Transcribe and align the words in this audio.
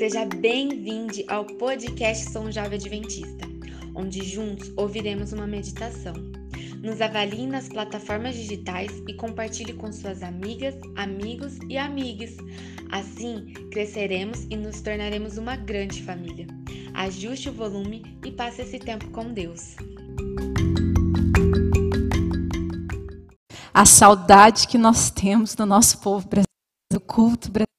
Seja 0.00 0.24
bem-vindo 0.24 1.22
ao 1.28 1.44
podcast 1.44 2.30
Som 2.30 2.50
Jovem 2.50 2.78
Adventista, 2.78 3.46
onde 3.94 4.24
juntos 4.24 4.72
ouviremos 4.74 5.30
uma 5.34 5.46
meditação. 5.46 6.14
Nos 6.82 7.02
avalie 7.02 7.46
nas 7.46 7.68
plataformas 7.68 8.34
digitais 8.34 8.90
e 9.06 9.12
compartilhe 9.12 9.74
com 9.74 9.92
suas 9.92 10.22
amigas, 10.22 10.74
amigos 10.96 11.58
e 11.68 11.76
amigas. 11.76 12.34
Assim, 12.90 13.52
cresceremos 13.70 14.46
e 14.48 14.56
nos 14.56 14.80
tornaremos 14.80 15.36
uma 15.36 15.54
grande 15.54 16.02
família. 16.02 16.46
Ajuste 16.94 17.50
o 17.50 17.52
volume 17.52 18.02
e 18.24 18.32
passe 18.32 18.62
esse 18.62 18.78
tempo 18.78 19.10
com 19.10 19.30
Deus. 19.34 19.76
A 23.74 23.84
saudade 23.84 24.66
que 24.66 24.78
nós 24.78 25.10
temos 25.10 25.54
do 25.54 25.66
nosso 25.66 25.98
povo 25.98 26.26
brasileiro, 26.26 26.46
do 26.90 27.00
culto 27.00 27.50
brasileiro. 27.50 27.69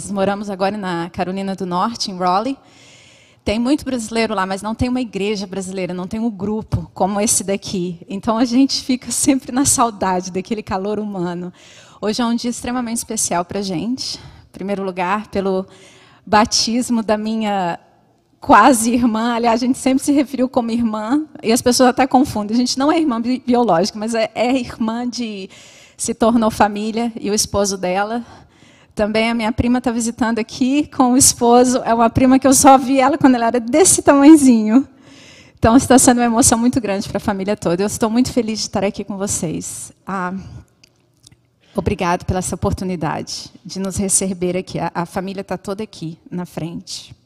Nós 0.00 0.10
moramos 0.10 0.48
agora 0.48 0.78
na 0.78 1.10
Carolina 1.10 1.54
do 1.54 1.66
Norte, 1.66 2.10
em 2.10 2.16
Raleigh. 2.16 2.56
Tem 3.44 3.58
muito 3.58 3.84
brasileiro 3.84 4.34
lá, 4.34 4.46
mas 4.46 4.62
não 4.62 4.74
tem 4.74 4.88
uma 4.88 5.02
igreja 5.02 5.46
brasileira, 5.46 5.92
não 5.92 6.06
tem 6.06 6.18
um 6.18 6.30
grupo 6.30 6.90
como 6.94 7.20
esse 7.20 7.44
daqui. 7.44 8.00
Então 8.08 8.38
a 8.38 8.46
gente 8.46 8.82
fica 8.82 9.10
sempre 9.12 9.52
na 9.52 9.66
saudade 9.66 10.30
daquele 10.30 10.62
calor 10.62 10.98
humano. 10.98 11.52
Hoje 12.00 12.22
é 12.22 12.24
um 12.24 12.34
dia 12.34 12.48
extremamente 12.48 12.96
especial 12.96 13.44
para 13.44 13.58
a 13.58 13.62
gente. 13.62 14.16
Em 14.16 14.52
primeiro 14.52 14.82
lugar, 14.82 15.28
pelo 15.28 15.66
batismo 16.26 17.02
da 17.02 17.18
minha 17.18 17.78
quase 18.40 18.94
irmã. 18.94 19.34
Aliás, 19.34 19.62
a 19.62 19.66
gente 19.66 19.78
sempre 19.78 20.02
se 20.02 20.12
referiu 20.12 20.48
como 20.48 20.70
irmã, 20.70 21.26
e 21.42 21.52
as 21.52 21.60
pessoas 21.60 21.90
até 21.90 22.06
confundem. 22.06 22.54
A 22.54 22.58
gente 22.58 22.78
não 22.78 22.90
é 22.90 22.98
irmã 22.98 23.20
biológica, 23.20 23.98
mas 23.98 24.14
é, 24.14 24.30
é 24.34 24.50
irmã 24.50 25.06
de. 25.06 25.50
se 25.94 26.14
tornou 26.14 26.50
família, 26.50 27.12
e 27.20 27.30
o 27.30 27.34
esposo 27.34 27.76
dela 27.76 28.24
também 29.00 29.30
a 29.30 29.34
minha 29.34 29.50
prima 29.50 29.78
está 29.78 29.90
visitando 29.90 30.38
aqui 30.40 30.86
com 30.88 31.12
o 31.12 31.16
esposo. 31.16 31.78
É 31.86 31.94
uma 31.94 32.10
prima 32.10 32.38
que 32.38 32.46
eu 32.46 32.52
só 32.52 32.76
vi 32.76 33.00
ela 33.00 33.16
quando 33.16 33.34
ela 33.36 33.46
era 33.46 33.58
desse 33.58 34.02
tamanhozinho. 34.02 34.86
Então 35.58 35.74
está 35.74 35.98
sendo 35.98 36.18
uma 36.18 36.26
emoção 36.26 36.58
muito 36.58 36.78
grande 36.82 37.08
para 37.08 37.16
a 37.16 37.20
família 37.20 37.56
toda. 37.56 37.82
Eu 37.82 37.86
estou 37.86 38.10
muito 38.10 38.30
feliz 38.30 38.58
de 38.58 38.66
estar 38.66 38.84
aqui 38.84 39.02
com 39.02 39.16
vocês. 39.16 39.90
Ah, 40.06 40.34
obrigado 41.74 42.26
pela 42.26 42.40
essa 42.40 42.54
oportunidade 42.54 43.50
de 43.64 43.80
nos 43.80 43.96
receber 43.96 44.54
aqui. 44.54 44.78
A, 44.78 44.92
a 44.94 45.06
família 45.06 45.40
está 45.40 45.56
toda 45.56 45.82
aqui 45.82 46.18
na 46.30 46.44
frente. 46.44 47.16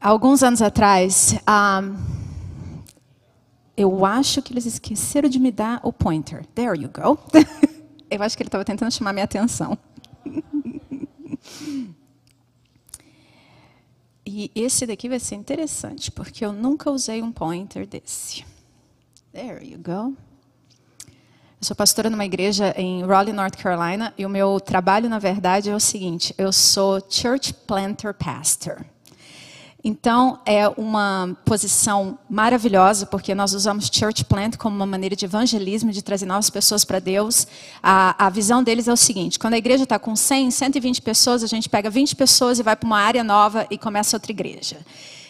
Alguns 0.00 0.44
anos 0.44 0.62
atrás, 0.62 1.34
ah, 1.44 1.82
eu 3.76 4.06
acho 4.06 4.40
que 4.40 4.52
eles 4.52 4.66
esqueceram 4.66 5.28
de 5.28 5.40
me 5.40 5.50
dar 5.50 5.80
o 5.82 5.92
pointer. 5.92 6.46
There 6.54 6.80
you 6.80 6.88
go. 6.88 7.18
Eu 8.14 8.22
acho 8.22 8.36
que 8.36 8.42
ele 8.42 8.48
estava 8.48 8.64
tentando 8.64 8.92
chamar 8.92 9.12
minha 9.12 9.24
atenção. 9.24 9.78
E 14.26 14.50
esse 14.54 14.86
daqui 14.86 15.08
vai 15.08 15.20
ser 15.20 15.34
interessante, 15.34 16.10
porque 16.10 16.44
eu 16.44 16.52
nunca 16.52 16.90
usei 16.90 17.22
um 17.22 17.30
pointer 17.30 17.86
desse. 17.86 18.44
There 19.32 19.62
you 19.64 19.78
go. 19.78 20.16
Eu 21.06 21.60
sou 21.60 21.76
pastora 21.76 22.08
numa 22.08 22.24
igreja 22.24 22.74
em 22.76 23.04
Raleigh, 23.04 23.34
North 23.34 23.56
Carolina, 23.56 24.14
e 24.16 24.24
o 24.24 24.28
meu 24.28 24.58
trabalho, 24.58 25.10
na 25.10 25.18
verdade, 25.18 25.68
é 25.68 25.74
o 25.74 25.80
seguinte: 25.80 26.34
eu 26.38 26.52
sou 26.52 27.00
church 27.08 27.52
planter 27.52 28.14
pastor. 28.14 28.84
Então, 29.86 30.38
é 30.46 30.66
uma 30.78 31.36
posição 31.44 32.18
maravilhosa, 32.28 33.04
porque 33.04 33.34
nós 33.34 33.52
usamos 33.52 33.90
church 33.92 34.24
plant 34.24 34.56
como 34.56 34.74
uma 34.74 34.86
maneira 34.86 35.14
de 35.14 35.26
evangelismo, 35.26 35.92
de 35.92 36.00
trazer 36.00 36.24
novas 36.24 36.48
pessoas 36.48 36.86
para 36.86 36.98
Deus. 36.98 37.46
A, 37.82 38.26
a, 38.26 38.30
visão 38.30 38.62
deles 38.62 38.88
é 38.88 38.92
o 38.94 38.96
seguinte: 38.96 39.38
quando 39.38 39.52
a 39.52 39.58
igreja 39.58 39.84
está 39.84 39.98
com 39.98 40.16
100, 40.16 40.52
120 40.52 41.02
pessoas, 41.02 41.44
a 41.44 41.46
gente 41.46 41.68
pega 41.68 41.90
20 41.90 42.16
pessoas 42.16 42.58
e 42.58 42.62
vai 42.62 42.74
para 42.74 42.86
uma 42.86 42.98
área 42.98 43.22
nova 43.22 43.66
e 43.70 43.76
começa 43.76 44.16
outra 44.16 44.32
igreja. 44.32 44.78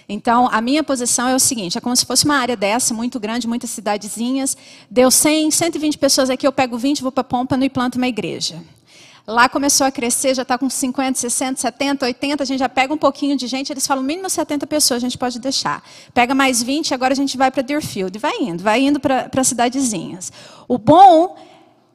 Então, 0.08 0.48
a 0.52 0.60
minha 0.60 0.84
posição 0.84 1.26
é 1.26 1.34
o 1.34 1.40
seguinte: 1.40 1.76
é 1.76 1.80
como 1.80 1.96
se 1.96 2.06
fosse 2.06 2.24
uma 2.24 2.36
área 2.36 2.56
dessa, 2.56 2.94
muito 2.94 3.18
grande, 3.18 3.48
muitas 3.48 3.70
cidadezinhas. 3.70 4.56
Deu 4.88 5.10
100, 5.10 5.50
120 5.50 5.98
pessoas 5.98 6.30
aqui, 6.30 6.46
eu 6.46 6.52
pego 6.52 6.78
20, 6.78 7.02
vou 7.02 7.10
para 7.10 7.24
Pompano 7.24 7.64
e 7.64 7.68
planto 7.68 7.96
uma 7.96 8.06
igreja. 8.06 8.62
Lá 9.26 9.48
começou 9.48 9.86
a 9.86 9.90
crescer, 9.90 10.34
já 10.34 10.42
está 10.42 10.58
com 10.58 10.68
50, 10.68 11.18
60, 11.18 11.58
70, 11.58 12.04
80, 12.04 12.42
a 12.42 12.46
gente 12.46 12.58
já 12.58 12.68
pega 12.68 12.92
um 12.92 12.98
pouquinho 12.98 13.38
de 13.38 13.46
gente, 13.46 13.72
eles 13.72 13.86
falam 13.86 14.04
mínimo 14.04 14.28
70 14.28 14.66
pessoas, 14.66 14.98
a 14.98 15.00
gente 15.06 15.16
pode 15.16 15.38
deixar. 15.38 15.82
Pega 16.12 16.34
mais 16.34 16.62
20, 16.62 16.92
agora 16.92 17.14
a 17.14 17.16
gente 17.16 17.34
vai 17.34 17.50
para 17.50 17.62
Deerfield. 17.62 18.18
Vai 18.18 18.36
indo, 18.38 18.62
vai 18.62 18.80
indo 18.82 19.00
para 19.00 19.30
as 19.34 19.48
cidadezinhas. 19.48 20.30
O 20.68 20.76
bom 20.76 21.36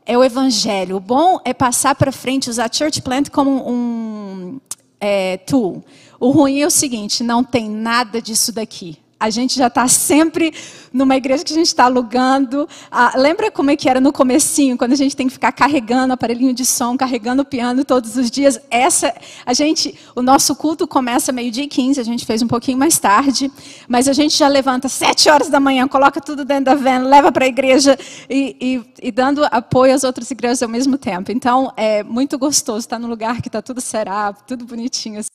é 0.07 0.17
o 0.17 0.23
evangelho, 0.23 0.95
o 0.95 0.99
bom 0.99 1.39
é 1.45 1.53
passar 1.53 1.93
para 1.93 2.11
frente, 2.11 2.49
usar 2.49 2.73
church 2.73 2.99
plant 3.03 3.29
como 3.29 3.69
um 3.69 4.59
é, 4.99 5.37
tool. 5.37 5.83
O 6.19 6.31
ruim 6.31 6.61
é 6.61 6.65
o 6.65 6.71
seguinte, 6.71 7.23
não 7.23 7.43
tem 7.43 7.69
nada 7.69 8.19
disso 8.19 8.51
daqui. 8.51 8.97
A 9.19 9.29
gente 9.29 9.57
já 9.57 9.67
está 9.67 9.87
sempre 9.87 10.53
numa 10.93 11.15
igreja 11.17 11.43
que 11.43 11.51
a 11.51 11.55
gente 11.55 11.67
está 11.67 11.85
alugando. 11.85 12.67
Ah, 12.89 13.13
lembra 13.17 13.51
como 13.51 13.69
é 13.69 13.75
que 13.75 13.89
era 13.89 13.99
no 13.99 14.13
comecinho, 14.13 14.77
quando 14.77 14.93
a 14.93 14.95
gente 14.95 15.15
tem 15.15 15.27
que 15.27 15.33
ficar 15.33 15.51
carregando 15.51 16.13
aparelhinho 16.13 16.53
de 16.53 16.65
som, 16.65 16.95
carregando 16.95 17.41
o 17.41 17.45
piano 17.45 17.83
todos 17.83 18.15
os 18.15 18.31
dias? 18.31 18.59
Essa, 18.71 19.13
a 19.45 19.53
gente, 19.53 19.97
o 20.15 20.21
nosso 20.21 20.55
culto 20.55 20.87
começa 20.87 21.31
meio-dia 21.31 21.65
e 21.65 21.67
15, 21.67 21.99
a 21.99 22.03
gente 22.03 22.25
fez 22.25 22.41
um 22.41 22.47
pouquinho 22.47 22.77
mais 22.77 22.97
tarde, 22.97 23.51
mas 23.87 24.07
a 24.07 24.13
gente 24.13 24.37
já 24.37 24.47
levanta 24.47 24.87
sete 24.87 25.29
horas 25.29 25.49
da 25.49 25.59
manhã, 25.59 25.87
coloca 25.87 26.21
tudo 26.21 26.45
dentro 26.45 26.65
da 26.65 26.75
van, 26.75 26.99
leva 26.99 27.31
para 27.31 27.45
a 27.45 27.47
igreja 27.47 27.97
e, 28.29 28.55
e, 28.59 29.07
e, 29.07 29.11
dando 29.11 29.43
apoio 29.45 29.93
às 29.93 30.03
outras 30.03 30.31
igrejas 30.31 30.63
ao 30.63 30.69
mesmo 30.69 30.97
tempo. 30.97 31.31
Então, 31.31 31.73
é 31.75 32.03
muito 32.03 32.37
gostoso 32.37 32.79
estar 32.79 32.97
num 32.97 33.07
lugar 33.07 33.41
que 33.41 33.49
está 33.49 33.61
tudo 33.61 33.81
será, 33.81 34.31
tudo 34.31 34.65
bonitinho, 34.65 35.19
assim, 35.19 35.29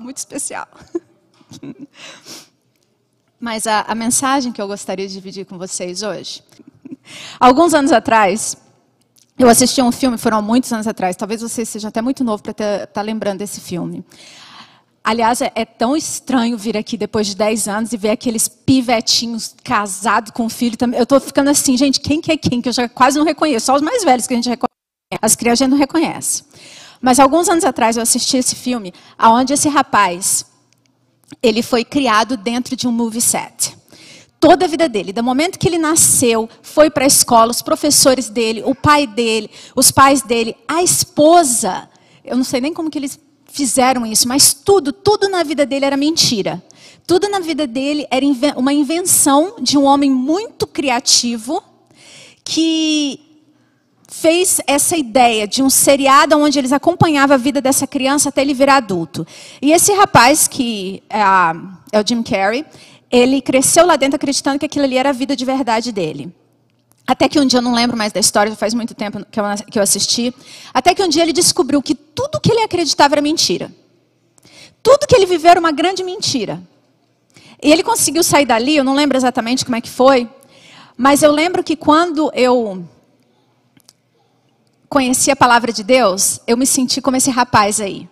muito 0.00 0.18
especial. 0.18 0.68
Mas 3.40 3.66
a, 3.66 3.82
a 3.82 3.94
mensagem 3.94 4.52
que 4.52 4.60
eu 4.60 4.66
gostaria 4.66 5.06
de 5.06 5.14
dividir 5.14 5.46
com 5.46 5.56
vocês 5.56 6.02
hoje. 6.02 6.42
Alguns 7.38 7.72
anos 7.74 7.92
atrás, 7.92 8.56
eu 9.38 9.48
assisti 9.48 9.80
a 9.80 9.84
um 9.84 9.92
filme, 9.92 10.18
foram 10.18 10.42
muitos 10.42 10.72
anos 10.72 10.86
atrás, 10.86 11.14
talvez 11.14 11.40
você 11.40 11.64
seja 11.64 11.88
até 11.88 12.02
muito 12.02 12.24
novo 12.24 12.42
para 12.42 12.50
estar 12.50 12.86
tá 12.88 13.02
lembrando 13.02 13.38
desse 13.38 13.60
filme. 13.60 14.04
Aliás, 15.04 15.40
é, 15.40 15.50
é, 15.54 15.64
tão 15.64 15.96
estranho 15.96 16.58
vir 16.58 16.76
aqui 16.76 16.96
depois 16.96 17.26
de 17.28 17.34
10 17.34 17.68
anos 17.68 17.92
e 17.92 17.96
ver 17.96 18.10
aqueles 18.10 18.46
pivetinhos 18.46 19.54
casados 19.64 20.32
com 20.32 20.50
filho. 20.50 20.76
Eu 20.94 21.04
estou 21.04 21.18
ficando 21.18 21.48
assim, 21.48 21.78
gente, 21.78 21.98
quem 22.00 22.20
que 22.20 22.32
é 22.32 22.36
quem? 22.36 22.60
Que 22.60 22.68
eu 22.68 22.72
já 22.72 22.88
quase 22.88 23.16
não 23.16 23.24
reconheço. 23.24 23.66
Só 23.66 23.74
os 23.76 23.80
mais 23.80 24.04
velhos 24.04 24.26
que 24.26 24.34
a 24.34 24.36
gente 24.36 24.50
reconhece. 24.50 24.68
As 25.22 25.34
crianças 25.34 25.62
a 25.62 25.64
gente 25.64 25.70
não 25.70 25.78
reconhece. 25.78 26.44
Mas 27.00 27.18
alguns 27.18 27.48
anos 27.48 27.64
atrás 27.64 27.96
eu 27.96 28.02
assisti 28.02 28.36
esse 28.36 28.54
filme, 28.54 28.92
aonde 29.16 29.54
esse 29.54 29.68
rapaz 29.68 30.44
ele 31.42 31.62
foi 31.62 31.84
criado 31.84 32.36
dentro 32.36 32.74
de 32.76 32.86
um 32.86 32.92
movie 32.92 33.20
set. 33.20 33.76
Toda 34.40 34.66
a 34.66 34.68
vida 34.68 34.88
dele, 34.88 35.12
do 35.12 35.22
momento 35.22 35.58
que 35.58 35.66
ele 35.66 35.78
nasceu, 35.78 36.48
foi 36.62 36.88
para 36.90 37.04
a 37.04 37.06
escola, 37.06 37.50
os 37.50 37.60
professores 37.60 38.28
dele, 38.28 38.62
o 38.64 38.74
pai 38.74 39.06
dele, 39.06 39.50
os 39.74 39.90
pais 39.90 40.22
dele, 40.22 40.56
a 40.66 40.82
esposa. 40.82 41.88
Eu 42.24 42.36
não 42.36 42.44
sei 42.44 42.60
nem 42.60 42.72
como 42.72 42.90
que 42.90 42.98
eles 42.98 43.18
fizeram 43.46 44.06
isso, 44.06 44.28
mas 44.28 44.54
tudo, 44.54 44.92
tudo 44.92 45.28
na 45.28 45.42
vida 45.42 45.66
dele 45.66 45.84
era 45.84 45.96
mentira. 45.96 46.62
Tudo 47.06 47.28
na 47.28 47.40
vida 47.40 47.66
dele 47.66 48.06
era 48.10 48.24
uma 48.56 48.72
invenção 48.72 49.56
de 49.60 49.76
um 49.76 49.84
homem 49.84 50.10
muito 50.10 50.66
criativo 50.66 51.62
que 52.44 53.27
fez 54.20 54.60
essa 54.66 54.96
ideia 54.96 55.46
de 55.46 55.62
um 55.62 55.70
seriado 55.70 56.36
onde 56.36 56.58
eles 56.58 56.72
acompanhavam 56.72 57.34
a 57.34 57.38
vida 57.38 57.60
dessa 57.60 57.86
criança 57.86 58.28
até 58.28 58.42
ele 58.42 58.52
virar 58.52 58.76
adulto. 58.76 59.26
E 59.62 59.72
esse 59.72 59.92
rapaz, 59.92 60.48
que 60.48 61.02
é, 61.08 61.20
é 61.92 62.00
o 62.00 62.06
Jim 62.06 62.22
Carrey, 62.22 62.64
ele 63.10 63.40
cresceu 63.40 63.86
lá 63.86 63.96
dentro 63.96 64.16
acreditando 64.16 64.58
que 64.58 64.66
aquilo 64.66 64.84
ali 64.84 64.96
era 64.96 65.10
a 65.10 65.12
vida 65.12 65.36
de 65.36 65.44
verdade 65.44 65.92
dele. 65.92 66.32
Até 67.06 67.28
que 67.28 67.40
um 67.40 67.46
dia, 67.46 67.58
eu 67.58 67.62
não 67.62 67.72
lembro 67.72 67.96
mais 67.96 68.12
da 68.12 68.20
história, 68.20 68.54
faz 68.54 68.74
muito 68.74 68.94
tempo 68.94 69.24
que 69.30 69.40
eu, 69.40 69.44
que 69.70 69.78
eu 69.78 69.82
assisti. 69.82 70.34
Até 70.74 70.94
que 70.94 71.02
um 71.02 71.08
dia 71.08 71.22
ele 71.22 71.32
descobriu 71.32 71.80
que 71.80 71.94
tudo 71.94 72.40
que 72.40 72.50
ele 72.50 72.60
acreditava 72.60 73.14
era 73.14 73.22
mentira. 73.22 73.72
Tudo 74.82 75.06
que 75.06 75.14
ele 75.14 75.26
viveu 75.26 75.50
era 75.50 75.60
uma 75.60 75.72
grande 75.72 76.02
mentira. 76.02 76.60
E 77.62 77.72
ele 77.72 77.82
conseguiu 77.82 78.22
sair 78.22 78.44
dali, 78.44 78.76
eu 78.76 78.84
não 78.84 78.94
lembro 78.94 79.16
exatamente 79.16 79.64
como 79.64 79.76
é 79.76 79.80
que 79.80 79.88
foi, 79.88 80.28
mas 80.96 81.22
eu 81.22 81.32
lembro 81.32 81.64
que 81.64 81.76
quando 81.76 82.30
eu 82.34 82.84
conheci 84.88 85.30
a 85.30 85.36
palavra 85.36 85.72
de 85.72 85.82
Deus, 85.82 86.40
eu 86.46 86.56
me 86.56 86.66
senti 86.66 87.00
como 87.00 87.16
esse 87.16 87.30
rapaz 87.30 87.80
aí. 87.80 88.08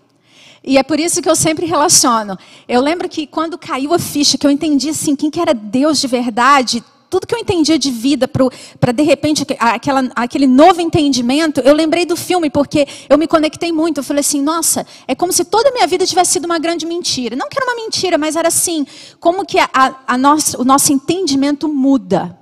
E 0.62 0.76
é 0.76 0.82
por 0.82 0.98
isso 0.98 1.22
que 1.22 1.28
eu 1.28 1.36
sempre 1.36 1.64
relaciono. 1.64 2.36
Eu 2.68 2.80
lembro 2.80 3.08
que 3.08 3.26
quando 3.26 3.56
caiu 3.56 3.94
a 3.94 3.98
ficha, 3.98 4.36
que 4.36 4.46
eu 4.46 4.50
entendi 4.50 4.90
assim, 4.90 5.14
quem 5.14 5.30
que 5.30 5.40
era 5.40 5.54
Deus 5.54 6.00
de 6.00 6.08
verdade, 6.08 6.82
tudo 7.08 7.26
que 7.26 7.34
eu 7.34 7.38
entendia 7.38 7.78
de 7.78 7.90
vida, 7.90 8.28
para 8.28 8.92
de 8.92 9.02
repente 9.04 9.46
aquela, 9.60 10.10
aquele 10.16 10.46
novo 10.48 10.80
entendimento, 10.80 11.60
eu 11.60 11.72
lembrei 11.72 12.04
do 12.04 12.16
filme, 12.16 12.50
porque 12.50 12.86
eu 13.08 13.16
me 13.16 13.28
conectei 13.28 13.70
muito. 13.70 13.98
Eu 13.98 14.04
falei 14.04 14.20
assim, 14.20 14.42
nossa, 14.42 14.84
é 15.06 15.14
como 15.14 15.32
se 15.32 15.44
toda 15.44 15.68
a 15.68 15.72
minha 15.72 15.86
vida 15.86 16.04
tivesse 16.04 16.32
sido 16.32 16.46
uma 16.46 16.58
grande 16.58 16.84
mentira. 16.84 17.36
Não 17.36 17.48
que 17.48 17.56
era 17.56 17.64
uma 17.64 17.76
mentira, 17.76 18.18
mas 18.18 18.34
era 18.34 18.48
assim, 18.48 18.84
como 19.20 19.46
que 19.46 19.58
a, 19.58 19.70
a 20.04 20.18
nossa, 20.18 20.60
o 20.60 20.64
nosso 20.64 20.92
entendimento 20.92 21.68
muda. 21.68 22.36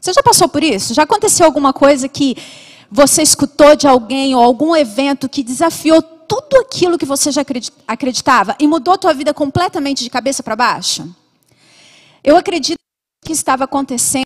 Você 0.00 0.12
já 0.12 0.22
passou 0.22 0.48
por 0.48 0.62
isso? 0.62 0.94
Já 0.94 1.02
aconteceu 1.02 1.44
alguma 1.44 1.72
coisa 1.72 2.08
que 2.08 2.36
você 2.90 3.22
escutou 3.22 3.74
de 3.76 3.86
alguém 3.86 4.34
ou 4.34 4.42
algum 4.42 4.74
evento 4.74 5.28
que 5.28 5.42
desafiou 5.42 6.02
tudo 6.02 6.56
aquilo 6.58 6.98
que 6.98 7.04
você 7.04 7.30
já 7.30 7.42
acreditava 7.86 8.56
e 8.58 8.66
mudou 8.66 8.96
tua 8.98 9.12
vida 9.12 9.34
completamente 9.34 10.02
de 10.02 10.10
cabeça 10.10 10.42
para 10.42 10.56
baixo? 10.56 11.14
Eu 12.22 12.36
acredito 12.36 12.78
que 13.24 13.32
estava 13.32 13.64
acontecendo 13.64 14.24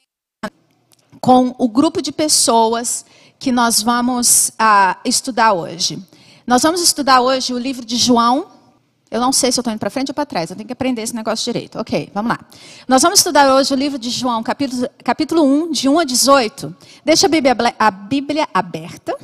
com 1.20 1.55
o 1.58 1.69
grupo 1.69 2.00
de 2.00 2.12
pessoas 2.12 3.05
que 3.38 3.52
nós 3.52 3.82
vamos 3.82 4.50
uh, 4.50 4.99
estudar 5.05 5.52
hoje. 5.52 6.02
Nós 6.46 6.62
vamos 6.62 6.81
estudar 6.81 7.20
hoje 7.20 7.52
o 7.52 7.58
livro 7.58 7.84
de 7.84 7.96
João. 7.96 8.46
Eu 9.10 9.20
não 9.20 9.32
sei 9.32 9.50
se 9.50 9.58
eu 9.58 9.62
estou 9.62 9.72
indo 9.72 9.81
para 9.81 9.88
frente 9.88 10.10
ou 10.10 10.14
para 10.14 10.26
trás, 10.26 10.50
eu 10.50 10.56
tenho 10.56 10.66
que 10.66 10.72
aprender 10.72 11.00
esse 11.00 11.14
negócio 11.14 11.44
direito. 11.44 11.78
Ok, 11.78 12.10
vamos 12.12 12.31
lá. 12.31 12.40
Nós 12.87 13.00
vamos 13.00 13.20
estudar 13.20 13.55
hoje 13.55 13.72
o 13.72 13.76
livro 13.76 13.99
de 13.99 14.10
João, 14.10 14.43
capítulo, 14.43 14.88
capítulo 15.02 15.43
1, 15.43 15.72
de 15.72 15.88
1 15.88 15.99
a 15.99 16.05
18. 16.05 16.76
Deixa 17.05 17.26
a 17.26 17.31
Bíblia, 17.31 17.56
a 17.78 17.90
Bíblia 17.90 18.49
aberta 18.52 19.16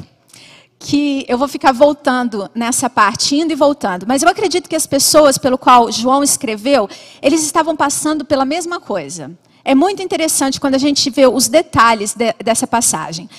que 0.78 1.25
eu 1.28 1.38
vou 1.38 1.48
ficar 1.48 1.72
voltando 1.72 2.50
nessa 2.54 2.90
parte, 2.90 3.36
indo 3.36 3.52
e 3.52 3.56
voltando. 3.56 4.06
Mas 4.06 4.22
eu 4.22 4.28
acredito 4.28 4.69
que 4.69 4.76
as 4.76 4.86
pessoas 4.86 5.38
pelo 5.38 5.56
qual 5.56 5.90
João 5.90 6.22
escreveu, 6.22 6.88
eles 7.22 7.42
estavam 7.42 7.75
passando 7.75 8.25
pela 8.25 8.44
mesma 8.44 8.78
coisa. 8.78 9.31
É 9.64 9.75
muito 9.75 10.02
interessante 10.02 10.60
quando 10.60 10.75
a 10.75 10.78
gente 10.78 11.08
vê 11.08 11.26
os 11.26 11.48
detalhes 11.48 12.14
de, 12.14 12.34
dessa 12.34 12.66
passagem. 12.66 13.31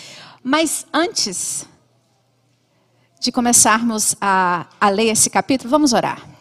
Mas 0.44 0.88
antes 0.92 1.68
de 3.20 3.32
começarmos 3.32 4.16
a, 4.20 4.66
a 4.80 4.90
ler 4.90 5.12
esse 5.12 5.30
capítulo, 5.30 5.70
vamos 5.70 5.94
orar. 5.94 6.35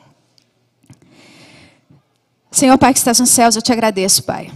Senhor 2.55 2.79
Pai 2.79 2.93
que 2.93 3.01
estás 3.01 3.19
nos 3.19 3.31
céus, 3.31 3.57
eu 3.57 3.63
te 3.63 3.73
agradeço, 3.73 4.23
Pai, 4.23 4.49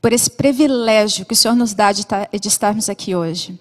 por 0.00 0.12
esse 0.12 0.30
privilégio 0.30 1.26
que 1.26 1.32
o 1.32 1.36
Senhor 1.36 1.56
nos 1.56 1.74
dá 1.74 1.90
de, 1.90 2.06
de 2.40 2.46
estarmos 2.46 2.88
aqui 2.88 3.12
hoje 3.12 3.58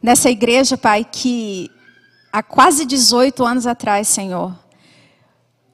nessa 0.00 0.30
igreja, 0.30 0.78
Pai, 0.78 1.04
que 1.04 1.68
há 2.32 2.40
quase 2.40 2.84
18 2.84 3.44
anos 3.44 3.66
atrás, 3.66 4.06
Senhor, 4.06 4.56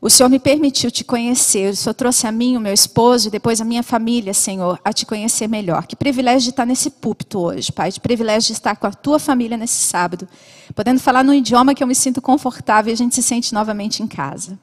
o 0.01 0.09
Senhor 0.09 0.31
me 0.31 0.39
permitiu 0.39 0.91
te 0.91 1.05
conhecer. 1.05 1.75
O 1.75 1.77
Senhor 1.77 1.93
trouxe 1.93 2.27
a 2.27 2.33
mim, 2.33 2.57
o 2.57 2.61
meu 2.61 2.73
esposo 2.73 3.29
e 3.29 3.31
depois 3.31 3.61
a 3.61 3.67
minha 3.67 3.83
família, 3.83 4.33
Senhor, 4.33 4.81
a 4.83 4.91
te 4.91 5.05
conhecer 5.05 5.47
melhor. 5.47 5.87
Que 5.87 5.95
privilégio 5.95 6.45
de 6.45 6.51
estar 6.51 6.65
nesse 6.65 6.89
púlpito 6.89 7.39
hoje, 7.39 7.71
Pai. 7.71 7.93
Que 7.93 8.01
privilégio 8.01 8.47
de 8.47 8.53
estar 8.55 8.77
com 8.77 8.87
a 8.87 8.93
tua 8.93 9.19
família 9.19 9.59
nesse 9.59 9.85
sábado. 9.85 10.27
Podendo 10.75 11.01
falar 11.01 11.23
num 11.23 11.35
idioma 11.35 11.75
que 11.75 11.83
eu 11.83 11.87
me 11.87 11.95
sinto 11.95 12.23
confortável 12.23 12.91
e 12.91 12.95
a 12.95 12.97
gente 12.97 13.15
se 13.15 13.23
sente 13.23 13.53
novamente 13.53 14.03
em 14.03 14.07
casa. 14.07 14.59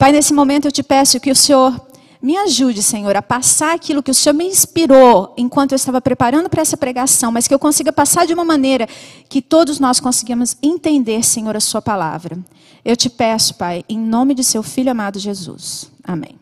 Pai, 0.00 0.12
nesse 0.12 0.32
momento 0.32 0.64
eu 0.64 0.72
te 0.72 0.82
peço 0.82 1.20
que 1.20 1.30
o 1.30 1.36
Senhor 1.36 1.78
me 2.22 2.34
ajude, 2.34 2.82
Senhor, 2.82 3.14
a 3.14 3.20
passar 3.20 3.74
aquilo 3.74 4.02
que 4.02 4.10
o 4.10 4.14
Senhor 4.14 4.32
me 4.34 4.46
inspirou 4.46 5.34
enquanto 5.36 5.72
eu 5.72 5.76
estava 5.76 6.00
preparando 6.00 6.48
para 6.48 6.62
essa 6.62 6.74
pregação, 6.74 7.30
mas 7.30 7.46
que 7.46 7.52
eu 7.52 7.58
consiga 7.58 7.92
passar 7.92 8.26
de 8.26 8.32
uma 8.32 8.42
maneira 8.42 8.88
que 9.28 9.42
todos 9.42 9.78
nós 9.78 10.00
consigamos 10.00 10.56
entender, 10.62 11.22
Senhor, 11.22 11.54
a 11.54 11.60
Sua 11.60 11.82
palavra. 11.82 12.38
Eu 12.82 12.96
te 12.96 13.10
peço, 13.10 13.56
Pai, 13.56 13.84
em 13.90 13.98
nome 13.98 14.34
de 14.34 14.42
Seu 14.42 14.62
Filho 14.62 14.90
amado 14.90 15.18
Jesus. 15.18 15.90
Amém. 16.02 16.34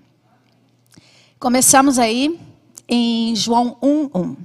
Começamos 1.41 1.99
aí 1.99 2.39
em 2.89 3.35
João 3.35 3.77
1:1. 3.83 4.37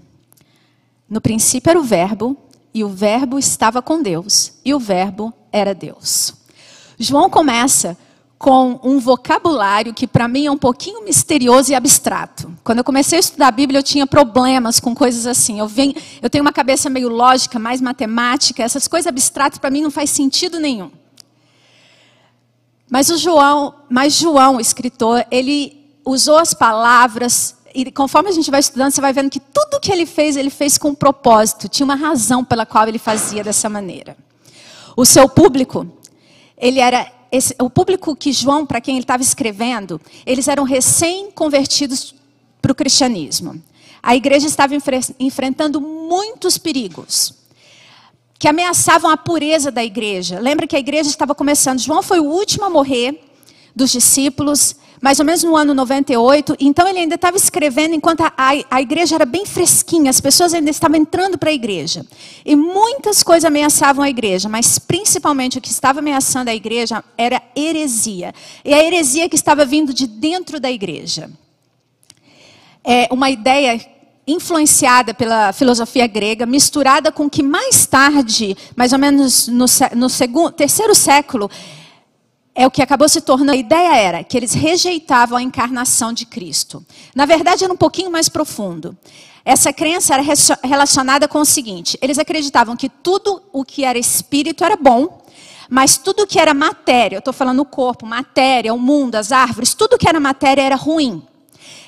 No 1.08 1.22
princípio 1.22 1.70
era 1.70 1.80
o 1.80 1.84
Verbo, 1.84 2.36
e 2.74 2.84
o 2.84 2.90
Verbo 2.90 3.38
estava 3.38 3.80
com 3.80 4.02
Deus, 4.02 4.54
e 4.66 4.74
o 4.74 4.80
Verbo 4.80 5.32
era 5.52 5.76
Deus. 5.76 6.34
João 6.98 7.30
começa 7.30 7.96
com 8.44 8.78
um 8.84 9.00
vocabulário 9.00 9.94
que 9.94 10.06
para 10.06 10.28
mim 10.28 10.48
é 10.48 10.52
um 10.52 10.58
pouquinho 10.58 11.02
misterioso 11.06 11.72
e 11.72 11.76
abstrato. 11.76 12.54
Quando 12.62 12.80
eu 12.80 12.84
comecei 12.84 13.18
a 13.18 13.22
estudar 13.22 13.48
a 13.48 13.52
Bíblia, 13.52 13.80
eu 13.80 13.84
tinha 13.84 14.06
problemas 14.06 14.82
com 14.82 14.94
coisas 14.94 15.26
assim. 15.26 15.60
Eu, 15.60 15.68
venho, 15.70 15.96
eu 16.22 16.30
tenho 16.30 16.42
uma 16.42 16.52
cabeça 16.52 16.90
meio 16.90 17.08
lógica, 17.08 17.58
mais 17.58 17.80
matemática, 17.80 18.62
essas 18.62 18.86
coisas 18.86 19.08
abstratas 19.08 19.60
para 19.60 19.70
mim 19.70 19.82
não 19.82 19.90
faz 19.90 20.10
sentido 20.10 20.60
nenhum. 20.60 20.92
Mas 22.92 23.10
o 23.10 23.18
João, 23.18 23.76
mas 23.90 24.14
João, 24.14 24.58
o 24.58 24.60
escritor, 24.60 25.26
ele 25.32 25.82
usou 26.04 26.38
as 26.38 26.54
palavras 26.54 27.56
e 27.74 27.90
conforme 27.94 28.28
a 28.28 28.34
gente 28.34 28.52
vai 28.52 28.60
estudando, 28.60 28.92
você 28.92 29.00
vai 29.00 29.14
vendo 29.14 29.30
que 29.30 29.40
tudo 29.40 29.80
que 29.80 29.90
ele 29.90 30.06
fez, 30.06 30.36
ele 30.36 30.50
fez 30.50 30.78
com 30.78 30.90
um 30.90 30.96
propósito, 30.96 31.70
tinha 31.70 31.86
uma 31.86 31.96
razão 31.96 32.44
pela 32.44 32.66
qual 32.66 32.90
ele 32.90 33.00
fazia 33.00 33.42
dessa 33.42 33.70
maneira. 33.70 34.18
O 34.98 35.06
seu 35.06 35.30
público, 35.30 35.88
ele 36.58 36.82
era 36.82 37.10
esse, 37.34 37.56
o 37.60 37.68
público 37.68 38.16
que 38.16 38.32
João, 38.32 38.64
para 38.64 38.80
quem 38.80 38.94
ele 38.94 39.04
estava 39.04 39.24
escrevendo, 39.24 40.00
eles 40.24 40.48
eram 40.48 40.64
recém-convertidos 40.64 42.14
para 42.62 42.72
o 42.72 42.76
cristianismo. 42.76 43.60
A 44.04 44.16
igreja 44.16 44.46
estava 44.46 44.76
enfre 44.76 45.00
enfrentando 45.20 45.82
muitos 45.82 46.60
perigos 46.60 47.34
que 48.38 48.48
ameaçavam 48.48 49.10
a 49.10 49.18
pureza 49.18 49.72
da 49.72 49.84
igreja. 49.84 50.40
Lembra 50.40 50.68
que 50.68 50.76
a 50.76 50.80
igreja 50.80 51.10
estava 51.10 51.34
começando. 51.34 51.80
João 51.80 52.04
foi 52.04 52.20
o 52.20 52.26
último 52.26 52.66
a 52.66 52.70
morrer 52.70 53.20
dos 53.76 53.90
discípulos 53.90 54.76
mais 55.04 55.20
ou 55.20 55.26
menos 55.26 55.44
no 55.44 55.54
ano 55.54 55.74
98. 55.74 56.56
Então 56.62 56.88
ele 56.88 57.00
ainda 57.00 57.16
estava 57.16 57.36
escrevendo 57.36 57.94
enquanto 57.94 58.22
a, 58.22 58.34
a, 58.38 58.52
a 58.72 58.82
igreja 58.82 59.16
era 59.16 59.26
bem 59.26 59.46
fresquinha, 59.46 60.10
as 60.10 60.22
pessoas 60.22 60.54
ainda 60.54 60.70
estavam 60.70 60.96
entrando 60.96 61.38
para 61.38 61.50
a 61.50 61.54
igreja. 61.54 62.06
E 62.46 62.56
muitas 62.56 63.22
coisas 63.22 63.44
ameaçavam 63.44 64.02
a 64.02 64.10
igreja, 64.10 64.48
mas 64.48 64.80
principalmente 64.80 65.58
o 65.58 65.62
que 65.62 65.68
estava 65.68 66.00
ameaçando 66.00 66.50
a 66.50 66.56
igreja 66.56 67.04
era 67.18 67.42
heresia. 67.54 68.34
E 68.64 68.74
a 68.74 68.82
heresia 68.82 69.28
que 69.28 69.36
estava 69.36 69.66
vindo 69.66 69.94
de 69.94 70.08
dentro 70.08 70.58
da 70.58 70.72
igreja. 70.72 71.30
É 72.82 73.10
uma 73.12 73.30
ideia 73.30 73.86
influenciada 74.26 75.14
pela 75.14 75.52
filosofia 75.52 76.08
grega, 76.08 76.46
misturada 76.46 77.12
com 77.12 77.30
que 77.30 77.44
mais 77.44 77.86
tarde, 77.86 78.56
mais 78.74 78.94
ou 78.94 79.00
menos 79.00 79.50
no, 79.50 79.66
no 79.98 80.08
segundo, 80.08 80.54
terceiro 80.54 80.96
século, 80.96 81.52
é 82.56 82.68
o 82.68 82.72
que 82.72 82.82
acabou 82.82 83.10
se 83.10 83.22
tornando. 83.22 83.52
A 83.52 83.56
ideia 83.56 83.96
era 83.96 84.24
que 84.24 84.38
eles 84.38 84.54
rejeitavam 84.54 85.38
a 85.38 85.42
encarnação 85.42 86.14
de 86.14 86.26
Cristo. 86.26 86.86
Na 87.16 87.26
verdade, 87.26 87.64
era 87.64 87.74
um 87.74 87.78
pouquinho 87.78 88.12
mais 88.12 88.30
profundo. 88.30 88.98
Essa 89.46 89.74
crença 89.74 90.14
era 90.14 90.24
relacionada 90.64 91.28
com 91.28 91.40
o 91.40 91.46
seguinte: 91.46 91.98
eles 92.02 92.18
acreditavam 92.18 92.76
que 92.76 92.90
tudo 92.90 93.42
o 93.52 93.66
que 93.66 93.84
era 93.84 93.98
espírito 93.98 94.64
era 94.64 94.78
bom, 94.78 95.24
mas 95.70 95.98
tudo 95.98 96.28
que 96.28 96.40
era 96.40 96.54
matéria, 96.54 97.16
eu 97.16 97.20
estou 97.20 97.34
falando 97.34 97.60
o 97.60 97.66
corpo, 97.66 98.06
matéria, 98.06 98.74
o 98.74 98.80
mundo, 98.80 99.16
as 99.16 99.32
árvores, 99.32 99.74
tudo 99.74 99.98
que 99.98 100.08
era 100.08 100.20
matéria 100.20 100.62
era 100.62 100.76
ruim. 100.76 101.24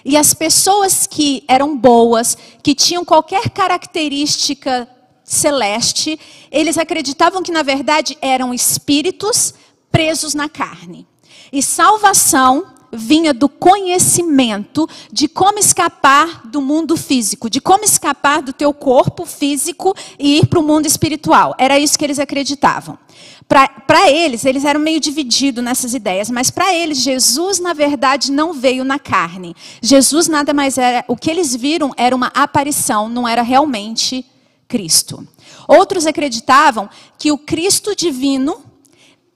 E 0.04 0.18
as 0.18 0.34
pessoas 0.34 1.08
que 1.08 1.44
eram 1.48 1.76
boas, 1.76 2.38
que 2.62 2.76
tinham 2.76 3.04
qualquer 3.04 3.50
característica 3.50 4.88
celeste, 5.24 6.20
eles 6.52 6.78
acreditavam 6.78 7.42
que 7.42 7.52
na 7.52 7.64
verdade 7.64 8.18
eram 8.22 8.54
espíritos 8.54 9.54
presos 9.95 10.33
na 10.33 10.49
carne. 10.49 11.07
E 11.54 11.64
salvação 11.64 12.66
vinha 12.92 13.33
do 13.33 13.47
conhecimento 13.47 14.90
de 15.09 15.30
como 15.30 15.57
escapar 15.57 16.45
do 16.47 16.59
mundo 16.59 16.97
físico, 16.97 17.49
de 17.49 17.61
como 17.61 17.85
escapar 17.85 18.42
do 18.42 18.52
teu 18.52 18.73
corpo 18.73 19.25
físico 19.25 19.95
e 20.19 20.40
ir 20.40 20.47
para 20.47 20.59
o 20.59 20.64
mundo 20.64 20.85
espiritual. 20.85 21.56
Era 21.57 21.80
isso 21.80 21.97
que 21.97 22.04
eles 22.04 22.19
acreditavam. 22.19 22.99
Para 23.47 24.11
eles, 24.11 24.44
eles 24.44 24.66
eram 24.66 24.81
meio 24.81 24.99
divididos 24.99 25.64
nessas 25.64 25.94
ideias, 25.94 26.30
mas 26.30 26.52
para 26.52 26.75
eles, 26.75 26.97
Jesus, 26.97 27.61
na 27.61 27.71
verdade, 27.71 28.33
não 28.33 28.52
veio 28.52 28.83
na 28.83 28.99
carne. 28.99 29.56
Jesus 29.81 30.28
nada 30.28 30.54
mais 30.54 30.78
era. 30.78 31.06
O 31.07 31.16
que 31.16 31.31
eles 31.31 31.56
viram 31.56 31.92
era 31.95 32.14
uma 32.14 32.28
aparição, 32.35 33.07
não 33.07 33.25
era 33.25 33.42
realmente 33.42 34.25
Cristo. 34.68 35.25
Outros 35.69 36.06
acreditavam 36.06 36.90
que 37.18 37.31
o 37.31 37.37
Cristo 37.37 37.95
divino 37.95 38.75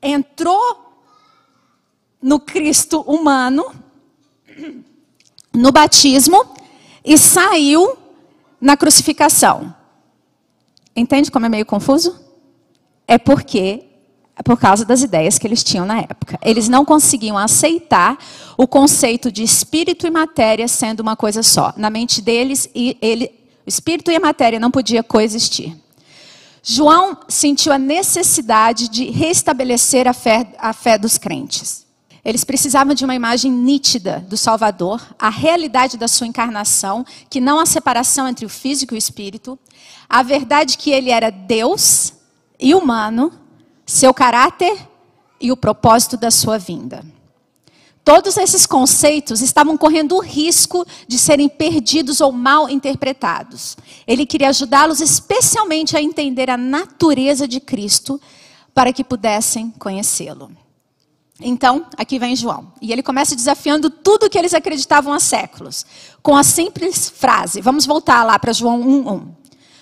entrou 0.01 0.93
no 2.21 2.39
Cristo 2.39 3.01
humano, 3.01 3.65
no 5.53 5.71
batismo, 5.71 6.45
e 7.03 7.17
saiu 7.17 7.97
na 8.59 8.75
crucificação. 8.75 9.73
Entende 10.95 11.31
como 11.31 11.45
é 11.45 11.49
meio 11.49 11.65
confuso? 11.65 12.19
É 13.07 13.17
porque 13.17 13.85
é 14.35 14.43
por 14.43 14.57
causa 14.57 14.85
das 14.85 15.01
ideias 15.01 15.37
que 15.37 15.45
eles 15.45 15.63
tinham 15.63 15.85
na 15.85 15.99
época. 15.99 16.39
Eles 16.41 16.69
não 16.69 16.85
conseguiam 16.85 17.37
aceitar 17.37 18.17
o 18.57 18.65
conceito 18.65 19.29
de 19.29 19.43
espírito 19.43 20.07
e 20.07 20.09
matéria 20.09 20.65
sendo 20.67 21.01
uma 21.01 21.15
coisa 21.15 21.43
só. 21.43 21.73
Na 21.75 21.89
mente 21.89 22.21
deles, 22.21 22.69
ele, 22.73 23.31
o 23.65 23.69
espírito 23.69 24.09
e 24.11 24.15
a 24.15 24.19
matéria 24.19 24.57
não 24.57 24.71
podiam 24.71 25.03
coexistir. 25.03 25.75
João 26.61 27.17
sentiu 27.27 27.71
a 27.71 27.79
necessidade 27.79 28.89
de 28.89 29.09
restabelecer 29.09 30.07
a 30.07 30.13
fé, 30.13 30.53
a 30.57 30.73
fé 30.73 30.97
dos 30.97 31.17
crentes. 31.17 31.87
Eles 32.23 32.43
precisavam 32.43 32.93
de 32.93 33.05
uma 33.05 33.15
imagem 33.15 33.51
nítida 33.51 34.19
do 34.27 34.35
Salvador, 34.35 35.01
a 35.17 35.29
realidade 35.29 35.97
da 35.97 36.07
sua 36.07 36.27
encarnação, 36.27 37.05
que 37.29 37.39
não 37.39 37.59
há 37.59 37.65
separação 37.65 38.27
entre 38.27 38.45
o 38.45 38.49
físico 38.49 38.93
e 38.93 38.97
o 38.97 38.99
espírito, 38.99 39.57
a 40.07 40.21
verdade 40.21 40.77
que 40.77 40.91
ele 40.91 41.09
era 41.09 41.29
Deus 41.29 42.13
e 42.59 42.75
humano, 42.75 43.31
seu 43.85 44.13
caráter 44.13 44.77
e 45.39 45.51
o 45.51 45.57
propósito 45.57 46.17
da 46.17 46.29
sua 46.29 46.57
vinda. 46.57 47.03
Todos 48.03 48.37
esses 48.37 48.65
conceitos 48.65 49.41
estavam 49.41 49.77
correndo 49.77 50.15
o 50.15 50.21
risco 50.21 50.85
de 51.07 51.19
serem 51.19 51.47
perdidos 51.47 52.21
ou 52.21 52.31
mal 52.31 52.69
interpretados. 52.69 53.77
Ele 54.07 54.25
queria 54.25 54.49
ajudá-los 54.49 54.99
especialmente 54.99 55.95
a 55.95 56.01
entender 56.01 56.49
a 56.49 56.57
natureza 56.57 57.47
de 57.47 57.59
Cristo, 57.59 58.19
para 58.73 58.93
que 58.93 59.03
pudessem 59.03 59.71
conhecê-lo. 59.71 60.49
Então, 61.41 61.85
aqui 61.97 62.19
vem 62.19 62.35
João. 62.35 62.71
E 62.81 62.91
ele 62.91 63.03
começa 63.03 63.35
desafiando 63.35 63.89
tudo 63.89 64.29
que 64.29 64.37
eles 64.37 64.53
acreditavam 64.53 65.13
há 65.13 65.19
séculos, 65.19 65.85
com 66.21 66.35
a 66.35 66.43
simples 66.43 67.09
frase. 67.09 67.61
Vamos 67.61 67.85
voltar 67.85 68.23
lá 68.23 68.37
para 68.37 68.53
João 68.53 68.81
1:1. 68.81 69.27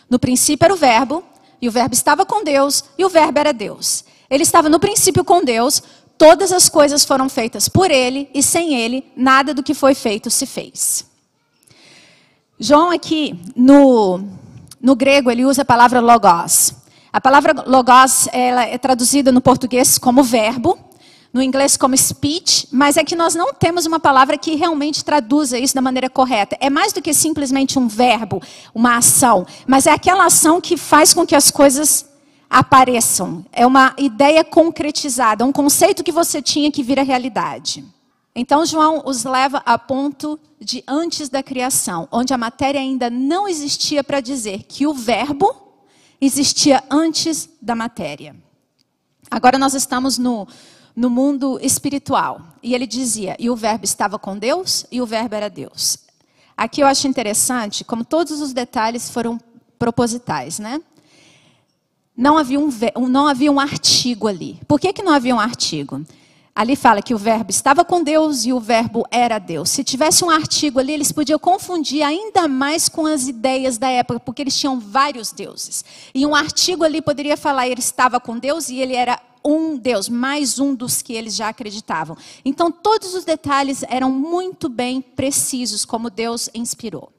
No 0.10 0.20
princípio 0.20 0.66
era 0.66 0.74
o 0.74 0.78
Verbo, 0.78 1.24
e 1.62 1.68
o 1.68 1.72
Verbo 1.72 1.94
estava 1.94 2.26
com 2.26 2.44
Deus, 2.44 2.84
e 2.98 3.04
o 3.04 3.10
Verbo 3.10 3.40
era 3.40 3.52
Deus. 3.52 4.04
Ele 4.30 4.44
estava 4.44 4.70
no 4.70 4.80
princípio 4.80 5.24
com 5.24 5.44
Deus, 5.44 5.82
todas 6.18 6.52
as 6.52 6.68
coisas 6.68 7.06
foram 7.06 7.30
feitas 7.30 7.70
por 7.70 7.92
ele, 7.92 8.30
e 8.34 8.42
sem 8.42 8.76
ele, 8.76 9.06
nada 9.16 9.54
do 9.54 9.64
que 9.64 9.74
foi 9.74 9.94
feito 9.94 10.30
se 10.30 10.46
fez. 10.46 11.06
João 12.60 12.90
aqui, 12.90 13.40
no, 13.56 14.20
no 14.82 14.96
grego, 14.96 15.30
ele 15.30 15.46
usa 15.46 15.62
a 15.62 15.66
palavra 15.66 16.00
logos. 16.00 16.74
A 17.14 17.22
palavra 17.22 17.54
logos 17.66 18.28
ela 18.32 18.64
é 18.64 18.78
traduzida 18.78 19.32
no 19.32 19.42
português 19.42 19.98
como 19.98 20.24
verbo, 20.24 20.78
no 21.32 21.42
inglês 21.42 21.78
como 21.78 21.96
speech, 21.96 22.68
mas 22.72 22.98
é 22.98 23.04
que 23.04 23.16
nós 23.16 23.36
não 23.36 23.54
temos 23.54 23.86
uma 23.86 24.00
palavra 24.00 24.38
que 24.38 24.56
realmente 24.56 25.04
traduza 25.04 25.60
isso 25.60 25.76
da 25.76 25.82
maneira 25.82 26.10
correta. 26.10 26.58
É 26.60 26.70
mais 26.70 26.94
do 26.94 27.02
que 27.02 27.14
simplesmente 27.14 27.78
um 27.78 27.88
verbo, 27.88 28.42
uma 28.74 28.98
ação, 28.98 29.46
mas 29.68 29.86
é 29.86 29.92
aquela 29.92 30.26
ação 30.26 30.60
que 30.60 30.78
faz 30.78 31.14
com 31.14 31.28
que 31.28 31.36
as 31.36 31.52
coisas 31.52 32.06
apareçam. 32.50 33.46
É 33.52 33.66
uma 33.66 33.94
ideia 33.98 34.44
concretizada, 34.44 35.46
um 35.46 35.52
conceito 35.52 36.04
que 36.04 36.12
você 36.12 36.42
tinha 36.42 36.72
que 36.72 36.84
vira 36.84 37.04
realidade. 37.04 37.84
Então, 38.36 38.66
João 38.66 39.02
os 39.06 39.24
leva 39.24 39.64
a 39.66 39.78
ponto 39.78 40.40
de 40.60 40.84
antes 40.88 41.28
da 41.28 41.42
criação, 41.42 42.08
onde 42.12 42.34
a 42.34 42.38
matéria 42.38 42.80
ainda 42.80 43.10
não 43.10 43.48
existia 43.48 44.04
para 44.04 44.22
dizer 44.22 44.64
que 44.64 44.86
o 44.86 44.94
Verbo 44.94 45.56
existia 46.22 46.84
antes 46.90 47.50
da 47.62 47.76
matéria. 47.76 48.36
Agora 49.30 49.58
nós 49.58 49.74
estamos 49.74 50.18
no, 50.18 50.48
no 50.96 51.10
mundo 51.10 51.60
espiritual. 51.62 52.42
E 52.62 52.74
ele 52.74 52.88
dizia: 52.88 53.36
e 53.40 53.50
o 53.50 53.56
Verbo 53.56 53.86
estava 53.86 54.18
com 54.18 54.38
Deus 54.38 54.86
e 54.92 55.02
o 55.02 55.06
Verbo 55.06 55.36
era 55.36 55.50
Deus. 55.50 56.00
Aqui 56.56 56.82
eu 56.82 56.88
acho 56.88 57.08
interessante, 57.08 57.84
como 57.84 58.04
todos 58.04 58.42
os 58.42 58.52
detalhes 58.52 59.10
foram 59.10 59.40
propositais, 59.78 60.58
né? 60.58 60.82
Não 62.18 62.36
havia 62.36 62.60
um, 62.60 62.70
não 63.08 63.28
havia 63.28 63.52
um 63.52 63.60
artigo 63.60 64.28
ali. 64.28 64.60
Por 64.68 64.80
que, 64.80 64.92
que 64.92 65.04
não 65.04 65.14
havia 65.14 65.36
um 65.36 65.40
artigo? 65.40 66.02
Ali 66.56 66.76
fala 66.76 67.04
que 67.04 67.14
o 67.14 67.18
verbo 67.20 67.52
estava 67.52 67.86
com 67.86 68.02
Deus 68.02 68.44
e 68.44 68.52
o 68.52 68.60
verbo 68.60 69.06
era 69.12 69.38
Deus. 69.38 69.70
Se 69.70 69.84
tivesse 69.84 70.26
um 70.26 70.30
artigo 70.32 70.80
ali, 70.80 70.92
eles 70.92 71.12
podiam 71.12 71.38
confundir 71.38 72.02
ainda 72.02 72.48
mais 72.48 72.90
com 72.90 73.06
as 73.06 73.28
ideias 73.28 73.78
da 73.78 73.88
época, 73.88 74.20
porque 74.20 74.42
eles 74.42 74.58
tinham 74.58 74.80
vários 74.80 75.32
deuses. 75.32 75.86
E 76.16 76.26
um 76.26 76.34
artigo 76.34 76.84
ali 76.84 77.00
poderia 77.00 77.38
falar 77.38 77.68
ele 77.68 77.80
estava 77.80 78.20
com 78.20 78.40
Deus 78.40 78.70
e 78.70 78.78
ele 78.78 78.96
era 78.96 79.22
um 79.46 79.78
Deus, 79.78 80.10
mais 80.10 80.58
um 80.58 80.74
dos 80.74 81.04
que 81.04 81.14
eles 81.14 81.36
já 81.36 81.50
acreditavam. 81.50 82.18
Então, 82.44 82.72
todos 82.72 83.14
os 83.14 83.24
detalhes 83.24 83.84
eram 83.88 84.12
muito 84.12 84.68
bem 84.68 85.00
precisos, 85.00 85.86
como 85.86 86.10
Deus 86.10 86.50
inspirou. 86.56 87.12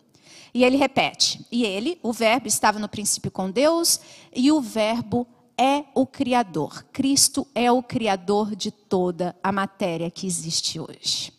E 0.53 0.65
ele 0.65 0.77
repete: 0.77 1.45
e 1.51 1.65
ele, 1.65 1.99
o 2.03 2.13
Verbo, 2.13 2.49
estava 2.49 2.79
no 2.79 2.89
princípio 2.89 3.31
com 3.31 3.51
Deus, 3.51 4.01
e 4.35 4.51
o 4.51 4.61
Verbo 4.61 5.27
é 5.57 5.85
o 5.95 6.07
Criador. 6.07 6.85
Cristo 6.93 7.47
é 7.55 7.71
o 7.71 7.83
Criador 7.83 8.55
de 8.55 8.71
toda 8.71 9.35
a 9.43 9.51
matéria 9.51 10.11
que 10.11 10.27
existe 10.27 10.79
hoje. 10.79 11.33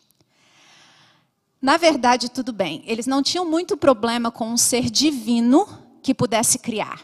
Na 1.61 1.77
verdade, 1.77 2.29
tudo 2.29 2.53
bem, 2.53 2.83
eles 2.85 3.05
não 3.05 3.21
tinham 3.21 3.45
muito 3.45 3.75
problema 3.75 4.31
com 4.31 4.47
um 4.47 4.57
ser 4.57 4.89
divino 4.89 5.67
que 6.01 6.13
pudesse 6.13 6.57
criar. 6.57 7.03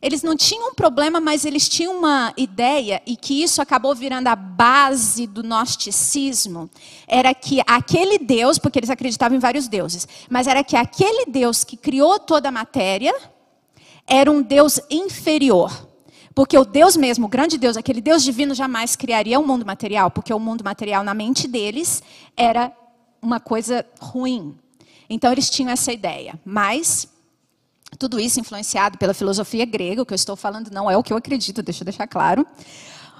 Eles 0.00 0.22
não 0.22 0.36
tinham 0.36 0.70
um 0.70 0.74
problema, 0.74 1.20
mas 1.20 1.44
eles 1.44 1.68
tinham 1.68 1.98
uma 1.98 2.32
ideia, 2.36 3.02
e 3.06 3.16
que 3.16 3.42
isso 3.42 3.60
acabou 3.60 3.94
virando 3.94 4.28
a 4.28 4.36
base 4.36 5.26
do 5.26 5.42
gnosticismo, 5.42 6.70
era 7.06 7.34
que 7.34 7.60
aquele 7.66 8.18
Deus, 8.18 8.58
porque 8.58 8.78
eles 8.78 8.90
acreditavam 8.90 9.36
em 9.36 9.40
vários 9.40 9.66
deuses, 9.66 10.06
mas 10.30 10.46
era 10.46 10.62
que 10.62 10.76
aquele 10.76 11.26
Deus 11.26 11.64
que 11.64 11.76
criou 11.76 12.18
toda 12.18 12.48
a 12.48 12.52
matéria, 12.52 13.14
era 14.06 14.30
um 14.30 14.40
Deus 14.40 14.80
inferior. 14.90 15.86
Porque 16.34 16.56
o 16.56 16.64
Deus 16.64 16.96
mesmo, 16.96 17.26
o 17.26 17.28
grande 17.28 17.58
Deus, 17.58 17.76
aquele 17.76 18.00
Deus 18.00 18.22
divino, 18.22 18.54
jamais 18.54 18.94
criaria 18.94 19.40
um 19.40 19.46
mundo 19.46 19.66
material, 19.66 20.10
porque 20.10 20.32
o 20.32 20.38
mundo 20.38 20.62
material 20.62 21.02
na 21.02 21.12
mente 21.12 21.48
deles 21.48 22.02
era 22.36 22.72
uma 23.20 23.40
coisa 23.40 23.84
ruim. 24.00 24.56
Então 25.10 25.32
eles 25.32 25.50
tinham 25.50 25.70
essa 25.70 25.92
ideia. 25.92 26.38
Mas 26.44 27.08
tudo 27.98 28.20
isso 28.20 28.38
influenciado 28.38 28.96
pela 28.96 29.12
filosofia 29.12 29.66
grega, 29.66 30.02
o 30.02 30.06
que 30.06 30.12
eu 30.12 30.16
estou 30.16 30.36
falando 30.36 30.70
não 30.70 30.90
é 30.90 30.96
o 30.96 31.02
que 31.02 31.12
eu 31.12 31.16
acredito, 31.16 31.62
deixa 31.62 31.82
eu 31.82 31.86
deixar 31.86 32.06
claro. 32.06 32.46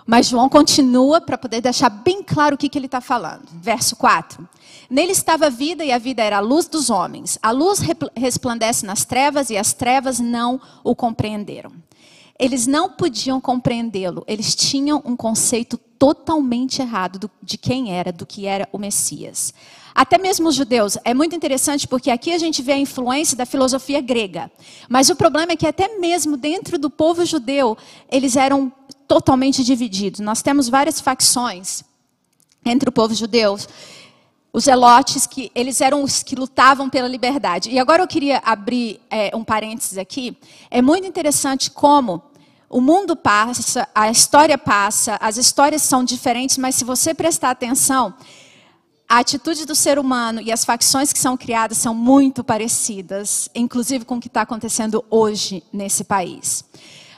Mas 0.07 0.27
João 0.27 0.49
continua 0.49 1.21
para 1.21 1.37
poder 1.37 1.61
deixar 1.61 1.91
bem 1.91 2.23
claro 2.23 2.55
o 2.55 2.59
que, 2.59 2.69
que 2.69 2.79
ele 2.79 2.87
está 2.87 2.99
falando. 2.99 3.47
Verso 3.61 3.95
4. 3.95 4.49
Nele 4.89 5.13
estava 5.13 5.47
a 5.47 5.51
vida 5.51 5.85
e 5.85 5.93
a 5.93 5.99
vida 5.99 6.23
era 6.23 6.39
a 6.39 6.41
luz 6.41 6.67
dos 6.67 6.89
homens. 6.89 7.39
A 7.43 7.51
luz 7.51 7.81
resplandece 8.17 8.87
nas 8.87 9.05
trevas 9.05 9.51
e 9.51 9.59
as 9.59 9.75
trevas 9.75 10.19
não 10.19 10.59
o 10.83 10.97
compreenderam. 10.97 11.73
Eles 12.39 12.67
não 12.67 12.89
podiam 12.89 13.39
compreendê-lo. 13.39 14.25
Eles 14.27 14.55
tinham 14.55 15.03
um 15.05 15.15
conceito 15.15 15.77
totalmente 15.99 16.81
errado 16.81 17.19
do, 17.19 17.31
de 17.43 17.59
quem 17.59 17.93
era, 17.93 18.11
do 18.11 18.25
que 18.25 18.47
era 18.47 18.67
o 18.73 18.79
Messias. 18.79 19.53
Até 19.99 20.17
mesmo 20.17 20.49
os 20.49 20.55
judeus. 20.55 20.97
É 21.05 21.13
muito 21.13 21.35
interessante 21.35 21.89
porque 21.89 22.09
aqui 22.09 22.33
a 22.33 22.39
gente 22.39 22.63
vê 22.63 22.71
a 22.71 22.79
influência 22.79 23.37
da 23.37 23.45
filosofia 23.45 24.01
grega. 24.01 24.49
Mas 24.89 25.11
o 25.11 25.17
problema 25.17 25.51
é 25.51 25.57
que 25.57 25.67
até 25.67 25.99
mesmo 25.99 26.37
dentro 26.37 26.79
do 26.79 26.89
povo 26.89 27.27
judeu, 27.27 27.77
eles 28.09 28.37
eram 28.37 28.73
totalmente 29.09 29.65
divididos. 29.65 30.21
Nós 30.21 30.41
temos 30.41 30.69
várias 30.69 31.01
facções 31.01 31.83
entre 32.65 32.89
o 32.89 32.93
povo 32.93 33.13
judeu. 33.13 33.59
Os 34.53 34.67
zelotes, 34.67 35.27
que 35.27 35.51
eles 35.53 35.81
eram 35.81 36.05
os 36.05 36.23
que 36.23 36.37
lutavam 36.37 36.89
pela 36.89 37.09
liberdade. 37.09 37.69
E 37.69 37.77
agora 37.77 38.01
eu 38.01 38.07
queria 38.07 38.41
abrir 38.45 39.01
é, 39.11 39.35
um 39.35 39.43
parênteses 39.43 39.99
aqui. 39.99 40.39
É 40.71 40.81
muito 40.81 41.09
interessante 41.09 41.73
como 41.73 42.23
o 42.71 42.81
mundo 42.81 43.17
passa, 43.17 43.89
a 43.93 44.09
história 44.09 44.57
passa, 44.57 45.19
as 45.21 45.37
histórias 45.37 45.83
são 45.83 46.05
diferentes, 46.05 46.57
mas 46.57 46.77
se 46.77 46.85
você 46.85 47.13
prestar 47.13 47.51
atenção, 47.51 48.15
a 49.09 49.19
atitude 49.21 49.65
do 49.65 49.75
ser 49.75 49.99
humano 49.99 50.41
e 50.41 50.53
as 50.53 50.65
facções 50.65 51.13
que 51.13 51.19
são 51.19 51.35
criadas 51.35 51.79
são 51.79 51.95
muito 51.95 52.45
parecidas, 52.45 53.49
inclusive 53.55 54.05
com 54.05 54.17
o 54.17 54.21
que 54.21 54.27
está 54.27 54.43
acontecendo 54.43 55.03
hoje 55.09 55.63
nesse 55.73 56.05
país. 56.05 56.63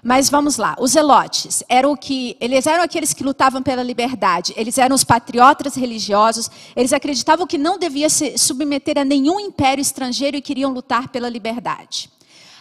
Mas 0.03 0.31
vamos 0.31 0.57
lá, 0.57 0.77
os 0.79 0.93
zelotes 0.93 1.63
eram 1.69 1.93
o 1.93 1.97
que 1.97 2.37
eles 2.41 2.67
eram 2.67 2.83
aqueles 2.83 3.13
que 3.13 3.25
lutavam 3.25 3.63
pela 3.63 3.83
liberdade. 3.83 4.55
Eles 4.57 4.79
eram 4.79 4.95
os 4.95 5.05
patriotas 5.05 5.75
religiosos. 5.75 6.51
Eles 6.75 6.93
acreditavam 6.93 7.47
que 7.47 7.59
não 7.59 7.79
devia 7.79 8.09
se 8.09 8.39
submeter 8.39 8.97
a 8.97 9.05
nenhum 9.05 9.39
império 9.39 9.83
estrangeiro 9.83 10.37
e 10.37 10.41
queriam 10.41 10.73
lutar 10.73 11.09
pela 11.09 11.29
liberdade. 11.29 12.09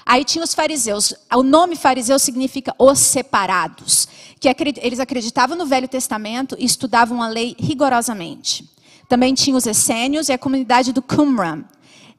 Aí 0.06 0.26
tinha 0.26 0.44
os 0.44 0.54
fariseus. 0.54 1.14
O 1.34 1.44
nome 1.44 1.76
fariseu 1.76 2.20
significa 2.20 2.74
os 2.78 3.00
separados, 3.00 4.08
que 4.40 4.50
eles 4.82 5.00
acreditavam 5.00 5.56
no 5.56 5.68
Velho 5.68 5.88
Testamento 5.88 6.58
e 6.60 6.66
estudavam 6.66 7.22
a 7.22 7.28
lei 7.30 7.56
rigorosamente. 7.58 8.79
Também 9.10 9.34
tinha 9.34 9.58
os 9.58 9.66
essênios 9.66 10.30
e 10.30 10.32
a 10.32 10.38
comunidade 10.38 10.94
do 10.94 11.02
Qumran. 11.02 11.66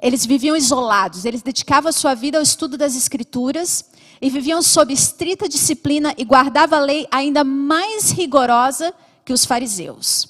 Eles 0.02 0.26
viviam 0.26 0.56
isolados, 0.56 1.24
eles 1.24 1.40
dedicavam 1.40 1.88
a 1.88 1.92
sua 1.92 2.14
vida 2.14 2.36
ao 2.36 2.42
estudo 2.42 2.76
das 2.76 2.96
escrituras 2.96 3.84
e 4.20 4.28
viviam 4.28 4.60
sob 4.60 4.92
estrita 4.92 5.48
disciplina 5.48 6.12
e 6.18 6.24
guardavam 6.24 6.80
a 6.80 6.82
lei 6.82 7.06
ainda 7.10 7.44
mais 7.44 8.10
rigorosa 8.10 8.92
que 9.24 9.32
os 9.32 9.44
fariseus. 9.44 10.28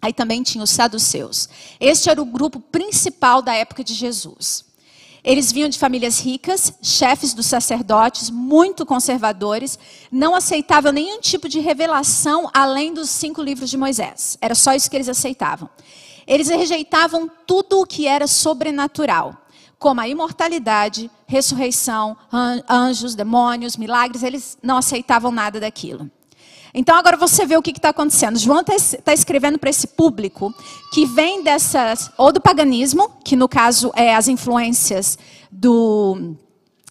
Aí 0.00 0.12
também 0.12 0.42
tinha 0.42 0.64
os 0.64 0.70
saduceus. 0.70 1.48
Este 1.78 2.08
era 2.08 2.20
o 2.20 2.26
grupo 2.26 2.60
principal 2.60 3.42
da 3.42 3.54
época 3.54 3.84
de 3.84 3.92
Jesus. 3.92 4.63
Eles 5.24 5.50
vinham 5.50 5.70
de 5.70 5.78
famílias 5.78 6.20
ricas, 6.20 6.74
chefes 6.82 7.32
dos 7.32 7.46
sacerdotes, 7.46 8.28
muito 8.28 8.84
conservadores, 8.84 9.78
não 10.12 10.34
aceitavam 10.34 10.92
nenhum 10.92 11.18
tipo 11.18 11.48
de 11.48 11.60
revelação 11.60 12.50
além 12.52 12.92
dos 12.92 13.08
cinco 13.08 13.40
livros 13.40 13.70
de 13.70 13.78
Moisés. 13.78 14.36
Era 14.38 14.54
só 14.54 14.74
isso 14.74 14.90
que 14.90 14.96
eles 14.96 15.08
aceitavam. 15.08 15.70
Eles 16.26 16.48
rejeitavam 16.48 17.30
tudo 17.46 17.80
o 17.80 17.86
que 17.86 18.06
era 18.06 18.26
sobrenatural, 18.26 19.34
como 19.78 20.02
a 20.02 20.08
imortalidade, 20.08 21.10
ressurreição, 21.26 22.14
anjos, 22.68 23.14
demônios, 23.14 23.78
milagres, 23.78 24.22
eles 24.22 24.58
não 24.62 24.76
aceitavam 24.76 25.32
nada 25.32 25.58
daquilo. 25.58 26.10
Então 26.74 26.96
agora 26.96 27.16
você 27.16 27.46
vê 27.46 27.56
o 27.56 27.62
que 27.62 27.70
está 27.70 27.90
acontecendo. 27.90 28.36
João 28.36 28.60
está 28.60 28.74
tá 29.04 29.14
escrevendo 29.14 29.58
para 29.58 29.70
esse 29.70 29.86
público 29.86 30.52
que 30.92 31.06
vem 31.06 31.44
dessas, 31.44 32.10
ou 32.18 32.32
do 32.32 32.40
paganismo, 32.40 33.08
que 33.24 33.36
no 33.36 33.48
caso 33.48 33.92
é 33.94 34.12
as 34.12 34.26
influências 34.26 35.16
do, 35.50 36.34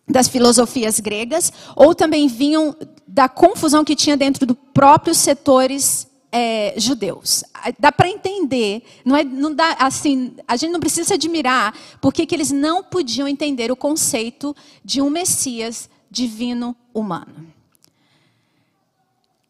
das 0.08 0.30
filosofias 0.30 1.02
gregas, 1.02 1.52
ou 1.76 1.94
também 1.94 2.28
vinham 2.28 2.74
da 3.06 3.28
confusão 3.28 3.84
que 3.84 3.96
tinha 3.96 4.16
dentro 4.16 4.46
dos 4.46 4.56
próprios 4.74 5.18
setores 5.18 6.08
é, 6.32 6.74
judeus. 6.78 7.44
Dá 7.78 7.92
para 7.92 8.10
entender, 8.10 8.84
não 9.04 9.16
é, 9.16 9.24
não 9.24 9.54
dá, 9.54 9.76
assim, 9.80 10.34
a 10.48 10.56
gente 10.56 10.72
não 10.72 10.80
precisa 10.80 11.10
se 11.10 11.14
admirar 11.14 11.76
porque 12.02 12.26
que 12.26 12.34
eles 12.34 12.52
não 12.52 12.84
podiam 12.84 13.28
entender 13.28 13.72
o 13.72 13.76
conceito 13.76 14.56
de 14.84 15.02
um 15.02 15.10
Messias 15.10 15.90
divino 16.10 16.76
humano. 16.94 17.53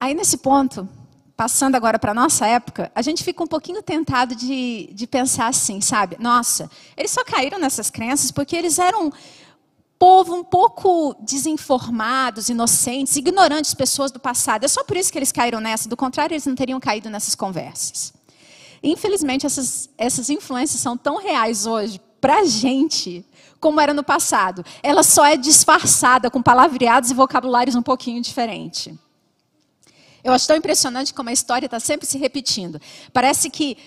Aí, 0.03 0.13
nesse 0.13 0.35
ponto, 0.35 0.85
passando 1.33 1.75
agora 1.75 1.97
para 1.97 2.11
a 2.11 2.13
nossa 2.13 2.45
época, 2.45 2.91
a 2.93 3.01
gente 3.01 3.23
fica 3.23 3.41
um 3.41 3.47
pouquinho 3.47 3.81
tentado 3.81 4.35
de, 4.35 4.89
de 4.91 5.07
pensar 5.07 5.47
assim, 5.47 5.79
sabe? 5.79 6.17
Nossa, 6.19 6.69
eles 6.97 7.09
só 7.09 7.23
caíram 7.23 7.57
nessas 7.57 7.89
crenças 7.89 8.29
porque 8.29 8.53
eles 8.53 8.79
eram 8.79 9.13
povo 9.97 10.35
um 10.35 10.43
pouco 10.43 11.15
desinformados, 11.21 12.49
inocentes, 12.49 13.15
ignorantes 13.15 13.73
pessoas 13.73 14.11
do 14.11 14.19
passado. 14.19 14.65
É 14.65 14.67
só 14.67 14.83
por 14.83 14.97
isso 14.97 15.09
que 15.09 15.17
eles 15.17 15.31
caíram 15.31 15.61
nessa, 15.61 15.87
do 15.87 15.95
contrário, 15.95 16.33
eles 16.33 16.45
não 16.45 16.53
teriam 16.53 16.81
caído 16.81 17.09
nessas 17.09 17.33
conversas. 17.33 18.11
Infelizmente, 18.83 19.45
essas, 19.45 19.89
essas 19.97 20.29
influências 20.29 20.81
são 20.81 20.97
tão 20.97 21.15
reais 21.15 21.65
hoje 21.65 22.01
para 22.19 22.39
a 22.39 22.43
gente 22.43 23.25
como 23.57 23.79
era 23.79 23.93
no 23.93 24.03
passado. 24.03 24.65
Ela 24.83 25.01
só 25.01 25.25
é 25.25 25.37
disfarçada 25.37 26.29
com 26.29 26.41
palavreados 26.41 27.09
e 27.09 27.13
vocabulários 27.13 27.73
um 27.77 27.81
pouquinho 27.81 28.21
diferentes. 28.21 28.93
Eu 30.23 30.31
acho 30.31 30.47
tão 30.47 30.55
impressionante 30.55 31.13
como 31.13 31.29
a 31.29 31.33
história 31.33 31.65
está 31.65 31.79
sempre 31.79 32.07
se 32.07 32.17
repetindo. 32.17 32.79
Parece 33.11 33.49
que 33.49 33.77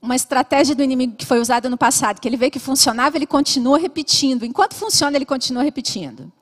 uma 0.00 0.16
estratégia 0.16 0.74
do 0.74 0.82
inimigo 0.82 1.14
que 1.14 1.26
foi 1.26 1.40
usada 1.40 1.68
no 1.68 1.76
passado, 1.76 2.20
que 2.20 2.26
ele 2.26 2.36
vê 2.36 2.50
que 2.50 2.58
funcionava, 2.58 3.16
ele 3.16 3.26
continua 3.26 3.78
repetindo. 3.78 4.44
Enquanto 4.44 4.74
funciona, 4.74 5.16
ele 5.16 5.26
continua 5.26 5.62
repetindo. 5.62 6.32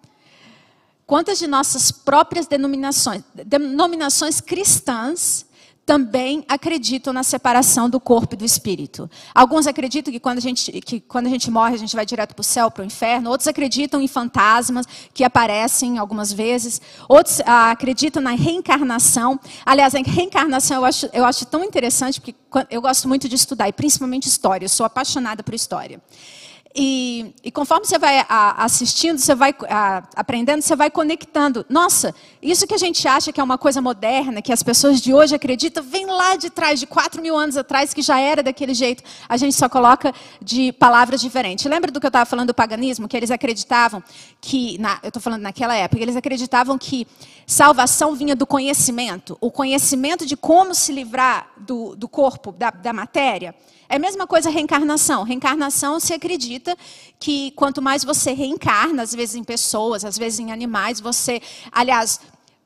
Quantas 1.07 1.38
de 1.38 1.47
nossas 1.47 1.90
próprias 1.90 2.47
denominações, 2.47 3.23
denominações 3.35 4.40
cristãs 4.40 5.45
também 5.90 6.44
acreditam 6.49 7.12
na 7.12 7.25
separação 7.25 7.90
do 7.90 7.99
corpo 7.99 8.35
e 8.35 8.37
do 8.37 8.44
espírito. 8.44 9.11
Alguns 9.35 9.66
acreditam 9.66 10.12
que 10.12 10.20
quando 10.20 10.38
a 10.38 10.40
gente, 10.40 10.70
que 10.82 11.00
quando 11.00 11.26
a 11.26 11.28
gente 11.28 11.50
morre, 11.50 11.75
a 11.75 11.78
gente 11.78 11.97
vai 11.97 12.06
direto 12.06 12.32
para 12.32 12.42
o 12.42 12.44
céu, 12.44 12.70
para 12.70 12.82
o 12.82 12.87
inferno. 12.87 13.28
Outros 13.28 13.49
acreditam 13.49 14.00
em 14.00 14.06
fantasmas 14.06 14.87
que 15.12 15.25
aparecem 15.25 15.99
algumas 15.99 16.32
vezes. 16.32 16.80
Outros 17.09 17.40
ah, 17.44 17.73
acreditam 17.73 18.23
na 18.23 18.30
reencarnação. 18.30 19.40
Aliás, 19.66 19.92
a 19.97 19.99
reencarnação 19.99 20.76
eu 20.76 20.85
acho, 20.85 21.11
eu 21.12 21.25
acho 21.25 21.44
tão 21.47 21.64
interessante, 21.64 22.20
porque 22.20 22.37
eu 22.70 22.80
gosto 22.80 23.09
muito 23.09 23.28
de 23.28 23.35
estudar, 23.35 23.68
e 23.68 23.73
principalmente 23.73 24.28
história. 24.28 24.66
Eu 24.66 24.68
sou 24.68 24.87
apaixonada 24.87 25.42
por 25.42 25.54
história. 25.54 26.00
E, 26.72 27.34
e, 27.42 27.50
conforme 27.50 27.84
você 27.84 27.98
vai 27.98 28.24
a, 28.28 28.64
assistindo, 28.64 29.18
você 29.18 29.34
vai 29.34 29.52
a, 29.68 30.04
aprendendo, 30.14 30.62
você 30.62 30.76
vai 30.76 30.88
conectando. 30.88 31.66
Nossa, 31.68 32.14
isso 32.40 32.64
que 32.64 32.74
a 32.74 32.78
gente 32.78 33.08
acha 33.08 33.32
que 33.32 33.40
é 33.40 33.44
uma 33.44 33.58
coisa 33.58 33.82
moderna, 33.82 34.40
que 34.40 34.52
as 34.52 34.62
pessoas 34.62 35.00
de 35.00 35.12
hoje 35.12 35.34
acreditam, 35.34 35.82
vem 35.82 36.06
lá 36.06 36.36
de 36.36 36.48
trás, 36.48 36.78
de 36.78 36.86
4 36.86 37.20
mil 37.20 37.36
anos 37.36 37.56
atrás, 37.56 37.92
que 37.92 38.02
já 38.02 38.20
era 38.20 38.40
daquele 38.40 38.72
jeito. 38.72 39.02
A 39.28 39.36
gente 39.36 39.56
só 39.56 39.68
coloca 39.68 40.14
de 40.40 40.72
palavras 40.74 41.20
diferentes. 41.20 41.64
Lembra 41.64 41.90
do 41.90 41.98
que 41.98 42.06
eu 42.06 42.08
estava 42.08 42.24
falando 42.24 42.48
do 42.48 42.54
paganismo? 42.54 43.08
Que 43.08 43.16
eles 43.16 43.32
acreditavam 43.32 44.00
que, 44.40 44.78
na, 44.78 45.00
eu 45.02 45.08
estou 45.08 45.20
falando 45.20 45.42
naquela 45.42 45.74
época, 45.74 46.00
eles 46.00 46.14
acreditavam 46.14 46.78
que 46.78 47.04
salvação 47.48 48.14
vinha 48.14 48.36
do 48.36 48.46
conhecimento. 48.46 49.36
O 49.40 49.50
conhecimento 49.50 50.24
de 50.24 50.36
como 50.36 50.72
se 50.72 50.92
livrar 50.92 51.48
do, 51.56 51.96
do 51.96 52.08
corpo, 52.08 52.52
da, 52.52 52.70
da 52.70 52.92
matéria. 52.92 53.56
É 53.92 53.96
a 53.96 53.98
mesma 53.98 54.24
coisa 54.24 54.48
reencarnação. 54.48 55.24
Reencarnação 55.24 55.98
se 55.98 56.14
acredita 56.14 56.60
que 57.19 57.50
quanto 57.52 57.83
mais 57.83 58.05
você 58.05 58.33
reencarna, 58.33 59.02
às 59.02 59.14
vezes 59.14 59.35
em 59.35 59.45
pessoas, 59.45 60.05
às 60.05 60.17
vezes 60.17 60.38
em 60.40 60.52
animais, 60.52 61.00
você. 61.00 61.40
Aliás, 61.73 62.21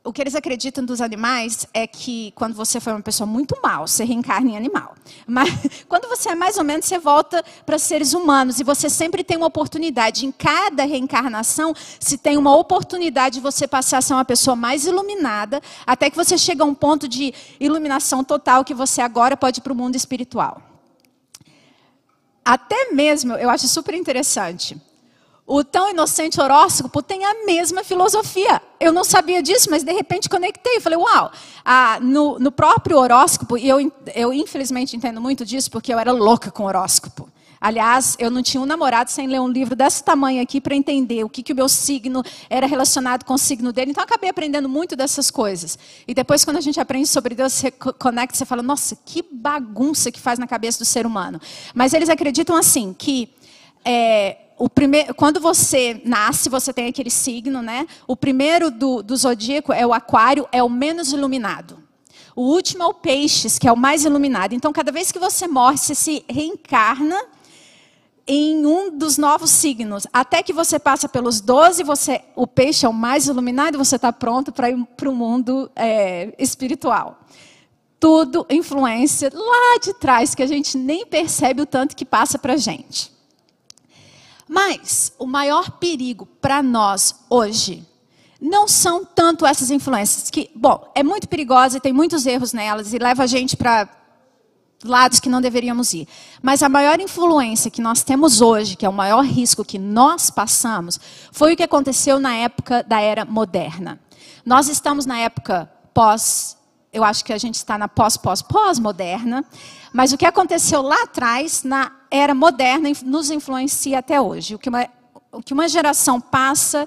o 0.04 0.12
que 0.12 0.20
eles 0.20 0.34
acreditam 0.34 0.84
dos 0.84 1.00
animais 1.00 1.66
é 1.72 1.86
que 1.86 2.30
quando 2.36 2.54
você 2.54 2.78
foi 2.78 2.92
uma 2.92 3.00
pessoa 3.00 3.26
muito 3.26 3.58
mal, 3.62 3.88
você 3.88 4.04
reencarna 4.04 4.50
em 4.50 4.56
animal. 4.56 4.94
Mas 5.26 5.48
quando 5.88 6.06
você 6.08 6.28
é 6.28 6.34
mais 6.34 6.58
ou 6.58 6.64
menos, 6.64 6.84
você 6.84 6.98
volta 6.98 7.42
para 7.64 7.78
seres 7.78 8.12
humanos 8.12 8.60
e 8.60 8.64
você 8.64 8.90
sempre 8.90 9.24
tem 9.24 9.38
uma 9.38 9.46
oportunidade. 9.46 10.26
Em 10.26 10.30
cada 10.30 10.84
reencarnação, 10.84 11.74
se 11.98 12.18
tem 12.18 12.36
uma 12.36 12.54
oportunidade 12.54 13.36
de 13.36 13.40
você 13.40 13.66
passar 13.66 13.98
a 13.98 14.02
ser 14.02 14.12
uma 14.12 14.26
pessoa 14.26 14.54
mais 14.54 14.86
iluminada, 14.86 15.62
até 15.86 16.10
que 16.10 16.16
você 16.16 16.36
chega 16.36 16.62
a 16.62 16.66
um 16.66 16.74
ponto 16.74 17.08
de 17.08 17.32
iluminação 17.58 18.22
total 18.22 18.62
que 18.62 18.74
você 18.74 19.00
agora 19.00 19.38
pode 19.38 19.60
ir 19.60 19.62
para 19.62 19.72
o 19.72 19.76
mundo 19.76 19.96
espiritual. 19.96 20.73
Até 22.44 22.90
mesmo, 22.92 23.34
eu 23.34 23.48
acho 23.48 23.66
super 23.66 23.94
interessante. 23.94 24.76
O 25.46 25.62
tão 25.62 25.90
inocente 25.90 26.40
horóscopo 26.40 27.02
tem 27.02 27.24
a 27.24 27.44
mesma 27.44 27.84
filosofia. 27.84 28.62
Eu 28.80 28.92
não 28.92 29.04
sabia 29.04 29.42
disso, 29.42 29.70
mas 29.70 29.82
de 29.82 29.92
repente 29.92 30.28
conectei. 30.28 30.80
Falei, 30.80 30.98
uau! 30.98 31.30
Ah, 31.64 31.98
no, 32.00 32.38
no, 32.38 32.50
próprio 32.50 32.98
horóscopo, 32.98 33.58
e 33.58 33.68
eu, 33.68 33.92
eu 34.14 34.32
infelizmente 34.32 34.96
entendo 34.96 35.20
muito 35.20 35.44
disso, 35.44 35.70
porque 35.70 35.92
eu 35.92 35.98
era 35.98 36.12
louca 36.12 36.50
com 36.50 36.64
horóscopo. 36.64 37.28
Aliás, 37.64 38.14
eu 38.18 38.30
não 38.30 38.42
tinha 38.42 38.60
um 38.60 38.66
namorado 38.66 39.10
sem 39.10 39.26
ler 39.26 39.40
um 39.40 39.48
livro 39.48 39.74
desse 39.74 40.04
tamanho 40.04 40.42
aqui 40.42 40.60
para 40.60 40.76
entender 40.76 41.24
o 41.24 41.30
que, 41.30 41.42
que 41.42 41.50
o 41.50 41.56
meu 41.56 41.66
signo 41.66 42.22
era 42.50 42.66
relacionado 42.66 43.24
com 43.24 43.32
o 43.32 43.38
signo 43.38 43.72
dele. 43.72 43.90
Então, 43.90 44.04
acabei 44.04 44.28
aprendendo 44.28 44.68
muito 44.68 44.94
dessas 44.94 45.30
coisas. 45.30 45.78
E 46.06 46.12
depois, 46.12 46.44
quando 46.44 46.58
a 46.58 46.60
gente 46.60 46.78
aprende 46.78 47.08
sobre 47.08 47.34
Deus, 47.34 47.54
você 47.54 47.70
conecta, 47.70 48.36
você 48.36 48.44
fala, 48.44 48.62
nossa, 48.62 48.94
que 49.02 49.24
bagunça 49.32 50.12
que 50.12 50.20
faz 50.20 50.38
na 50.38 50.46
cabeça 50.46 50.78
do 50.78 50.84
ser 50.84 51.06
humano. 51.06 51.40
Mas 51.74 51.94
eles 51.94 52.10
acreditam 52.10 52.54
assim, 52.54 52.92
que 52.92 53.30
é, 53.82 54.36
primeiro, 54.74 55.14
quando 55.14 55.40
você 55.40 56.02
nasce, 56.04 56.50
você 56.50 56.70
tem 56.70 56.88
aquele 56.88 57.08
signo, 57.08 57.62
né? 57.62 57.86
O 58.06 58.14
primeiro 58.14 58.70
do, 58.70 59.02
do 59.02 59.16
zodíaco 59.16 59.72
é 59.72 59.86
o 59.86 59.94
aquário, 59.94 60.46
é 60.52 60.62
o 60.62 60.68
menos 60.68 61.14
iluminado. 61.14 61.82
O 62.36 62.42
último 62.42 62.82
é 62.82 62.86
o 62.86 62.92
peixes, 62.92 63.58
que 63.58 63.66
é 63.66 63.72
o 63.72 63.76
mais 63.76 64.04
iluminado. 64.04 64.52
Então, 64.52 64.70
cada 64.70 64.92
vez 64.92 65.10
que 65.10 65.18
você 65.18 65.48
morre, 65.48 65.78
você 65.78 65.94
se 65.94 66.22
reencarna 66.28 67.16
em 68.26 68.64
um 68.64 68.96
dos 68.96 69.18
novos 69.18 69.50
signos. 69.50 70.06
Até 70.12 70.42
que 70.42 70.52
você 70.52 70.78
passa 70.78 71.08
pelos 71.08 71.40
12, 71.40 71.82
você, 71.82 72.22
o 72.34 72.46
peixe 72.46 72.86
é 72.86 72.88
o 72.88 72.92
mais 72.92 73.26
iluminado 73.26 73.78
você 73.78 73.96
está 73.96 74.12
pronto 74.12 74.52
para 74.52 74.70
ir 74.70 74.84
para 74.96 75.10
o 75.10 75.14
mundo 75.14 75.70
é, 75.76 76.34
espiritual. 76.38 77.20
Tudo 78.00 78.46
influência 78.50 79.30
lá 79.32 79.78
de 79.82 79.94
trás, 79.94 80.34
que 80.34 80.42
a 80.42 80.46
gente 80.46 80.76
nem 80.76 81.06
percebe 81.06 81.62
o 81.62 81.66
tanto 81.66 81.96
que 81.96 82.04
passa 82.04 82.38
para 82.38 82.54
a 82.54 82.58
gente. 82.58 83.12
Mas 84.48 85.12
o 85.18 85.26
maior 85.26 85.70
perigo 85.72 86.26
para 86.40 86.62
nós 86.62 87.14
hoje 87.30 87.86
não 88.40 88.68
são 88.68 89.04
tanto 89.04 89.46
essas 89.46 89.70
influências, 89.70 90.28
que, 90.30 90.50
bom, 90.54 90.90
é 90.94 91.02
muito 91.02 91.26
perigosa 91.26 91.78
e 91.78 91.80
tem 91.80 91.94
muitos 91.94 92.26
erros 92.26 92.52
nelas 92.52 92.92
e 92.92 92.98
leva 92.98 93.22
a 93.22 93.26
gente 93.26 93.56
para 93.56 93.88
lados 94.84 95.18
que 95.18 95.28
não 95.28 95.40
deveríamos 95.40 95.94
ir. 95.94 96.06
Mas 96.42 96.62
a 96.62 96.68
maior 96.68 97.00
influência 97.00 97.70
que 97.70 97.80
nós 97.80 98.02
temos 98.02 98.40
hoje, 98.40 98.76
que 98.76 98.84
é 98.84 98.88
o 98.88 98.92
maior 98.92 99.24
risco 99.24 99.64
que 99.64 99.78
nós 99.78 100.30
passamos, 100.30 101.00
foi 101.32 101.54
o 101.54 101.56
que 101.56 101.62
aconteceu 101.62 102.20
na 102.20 102.34
época 102.34 102.82
da 102.82 103.00
era 103.00 103.24
moderna. 103.24 103.98
Nós 104.44 104.68
estamos 104.68 105.06
na 105.06 105.18
época 105.18 105.70
pós, 105.94 106.56
eu 106.92 107.02
acho 107.02 107.24
que 107.24 107.32
a 107.32 107.38
gente 107.38 107.54
está 107.54 107.78
na 107.78 107.88
pós-pós-pós-moderna, 107.88 109.44
mas 109.92 110.12
o 110.12 110.18
que 110.18 110.26
aconteceu 110.26 110.82
lá 110.82 111.02
atrás, 111.02 111.62
na 111.64 111.90
era 112.10 112.34
moderna, 112.34 112.90
nos 113.04 113.30
influencia 113.30 114.00
até 114.00 114.20
hoje. 114.20 114.54
O 114.54 114.58
que 114.58 114.68
uma, 114.68 114.86
o 115.32 115.42
que 115.42 115.54
uma 115.54 115.66
geração 115.66 116.20
passa, 116.20 116.86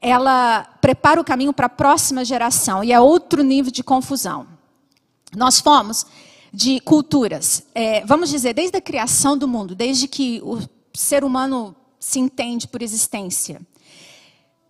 ela 0.00 0.66
prepara 0.80 1.20
o 1.20 1.24
caminho 1.24 1.52
para 1.52 1.66
a 1.66 1.70
próxima 1.70 2.24
geração, 2.24 2.84
e 2.84 2.92
é 2.92 3.00
outro 3.00 3.42
nível 3.42 3.72
de 3.72 3.82
confusão. 3.82 4.46
Nós 5.34 5.60
fomos 5.60 6.06
de 6.52 6.80
culturas. 6.80 7.64
É, 7.74 8.04
vamos 8.04 8.28
dizer, 8.28 8.52
desde 8.52 8.76
a 8.76 8.80
criação 8.80 9.38
do 9.38 9.48
mundo, 9.48 9.74
desde 9.74 10.06
que 10.06 10.40
o 10.44 10.60
ser 10.92 11.24
humano 11.24 11.74
se 11.98 12.18
entende 12.18 12.68
por 12.68 12.82
existência, 12.82 13.60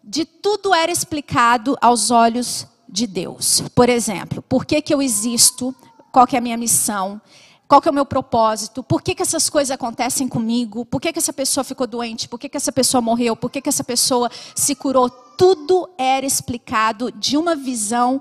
de 0.05 0.25
tudo 0.25 0.75
era 0.75 0.93
explicado 0.93 1.77
aos 1.81 2.11
olhos 2.11 2.67
de 2.89 3.07
Deus. 3.07 3.63
Por 3.75 3.89
exemplo, 3.89 4.43
por 4.43 4.65
que, 4.65 4.81
que 4.83 4.95
eu 4.95 5.01
existo, 5.01 5.75
qual 6.13 6.27
que 6.27 6.37
é 6.37 6.39
a 6.39 6.43
minha 6.43 6.57
missão, 6.57 7.21
qual 7.67 7.81
que 7.81 7.89
é 7.89 7.91
o 7.91 7.95
meu 7.95 8.05
propósito, 8.05 8.83
por 8.83 9.01
que, 9.01 9.15
que 9.15 9.23
essas 9.23 9.49
coisas 9.49 9.71
acontecem 9.71 10.29
comigo, 10.29 10.85
por 10.85 11.01
que, 11.01 11.13
que 11.13 11.19
essa 11.19 11.33
pessoa 11.33 11.65
ficou 11.65 11.87
doente, 11.87 12.29
por 12.29 12.39
que, 12.39 12.49
que 12.49 12.57
essa 12.57 12.71
pessoa 12.71 13.01
morreu, 13.01 13.35
por 13.35 13.51
que, 13.51 13.63
que 13.63 13.69
essa 13.69 13.83
pessoa 13.83 14.31
se 14.55 14.75
curou. 14.75 15.09
Tudo 15.09 15.89
era 15.97 16.27
explicado 16.27 17.11
de 17.11 17.39
uma 17.39 17.57
visão 17.57 18.21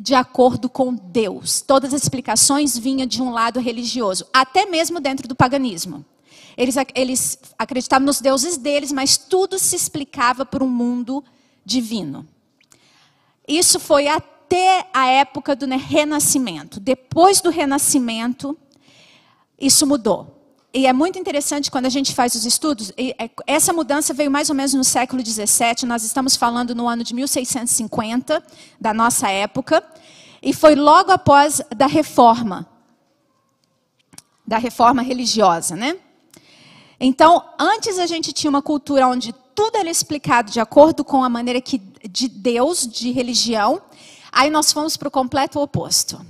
de 0.00 0.14
acordo 0.14 0.68
com 0.68 0.94
Deus. 0.94 1.60
Todas 1.60 1.92
as 1.92 2.02
explicações 2.02 2.76
vinham 2.78 3.06
de 3.06 3.22
um 3.22 3.30
lado 3.30 3.60
religioso, 3.60 4.26
até 4.32 4.66
mesmo 4.66 5.00
dentro 5.00 5.28
do 5.28 5.34
paganismo. 5.34 6.04
Eles, 6.56 6.76
eles 6.94 7.38
acreditavam 7.58 8.06
nos 8.06 8.20
deuses 8.20 8.56
deles, 8.56 8.92
mas 8.92 9.16
tudo 9.16 9.58
se 9.58 9.74
explicava 9.74 10.44
por 10.44 10.62
um 10.62 10.68
mundo 10.68 11.24
divino. 11.64 12.26
Isso 13.46 13.80
foi 13.80 14.08
até 14.08 14.88
a 14.92 15.06
época 15.06 15.56
do 15.56 15.66
renascimento. 15.66 16.78
Depois 16.78 17.40
do 17.40 17.50
renascimento, 17.50 18.56
isso 19.58 19.86
mudou. 19.86 20.41
E 20.74 20.86
é 20.86 20.92
muito 20.92 21.18
interessante 21.18 21.70
quando 21.70 21.84
a 21.84 21.90
gente 21.90 22.14
faz 22.14 22.34
os 22.34 22.46
estudos. 22.46 22.92
É, 22.96 23.30
essa 23.46 23.72
mudança 23.74 24.14
veio 24.14 24.30
mais 24.30 24.48
ou 24.48 24.56
menos 24.56 24.72
no 24.72 24.82
século 24.82 25.24
XVII. 25.24 25.86
Nós 25.86 26.02
estamos 26.02 26.34
falando 26.34 26.74
no 26.74 26.88
ano 26.88 27.04
de 27.04 27.14
1650 27.14 28.42
da 28.80 28.94
nossa 28.94 29.28
época, 29.28 29.84
e 30.42 30.52
foi 30.52 30.74
logo 30.74 31.12
após 31.12 31.60
da 31.76 31.86
reforma, 31.86 32.66
da 34.46 34.58
reforma 34.58 35.02
religiosa, 35.02 35.76
né? 35.76 35.96
Então, 36.98 37.44
antes 37.58 37.98
a 37.98 38.06
gente 38.06 38.32
tinha 38.32 38.50
uma 38.50 38.62
cultura 38.62 39.06
onde 39.06 39.32
tudo 39.54 39.76
era 39.76 39.90
explicado 39.90 40.50
de 40.50 40.58
acordo 40.58 41.04
com 41.04 41.22
a 41.22 41.28
maneira 41.28 41.60
que 41.60 41.78
de 41.78 42.28
Deus, 42.28 42.86
de 42.86 43.12
religião. 43.12 43.80
Aí 44.32 44.50
nós 44.50 44.72
fomos 44.72 44.96
para 44.96 45.08
o 45.08 45.10
completo 45.10 45.60
oposto. 45.60 46.24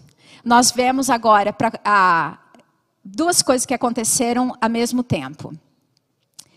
Nós 0.44 0.70
vemos 0.70 1.08
agora 1.08 1.52
pra, 1.52 1.72
a, 1.84 2.38
duas 3.04 3.42
coisas 3.42 3.66
que 3.66 3.74
aconteceram 3.74 4.56
ao 4.60 4.70
mesmo 4.70 5.02
tempo. 5.02 5.52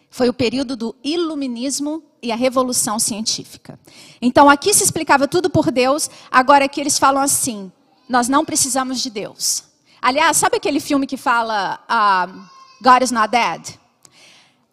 Foi 0.10 0.29
o 0.29 0.34
período 0.34 0.75
do 0.75 0.95
iluminismo 1.03 2.03
e 2.21 2.31
a 2.31 2.36
revolução 2.36 2.97
científica. 2.97 3.79
Então 4.21 4.49
aqui 4.49 4.73
se 4.73 4.84
explicava 4.84 5.27
tudo 5.27 5.49
por 5.49 5.71
Deus, 5.71 6.10
agora 6.31 6.65
aqui 6.65 6.79
eles 6.79 6.97
falam 6.97 7.21
assim: 7.21 7.71
nós 8.08 8.29
não 8.29 8.45
precisamos 8.45 9.01
de 9.01 9.10
Deus. 9.10 9.63
Aliás, 10.01 10.38
sabe 10.38 10.58
aquele 10.58 10.79
filme 10.79 11.08
que 11.08 11.17
fala 11.17 11.79
uh, 11.89 12.31
God 12.81 13.01
is 13.01 13.12
not 13.12 13.29
dead? 13.29 13.77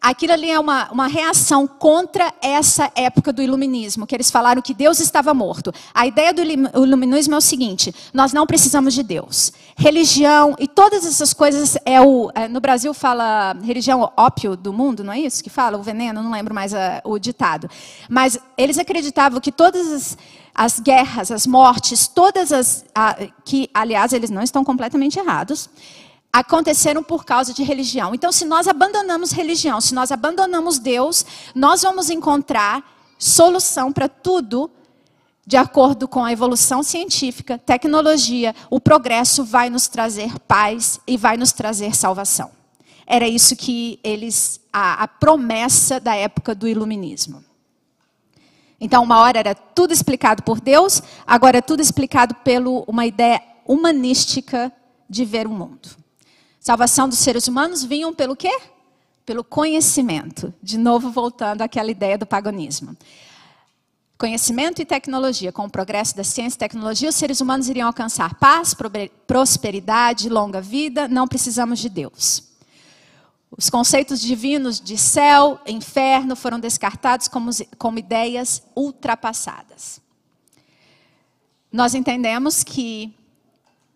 Aquilo 0.03 0.33
ali 0.33 0.51
é 0.51 0.59
uma, 0.59 0.91
uma 0.91 1.07
reação 1.07 1.65
contra 1.65 2.35
essa 2.43 2.91
época 2.97 3.33
do 3.33 3.41
iluminismo, 3.41 4.05
que 4.05 4.17
eles 4.17 4.33
falaram 4.33 4.61
que 4.61 4.75
Deus 4.75 4.99
estava 4.99 5.33
morto. 5.33 5.73
A 5.95 6.05
ideia 6.05 6.35
do 6.35 6.43
iluminismo 6.43 7.35
é 7.35 7.39
o 7.39 7.41
seguinte: 7.41 7.95
nós 8.13 8.33
não 8.33 8.45
precisamos 8.45 8.95
de 8.95 9.05
Deus. 9.05 9.53
Religião 9.77 10.57
e 10.59 10.67
todas 10.67 11.07
essas 11.07 11.33
coisas 11.33 11.79
é 11.85 12.01
o. 12.01 12.33
É, 12.35 12.49
no 12.49 12.61
Brasil 12.61 12.93
fala 12.93 13.57
religião 13.63 14.13
ópio 14.17 14.57
do 14.57 14.73
mundo, 14.73 15.05
não 15.05 15.13
é 15.13 15.21
isso 15.21 15.43
que 15.43 15.49
fala? 15.49 15.79
O 15.79 15.83
veneno, 15.85 16.21
não 16.21 16.33
lembro 16.33 16.53
mais 16.53 16.75
a, 16.75 17.01
o 17.05 17.17
ditado. 17.17 17.71
Mas 18.11 18.37
eles 18.59 18.79
acreditavam 18.79 19.41
que 19.41 19.53
todas 19.53 19.87
as, 19.87 20.19
as 20.53 20.81
guerras, 20.81 21.31
as 21.31 21.47
mortes, 21.47 22.09
todas 22.09 22.51
as. 22.53 22.85
A, 22.93 23.17
que, 23.45 23.71
aliás, 23.73 24.13
eles 24.13 24.31
não 24.31 24.43
estão 24.43 24.65
completamente 24.65 25.17
errados 25.21 25.71
aconteceram 26.33 27.03
por 27.03 27.25
causa 27.25 27.53
de 27.53 27.63
religião. 27.63 28.15
Então, 28.15 28.33
se 28.33 28.47
nós 28.47 28.67
abandonamos 28.67 29.33
religião, 29.33 29.81
se 29.81 29.95
nós 29.95 30.11
abandonamos 30.11 30.79
Deus, 30.79 31.27
nós 31.55 31.83
vamos 31.83 32.09
encontrar 32.09 32.83
solução 33.19 33.93
para 33.93 34.09
tudo 34.09 34.71
de 35.47 35.57
acordo 35.57 36.07
com 36.07 36.25
a 36.25 36.33
evolução 36.33 36.83
científica, 36.83 37.59
tecnologia, 37.59 38.55
o 38.71 38.81
progresso 38.81 39.45
vai 39.45 39.69
nos 39.69 39.89
trazer 39.89 40.39
paz 40.41 41.01
e 41.07 41.17
vai 41.17 41.37
nos 41.37 41.53
trazer 41.53 41.95
salvação. 41.97 42.51
Era 43.07 43.27
isso 43.27 43.57
que 43.57 43.99
eles, 44.03 44.61
a, 44.73 45.03
a 45.03 45.09
promessa 45.09 45.99
da 45.99 46.15
época 46.15 46.55
do 46.55 46.69
iluminismo. 46.69 47.45
Então, 48.81 49.03
uma 49.03 49.21
hora 49.21 49.39
era 49.39 49.55
tudo 49.55 49.93
explicado 49.93 50.43
por 50.43 50.61
Deus, 50.61 51.03
agora 51.27 51.59
é 51.59 51.63
tudo 51.63 51.81
explicado 51.81 52.35
pela 52.37 52.69
uma 52.87 53.05
ideia 53.05 53.43
humanística 53.67 54.73
de 55.11 55.25
ver 55.25 55.47
o 55.47 55.51
mundo. 55.51 56.03
Salvação 56.63 57.09
dos 57.09 57.19
seres 57.19 57.49
humanos 57.49 57.83
vinham 57.83 58.15
pelo 58.15 58.37
quê? 58.37 58.57
Pelo 59.27 59.43
conhecimento. 59.43 60.55
De 60.63 60.79
novo, 60.79 61.11
voltando 61.11 61.61
àquela 61.61 61.91
ideia 61.91 62.17
do 62.17 62.25
paganismo. 62.25 62.97
Conhecimento 64.17 64.81
e 64.81 64.85
tecnologia. 64.85 65.51
Com 65.51 65.65
o 65.65 65.69
progresso 65.69 66.17
da 66.17 66.23
ciência 66.23 66.57
e 66.57 66.61
tecnologia, 66.61 67.09
os 67.09 67.17
seres 67.17 67.41
humanos 67.41 67.69
iriam 67.69 67.89
alcançar 67.89 68.37
paz, 68.37 68.77
prosperidade, 69.27 70.29
longa 70.29 70.61
vida. 70.61 71.09
Não 71.09 71.27
precisamos 71.27 71.81
de 71.81 71.89
Deus. 71.89 72.45
Os 73.51 73.69
conceitos 73.69 74.21
divinos 74.21 74.81
de 74.81 74.97
céu, 74.97 75.61
inferno 75.67 76.37
foram 76.37 76.61
descartados 76.61 77.27
como, 77.27 77.51
como 77.77 77.99
ideias 77.99 78.63
ultrapassadas. 78.77 80.01
Nós 81.73 81.97
entendemos 81.97 82.63
que 82.63 83.13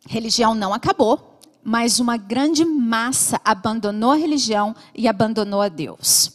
religião 0.08 0.52
não 0.52 0.74
acabou, 0.74 1.35
mas 1.68 1.98
uma 1.98 2.16
grande 2.16 2.64
massa 2.64 3.40
abandonou 3.44 4.12
a 4.12 4.16
religião 4.16 4.72
e 4.94 5.08
abandonou 5.08 5.60
a 5.60 5.68
Deus. 5.68 6.30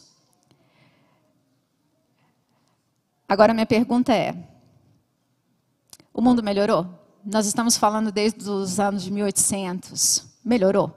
Agora 3.30 3.54
minha 3.54 3.66
pergunta 3.66 4.14
é: 4.14 4.36
o 6.14 6.22
mundo 6.22 6.44
melhorou? 6.44 6.86
Nós 7.24 7.46
estamos 7.46 7.78
falando 7.78 8.12
desde 8.12 8.50
os 8.50 8.78
anos 8.78 9.04
de 9.04 9.10
1800. 9.10 10.26
Melhorou? 10.44 10.94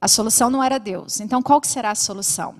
A 0.00 0.06
solução 0.06 0.48
não 0.48 0.62
era 0.62 0.78
Deus. 0.78 1.18
Então 1.18 1.42
qual 1.42 1.60
que 1.60 1.66
será 1.66 1.90
a 1.90 1.96
solução? 1.96 2.54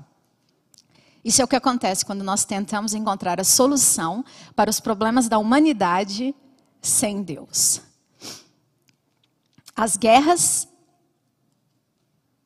Isso 1.24 1.40
é 1.40 1.44
o 1.44 1.48
que 1.48 1.54
acontece 1.54 2.04
quando 2.04 2.24
nós 2.24 2.44
tentamos 2.44 2.94
encontrar 2.94 3.40
a 3.40 3.44
solução 3.44 4.24
para 4.56 4.68
os 4.68 4.80
problemas 4.80 5.28
da 5.28 5.38
humanidade 5.38 6.34
sem 6.80 7.22
Deus 7.22 7.91
as 9.74 9.96
guerras 9.96 10.68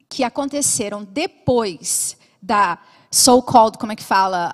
que 0.08 0.22
aconteceram 0.24 1.04
depois 1.04 2.16
da 2.40 2.78
so-called, 3.10 3.78
como 3.78 3.92
é 3.92 3.96
que 3.96 4.04
fala, 4.04 4.52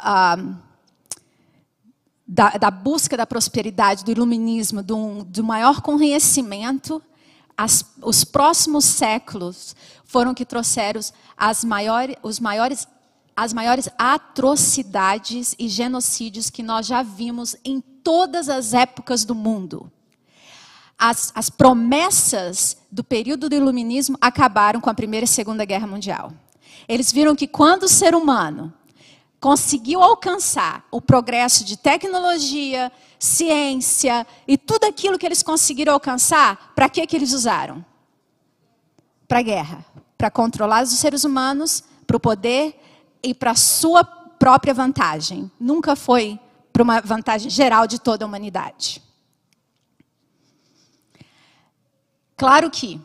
da, 2.27 2.51
da, 2.51 2.71
busca 2.71 3.17
da 3.17 3.27
prosperidade, 3.27 4.05
do 4.05 4.11
iluminismo, 4.11 4.83
do, 4.83 5.25
do 5.25 5.45
maior 5.45 5.81
conhecimento, 5.81 7.03
as, 7.57 7.85
os 8.01 8.25
próximos 8.25 8.85
séculos 8.85 9.77
foram 10.05 10.35
que 10.35 10.45
trouxeram 10.45 11.01
as 11.37 11.65
maiores, 11.65 12.17
os 12.23 12.41
maiores, 12.41 12.89
as 13.37 13.53
maiores 13.53 13.89
atrocidades 13.99 15.55
e 15.59 15.69
genocídios 15.69 16.49
que 16.49 16.63
nós 16.63 16.87
já 16.87 17.03
vimos 17.03 17.57
em 17.65 17.81
todas 17.81 18.49
as 18.49 18.73
épocas 18.73 19.25
do 19.25 19.35
mundo 19.35 19.93
as, 21.03 21.33
as 21.35 21.51
promessas 21.51 22.77
do 22.89 23.03
período 23.03 23.49
do 23.49 23.57
iluminismo 23.57 24.17
acabaram 24.21 24.81
com 24.81 24.89
a 24.89 24.95
Primeira 24.95 25.25
e 25.25 25.29
Segunda 25.29 25.65
Guerra 25.65 25.89
Mundial. 25.89 26.33
Eles 26.89 27.11
viram 27.11 27.35
que 27.35 27.49
quando 27.49 27.83
o 27.83 27.89
ser 27.89 28.15
humano 28.15 28.73
conseguiu 29.41 30.01
alcançar 30.01 30.87
o 30.93 31.01
progresso 31.01 31.65
de 31.65 31.77
tecnologia, 31.77 32.93
ciência 33.19 34.25
e 34.47 34.57
tudo 34.57 34.85
aquilo 34.85 35.19
que 35.19 35.27
eles 35.27 35.43
conseguiram 35.43 35.93
alcançar, 35.93 36.73
para 36.73 36.89
que, 36.89 37.05
que 37.05 37.17
eles 37.17 37.33
usaram? 37.33 37.85
Para 39.27 39.41
a 39.41 39.43
guerra. 39.43 39.85
Para 40.17 40.31
controlar 40.31 40.85
os 40.85 40.91
seres 40.91 41.25
humanos, 41.25 41.83
para 42.07 42.17
o 42.17 42.21
poder 42.21 42.81
e 43.25 43.35
para 43.35 43.51
a 43.51 43.57
sua 43.57 44.05
própria 44.05 44.73
vantagem. 44.73 45.51
Nunca 45.59 45.97
foi 45.97 46.39
para 46.73 46.85
uma 46.85 47.01
vantagem 47.01 47.51
geral 47.51 47.89
de 47.89 47.99
toda 48.01 48.25
a 48.25 48.29
humanidade. 48.29 49.03
Claro 52.43 52.69
que 52.71 53.01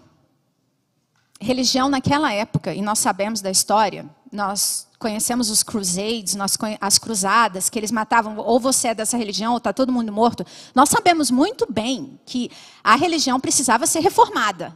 religião 1.40 1.90
naquela 1.90 2.34
época, 2.34 2.74
e 2.74 2.82
nós 2.82 2.98
sabemos 2.98 3.40
da 3.40 3.52
história, 3.52 4.10
nós 4.32 4.88
conhecemos 4.98 5.52
os 5.52 5.62
crusades, 5.62 6.34
nós 6.34 6.58
as 6.82 6.98
cruzadas, 6.98 7.70
que 7.70 7.78
eles 7.78 7.92
matavam, 7.92 8.36
ou 8.40 8.60
você 8.60 8.88
é 8.88 8.96
dessa 8.96 9.16
religião, 9.16 9.52
ou 9.52 9.60
está 9.60 9.72
todo 9.72 9.92
mundo 9.92 10.12
morto. 10.12 10.44
Nós 10.74 10.90
sabemos 10.90 11.30
muito 11.30 11.72
bem 11.72 12.20
que 12.26 12.50
a 12.84 12.96
religião 12.96 13.40
precisava 13.40 13.86
ser 13.86 14.00
reformada. 14.00 14.76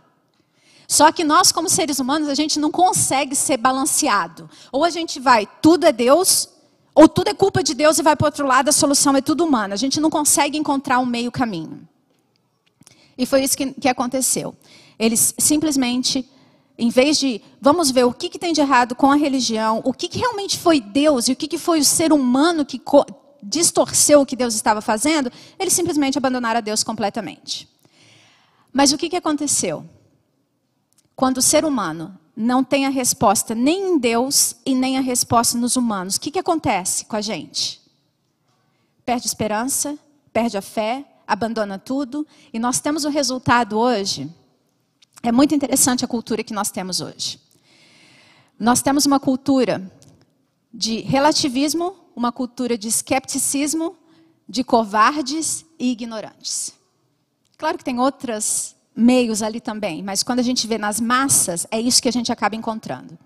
Só 0.88 1.12
que 1.12 1.24
nós, 1.24 1.52
como 1.52 1.68
seres 1.68 1.98
humanos, 1.98 2.30
a 2.30 2.36
gente 2.36 2.60
não 2.60 2.70
consegue 2.70 3.36
ser 3.36 3.58
balanceado. 3.58 4.48
Ou 4.72 4.86
a 4.86 4.92
gente 4.92 5.20
vai, 5.20 5.50
tudo 5.60 5.88
é 5.88 5.92
Deus, 5.92 6.48
ou 6.94 7.10
tudo 7.10 7.30
é 7.30 7.34
culpa 7.34 7.64
de 7.64 7.74
Deus 7.74 7.98
e 7.98 8.04
vai 8.04 8.16
para 8.16 8.26
o 8.26 8.28
outro 8.28 8.46
lado, 8.46 8.70
a 8.70 8.72
solução 8.72 9.16
é 9.16 9.22
tudo 9.22 9.44
humana. 9.44 9.74
A 9.74 9.78
gente 9.78 10.00
não 10.00 10.12
consegue 10.12 10.56
encontrar 10.56 11.00
um 11.00 11.06
meio 11.08 11.32
caminho. 11.32 11.90
E 13.22 13.26
foi 13.28 13.44
isso 13.44 13.56
que, 13.56 13.72
que 13.74 13.88
aconteceu. 13.88 14.56
Eles 14.98 15.36
simplesmente, 15.38 16.28
em 16.76 16.90
vez 16.90 17.20
de 17.20 17.40
vamos 17.62 17.92
ver 17.92 18.04
o 18.04 18.12
que, 18.12 18.28
que 18.28 18.40
tem 18.40 18.52
de 18.52 18.62
errado 18.62 18.96
com 18.96 19.12
a 19.12 19.16
religião, 19.16 19.80
o 19.86 19.94
que, 19.94 20.08
que 20.08 20.18
realmente 20.18 20.58
foi 20.58 20.82
Deus 20.82 21.28
e 21.28 21.34
o 21.34 21.36
que, 21.36 21.48
que 21.48 21.60
foi 21.60 21.80
o 21.80 21.86
ser 21.86 22.12
humano 22.12 22.66
que 22.66 22.82
distorceu 23.44 24.22
o 24.22 24.26
que 24.26 24.36
Deus 24.36 24.56
estava 24.56 24.82
fazendo, 24.82 25.32
eles 25.60 25.72
simplesmente 25.72 26.18
abandonaram 26.18 26.58
a 26.58 26.62
Deus 26.62 26.84
completamente. 26.84 27.70
Mas 28.74 28.92
o 28.92 28.98
que, 28.98 29.08
que 29.08 29.16
aconteceu? 29.16 29.88
Quando 31.16 31.38
o 31.38 31.44
ser 31.44 31.64
humano 31.64 32.18
não 32.36 32.64
tem 32.64 32.88
a 32.88 32.90
resposta 32.90 33.54
nem 33.54 33.94
em 33.94 34.00
Deus 34.00 34.56
e 34.66 34.74
nem 34.74 34.98
a 34.98 35.02
resposta 35.02 35.60
nos 35.60 35.76
humanos, 35.76 36.16
o 36.16 36.20
que, 36.20 36.32
que 36.32 36.40
acontece 36.40 37.06
com 37.06 37.16
a 37.16 37.22
gente? 37.22 37.80
Perde 39.06 39.28
esperança, 39.28 39.96
perde 40.34 40.58
a 40.58 40.62
fé, 40.62 41.06
abandona 41.32 41.80
tudo, 41.80 42.28
e 42.52 42.60
nós 42.60 42.82
temos 42.82 43.06
o 43.06 43.10
resultado 43.10 43.80
hoje. 43.80 44.30
É 45.24 45.32
muito 45.32 45.56
interessante 45.56 46.04
a 46.04 46.08
cultura 46.08 46.44
que 46.44 46.54
nós 46.54 46.72
temos 46.72 47.00
hoje. 47.00 47.40
Nós 48.60 48.82
temos 48.82 49.06
uma 49.06 49.18
cultura 49.18 49.90
de 50.74 51.00
relativismo, 51.00 51.96
uma 52.14 52.34
cultura 52.34 52.78
de 52.78 52.90
escepticismo, 52.90 53.96
de 54.48 54.62
covardes 54.62 55.66
e 55.80 55.92
ignorantes. 55.92 56.74
Claro 57.58 57.78
que 57.78 57.86
tem 57.86 57.98
outros 57.98 58.76
meios 58.94 59.42
ali 59.42 59.62
também, 59.62 60.04
mas 60.04 60.24
quando 60.24 60.40
a 60.40 60.44
gente 60.44 60.68
vê 60.68 60.78
nas 60.78 61.00
massas, 61.00 61.66
é 61.72 61.80
isso 61.80 62.02
que 62.02 62.10
a 62.10 62.12
gente 62.12 62.30
acaba 62.30 62.58
encontrando. 62.58 63.18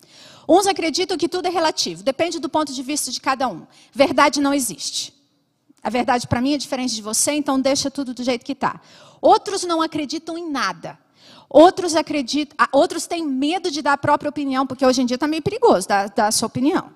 Uns 0.47 0.67
acreditam 0.67 1.17
que 1.17 1.27
tudo 1.27 1.47
é 1.47 1.49
relativo, 1.49 2.03
depende 2.03 2.39
do 2.39 2.49
ponto 2.49 2.71
de 2.71 2.83
vista 2.83 3.09
de 3.09 3.19
cada 3.19 3.47
um. 3.47 3.65
Verdade 3.91 4.39
não 4.39 4.53
existe. 4.53 5.14
A 5.85 5.89
verdade 5.91 6.27
para 6.27 6.41
mim 6.41 6.55
é 6.55 6.57
diferente 6.57 6.95
de 6.95 7.01
você, 7.03 7.33
então 7.33 7.61
deixa 7.61 7.91
tudo 7.91 8.11
do 8.11 8.23
jeito 8.23 8.43
que 8.43 8.53
está. 8.53 8.81
Outros 9.21 9.63
não 9.63 9.83
acreditam 9.83 10.35
em 10.35 10.49
nada. 10.49 10.97
Outros 11.47 11.95
acreditam, 11.95 12.57
outros 12.71 13.05
têm 13.05 13.23
medo 13.23 13.69
de 13.69 13.83
dar 13.83 13.93
a 13.93 13.97
própria 13.97 14.29
opinião, 14.29 14.65
porque 14.65 14.83
hoje 14.83 15.03
em 15.03 15.05
dia 15.05 15.13
está 15.13 15.27
meio 15.27 15.43
perigoso 15.43 15.87
dar, 15.87 16.09
dar 16.09 16.25
a 16.25 16.31
sua 16.31 16.47
opinião. 16.47 16.91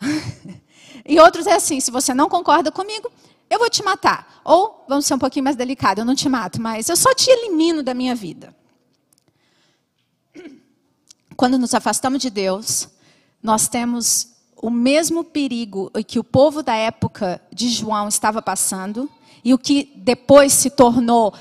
e 1.08 1.18
outros 1.18 1.46
é 1.46 1.54
assim: 1.54 1.80
se 1.80 1.90
você 1.90 2.12
não 2.12 2.28
concorda 2.28 2.70
comigo, 2.70 3.10
eu 3.48 3.58
vou 3.58 3.70
te 3.70 3.82
matar. 3.82 4.42
Ou, 4.44 4.84
vamos 4.86 5.06
ser 5.06 5.14
um 5.14 5.18
pouquinho 5.18 5.44
mais 5.44 5.56
delicado, 5.56 6.02
eu 6.02 6.04
não 6.04 6.14
te 6.14 6.28
mato, 6.28 6.60
mas 6.60 6.90
eu 6.90 6.96
só 6.96 7.14
te 7.14 7.30
elimino 7.30 7.82
da 7.82 7.94
minha 7.94 8.14
vida. 8.14 8.54
Quando 11.38 11.58
nos 11.58 11.72
afastamos 11.72 12.20
de 12.20 12.28
Deus, 12.28 12.86
nós 13.42 13.66
temos 13.66 14.33
o 14.64 14.70
mesmo 14.70 15.22
perigo 15.22 15.90
que 16.06 16.18
o 16.18 16.24
povo 16.24 16.62
da 16.62 16.74
época 16.74 17.38
de 17.52 17.68
João 17.68 18.08
estava 18.08 18.40
passando 18.40 19.10
e 19.44 19.52
o 19.52 19.58
que 19.58 19.92
depois 19.94 20.54
se 20.54 20.70
tornou 20.70 21.34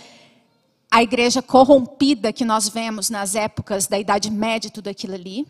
a 0.91 1.01
igreja 1.01 1.41
corrompida 1.41 2.33
que 2.33 2.43
nós 2.43 2.67
vemos 2.67 3.09
nas 3.09 3.33
épocas 3.33 3.87
da 3.87 3.97
Idade 3.97 4.29
Média 4.29 4.67
e 4.67 4.71
tudo 4.71 4.89
aquilo 4.89 5.13
ali. 5.13 5.47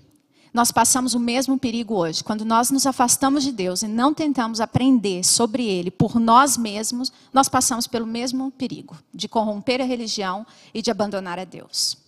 Nós 0.53 0.71
passamos 0.71 1.15
o 1.15 1.19
mesmo 1.19 1.57
perigo 1.57 1.95
hoje. 1.95 2.23
Quando 2.23 2.45
nós 2.45 2.69
nos 2.69 2.85
afastamos 2.85 3.43
de 3.43 3.51
Deus 3.51 3.81
e 3.81 3.87
não 3.87 4.13
tentamos 4.13 4.61
aprender 4.61 5.23
sobre 5.23 5.65
Ele 5.65 5.89
por 5.89 6.19
nós 6.19 6.55
mesmos, 6.55 7.11
nós 7.33 7.49
passamos 7.49 7.87
pelo 7.87 8.05
mesmo 8.05 8.51
perigo 8.51 8.95
de 9.11 9.27
corromper 9.27 9.81
a 9.81 9.85
religião 9.85 10.45
e 10.75 10.79
de 10.79 10.91
abandonar 10.91 11.39
a 11.39 11.43
Deus. 11.43 12.02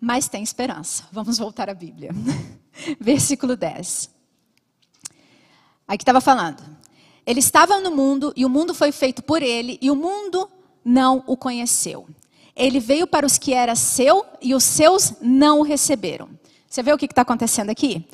Mas 0.00 0.28
tem 0.28 0.42
esperança. 0.42 1.04
Vamos 1.10 1.38
voltar 1.38 1.68
à 1.68 1.74
Bíblia. 1.74 2.10
Versículo 3.00 3.56
10. 3.56 4.10
Aqui 5.86 6.02
estava 6.02 6.20
falando. 6.20 6.62
Ele 7.26 7.40
estava 7.40 7.80
no 7.80 7.90
mundo 7.90 8.32
e 8.36 8.44
o 8.44 8.48
mundo 8.48 8.72
foi 8.72 8.92
feito 8.92 9.22
por 9.22 9.42
ele 9.42 9.78
e 9.82 9.90
o 9.90 9.96
mundo 9.96 10.48
não 10.84 11.22
o 11.26 11.36
conheceu. 11.36 12.06
Ele 12.54 12.80
veio 12.80 13.06
para 13.06 13.26
os 13.26 13.38
que 13.38 13.52
era 13.52 13.74
seu 13.74 14.24
e 14.40 14.54
os 14.54 14.64
seus 14.64 15.14
não 15.20 15.60
o 15.60 15.62
receberam. 15.62 16.28
Você 16.68 16.82
vê 16.82 16.92
o 16.92 16.98
que 16.98 17.06
está 17.06 17.22
acontecendo 17.22 17.70
aqui? 17.70 18.06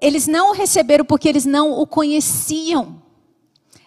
Eles 0.00 0.26
não 0.26 0.50
o 0.50 0.52
receberam 0.52 1.04
porque 1.04 1.28
eles 1.28 1.44
não 1.44 1.72
o 1.72 1.86
conheciam. 1.86 3.02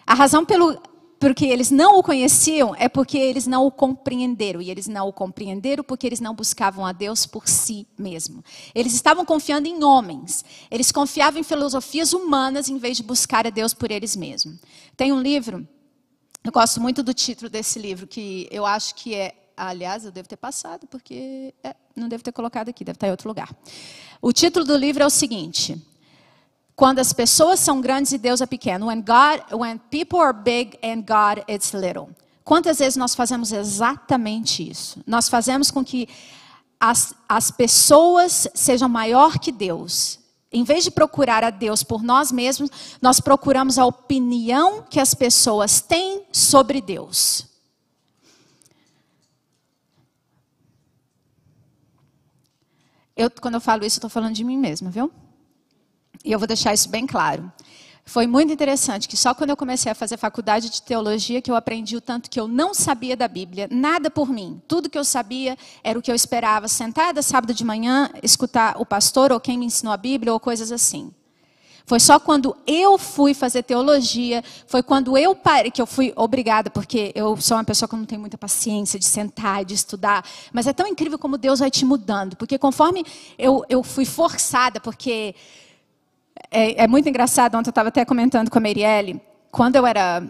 A 0.06 0.14
razão 0.14 0.44
pelo, 0.44 0.80
porque 1.26 1.46
eles 1.46 1.72
não 1.72 1.98
o 1.98 2.04
conheciam 2.04 2.72
é 2.78 2.88
porque 2.88 3.18
eles 3.18 3.48
não 3.48 3.66
o 3.66 3.70
compreenderam. 3.72 4.62
E 4.62 4.70
eles 4.70 4.86
não 4.86 5.08
o 5.08 5.12
compreenderam 5.12 5.82
porque 5.82 6.06
eles 6.06 6.20
não 6.20 6.32
buscavam 6.32 6.86
a 6.86 6.92
Deus 6.92 7.26
por 7.26 7.48
si 7.48 7.84
mesmo. 7.98 8.44
Eles 8.72 8.94
estavam 8.94 9.24
confiando 9.24 9.66
em 9.66 9.82
homens. 9.82 10.44
Eles 10.70 10.92
confiavam 10.92 11.40
em 11.40 11.42
filosofias 11.42 12.12
humanas 12.12 12.68
em 12.68 12.78
vez 12.78 12.96
de 12.98 13.02
buscar 13.02 13.44
a 13.44 13.50
Deus 13.50 13.74
por 13.74 13.90
eles 13.90 14.14
mesmos. 14.14 14.60
Tem 14.96 15.12
um 15.12 15.20
livro, 15.20 15.66
eu 16.44 16.52
gosto 16.52 16.80
muito 16.80 17.02
do 17.02 17.12
título 17.12 17.50
desse 17.50 17.80
livro, 17.80 18.06
que 18.06 18.46
eu 18.52 18.64
acho 18.64 18.94
que 18.94 19.12
é. 19.12 19.34
Aliás, 19.56 20.04
eu 20.04 20.12
devo 20.12 20.28
ter 20.28 20.36
passado, 20.36 20.86
porque 20.86 21.52
é, 21.64 21.74
não 21.96 22.08
devo 22.08 22.22
ter 22.22 22.30
colocado 22.30 22.68
aqui, 22.68 22.84
deve 22.84 22.98
estar 22.98 23.08
em 23.08 23.10
outro 23.10 23.26
lugar. 23.26 23.52
O 24.22 24.32
título 24.32 24.64
do 24.64 24.76
livro 24.76 25.02
é 25.02 25.06
o 25.06 25.10
seguinte: 25.10 25.76
Quando 26.76 26.98
as 26.98 27.14
pessoas 27.14 27.58
são 27.58 27.80
grandes 27.80 28.12
e 28.12 28.18
Deus 28.18 28.42
é 28.42 28.46
pequeno. 28.46 28.88
When 28.88 29.00
God, 29.00 29.58
when 29.58 29.78
people 29.90 30.18
are 30.18 30.34
big 30.34 30.78
and 30.84 31.00
God 31.00 31.42
is 31.48 31.72
little. 31.72 32.10
Quantas 32.44 32.78
vezes 32.78 32.96
nós 32.96 33.14
fazemos 33.14 33.50
exatamente 33.50 34.68
isso? 34.70 35.02
Nós 35.06 35.26
fazemos 35.26 35.70
com 35.70 35.82
que 35.82 36.06
as, 36.78 37.14
as 37.26 37.50
pessoas 37.50 38.46
sejam 38.54 38.90
maior 38.90 39.38
que 39.38 39.50
Deus. 39.50 40.18
Em 40.52 40.64
vez 40.64 40.84
de 40.84 40.90
procurar 40.90 41.42
a 41.42 41.50
Deus 41.50 41.82
por 41.82 42.02
nós 42.02 42.30
mesmos, 42.30 42.70
nós 43.00 43.20
procuramos 43.20 43.78
a 43.78 43.86
opinião 43.86 44.82
que 44.82 45.00
as 45.00 45.14
pessoas 45.14 45.80
têm 45.80 46.24
sobre 46.30 46.82
Deus. 46.82 47.46
Eu, 53.16 53.30
quando 53.30 53.54
eu 53.54 53.60
falo 53.62 53.82
isso, 53.82 53.96
estou 53.96 54.10
falando 54.10 54.34
de 54.34 54.44
mim 54.44 54.58
mesma, 54.58 54.90
viu? 54.90 55.10
E 56.26 56.32
eu 56.32 56.40
vou 56.40 56.48
deixar 56.48 56.74
isso 56.74 56.88
bem 56.88 57.06
claro. 57.06 57.52
Foi 58.04 58.26
muito 58.26 58.52
interessante 58.52 59.08
que 59.08 59.16
só 59.16 59.32
quando 59.32 59.50
eu 59.50 59.56
comecei 59.56 59.90
a 59.90 59.94
fazer 59.94 60.16
faculdade 60.16 60.68
de 60.68 60.82
teologia 60.82 61.40
que 61.40 61.48
eu 61.50 61.54
aprendi 61.54 61.96
o 61.96 62.00
tanto 62.00 62.28
que 62.28 62.38
eu 62.38 62.48
não 62.48 62.74
sabia 62.74 63.16
da 63.16 63.28
Bíblia, 63.28 63.68
nada 63.70 64.10
por 64.10 64.28
mim. 64.28 64.60
Tudo 64.66 64.90
que 64.90 64.98
eu 64.98 65.04
sabia 65.04 65.56
era 65.84 65.96
o 65.96 66.02
que 66.02 66.10
eu 66.10 66.16
esperava, 66.16 66.66
sentada 66.66 67.22
sábado 67.22 67.54
de 67.54 67.64
manhã, 67.64 68.10
escutar 68.24 68.76
o 68.80 68.84
pastor 68.84 69.30
ou 69.30 69.38
quem 69.38 69.56
me 69.56 69.66
ensinou 69.66 69.92
a 69.92 69.96
Bíblia 69.96 70.32
ou 70.32 70.40
coisas 70.40 70.72
assim. 70.72 71.12
Foi 71.84 72.00
só 72.00 72.18
quando 72.18 72.56
eu 72.66 72.98
fui 72.98 73.32
fazer 73.32 73.62
teologia, 73.62 74.42
foi 74.66 74.82
quando 74.82 75.16
eu 75.16 75.36
parei, 75.36 75.70
que 75.70 75.80
eu 75.80 75.86
fui 75.86 76.12
obrigada, 76.16 76.68
porque 76.68 77.12
eu 77.14 77.36
sou 77.36 77.56
uma 77.56 77.62
pessoa 77.62 77.88
que 77.88 77.94
não 77.94 78.04
tem 78.04 78.18
muita 78.18 78.36
paciência 78.36 78.98
de 78.98 79.04
sentar 79.04 79.62
e 79.62 79.64
de 79.64 79.74
estudar. 79.74 80.24
Mas 80.52 80.66
é 80.66 80.72
tão 80.72 80.88
incrível 80.88 81.16
como 81.16 81.38
Deus 81.38 81.60
vai 81.60 81.70
te 81.70 81.84
mudando. 81.84 82.36
Porque 82.36 82.58
conforme 82.58 83.04
eu, 83.38 83.64
eu 83.68 83.84
fui 83.84 84.04
forçada, 84.04 84.80
porque 84.80 85.32
é, 86.50 86.84
é 86.84 86.88
muito 86.88 87.08
engraçado, 87.08 87.56
ontem 87.56 87.68
eu 87.68 87.70
estava 87.70 87.88
até 87.88 88.04
comentando 88.04 88.50
com 88.50 88.58
a 88.58 88.60
Marielle, 88.60 89.20
quando 89.50 89.76
eu 89.76 89.86
era 89.86 90.22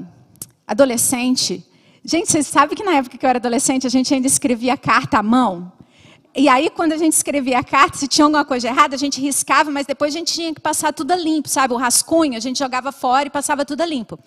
adolescente. 0.67 1.65
Gente, 2.05 2.31
vocês 2.31 2.47
sabem 2.47 2.77
que 2.77 2.85
na 2.85 2.95
época 2.95 3.19
que 3.19 3.25
eu 3.25 3.31
era 3.31 3.39
adolescente, 3.39 3.87
a 3.87 3.91
gente 3.91 4.13
ainda 4.15 4.27
escrevia 4.27 4.77
carta 4.77 5.19
à 5.19 5.23
mão? 5.23 5.73
E 6.39 6.49
aí, 6.51 6.69
quando 6.69 6.93
a 6.93 6.99
gente 6.99 7.15
escrevia 7.15 7.61
a 7.61 7.65
carta, 7.65 7.97
se 7.97 8.07
tinha 8.07 8.27
alguma 8.27 8.45
coisa 8.45 8.69
errada, 8.69 8.95
a 8.95 8.99
gente 8.99 9.19
riscava, 9.21 9.71
mas 9.71 9.87
depois 9.87 10.15
a 10.15 10.19
gente 10.19 10.35
tinha 10.35 10.53
que 10.53 10.61
passar 10.61 10.93
tudo 10.93 11.15
limpo, 11.15 11.49
sabe? 11.49 11.73
O 11.73 11.79
rascunho, 11.79 12.37
a 12.37 12.41
gente 12.41 12.59
jogava 12.59 12.93
fora 12.93 13.27
e 13.27 13.31
passava 13.31 13.65
tudo 13.65 13.83
limpo. 13.85 14.19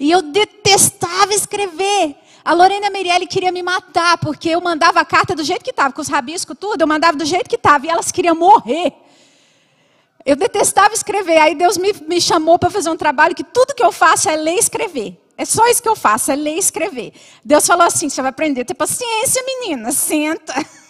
E 0.00 0.10
eu 0.10 0.22
detestava 0.22 1.32
escrever. 1.32 2.16
A 2.44 2.52
Lorena 2.52 2.90
Meirelli 2.90 3.28
queria 3.28 3.52
me 3.52 3.62
matar, 3.62 4.18
porque 4.18 4.48
eu 4.48 4.60
mandava 4.60 5.00
a 5.00 5.04
carta 5.04 5.36
do 5.36 5.44
jeito 5.44 5.62
que 5.62 5.70
estava, 5.70 5.94
com 5.94 6.00
os 6.00 6.08
rabiscos, 6.08 6.56
tudo, 6.58 6.80
eu 6.80 6.86
mandava 6.88 7.16
do 7.16 7.24
jeito 7.24 7.48
que 7.48 7.54
estava, 7.54 7.86
e 7.86 7.88
elas 7.88 8.10
queriam 8.10 8.34
morrer. 8.34 8.92
Eu 10.24 10.36
detestava 10.36 10.94
escrever. 10.94 11.38
Aí 11.38 11.54
Deus 11.54 11.76
me, 11.76 11.92
me 12.06 12.20
chamou 12.20 12.58
para 12.58 12.70
fazer 12.70 12.90
um 12.90 12.96
trabalho 12.96 13.34
que 13.34 13.44
tudo 13.44 13.74
que 13.74 13.82
eu 13.82 13.92
faço 13.92 14.28
é 14.28 14.36
ler 14.36 14.54
e 14.54 14.58
escrever. 14.58 15.18
É 15.36 15.44
só 15.44 15.66
isso 15.66 15.82
que 15.82 15.88
eu 15.88 15.96
faço, 15.96 16.30
é 16.30 16.36
ler 16.36 16.54
e 16.54 16.58
escrever. 16.58 17.12
Deus 17.44 17.66
falou 17.66 17.86
assim: 17.86 18.08
você 18.08 18.20
vai 18.20 18.30
aprender 18.30 18.62
a 18.62 18.64
ter 18.64 18.74
paciência, 18.74 19.42
menina, 19.44 19.90
senta. 19.92 20.54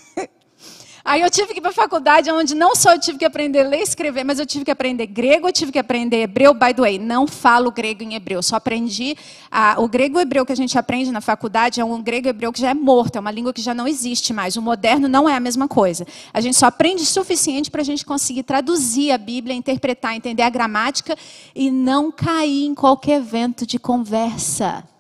Aí 1.05 1.21
eu 1.21 1.31
tive 1.31 1.53
que 1.53 1.59
ir 1.59 1.61
para 1.61 1.71
a 1.71 1.75
faculdade, 1.75 2.31
onde 2.31 2.55
não 2.55 2.77
só 2.77 2.93
eu 2.93 3.01
tive 3.01 3.19
que 3.19 3.25
aprender 3.25 3.61
a 3.61 3.69
ler 3.69 3.81
e 3.81 3.83
escrever, 3.83 4.23
mas 4.23 4.39
eu 4.39 4.47
tive 4.47 4.65
que 4.65 4.71
aprender 4.71 5.07
grego, 5.07 5.49
eu 5.49 5.53
tive 5.53 5.73
que 5.73 5.79
aprender 5.79 6.23
hebreu. 6.23 6.55
By 6.55 6.73
the 6.73 6.81
way, 6.81 6.99
não 6.99 7.27
falo 7.27 7.73
grego 7.73 8.05
em 8.05 8.15
hebreu, 8.15 8.41
só 8.41 8.57
aprendi. 8.57 9.17
A, 9.51 9.81
o 9.81 9.89
grego 9.89 10.21
hebreu 10.21 10.47
que 10.47 10.53
a 10.53 10.57
gente 10.57 10.79
aprende 10.79 11.11
na 11.11 11.21
faculdade 11.21 11.81
é 11.81 11.85
um 11.85 12.01
grego 12.01 12.29
hebreu 12.29 12.53
que 12.53 12.61
já 12.61 12.71
é 12.71 12.75
morto, 12.75 13.17
é 13.17 13.21
uma 13.21 13.33
língua 13.33 13.53
que 13.53 13.61
já 13.61 13.75
não 13.75 13.89
existe 13.89 14.33
mais. 14.33 14.57
O 14.57 14.63
moderno 14.63 15.09
não 15.09 15.29
é 15.29 15.35
a 15.35 15.41
mesma 15.41 15.67
coisa. 15.67 16.07
A 16.33 16.41
gente 16.41 16.57
só 16.57 16.67
aprende 16.67 17.05
suficiente 17.05 17.69
para 17.69 17.81
a 17.81 17.85
gente 17.85 18.07
conseguir 18.07 18.45
traduzir 18.45 19.11
a 19.11 19.19
Bíblia, 19.19 19.57
interpretar, 19.57 20.15
entender 20.15 20.43
a 20.43 20.51
gramática 20.51 21.17
e 21.55 21.69
não 21.69 22.13
cair 22.13 22.67
em 22.67 22.75
qualquer 22.75 23.19
evento 23.19 23.67
de 23.67 23.79
conversa. 23.79 24.92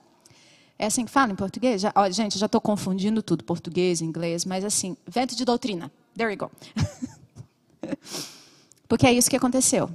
É 0.82 0.86
assim 0.86 1.04
que 1.04 1.12
fala 1.12 1.30
em 1.30 1.36
português? 1.36 1.80
Já, 1.80 1.92
ó, 1.94 2.10
gente, 2.10 2.36
já 2.36 2.46
estou 2.46 2.60
confundindo 2.60 3.22
tudo, 3.22 3.44
português, 3.44 4.00
inglês, 4.00 4.44
mas 4.44 4.64
assim, 4.64 4.96
vento 5.06 5.36
de 5.36 5.44
doutrina. 5.44 5.92
There 6.16 6.28
you 6.28 6.36
go. 6.36 6.50
Porque 8.88 9.06
é 9.06 9.12
isso 9.12 9.30
que 9.30 9.36
aconteceu. 9.36 9.88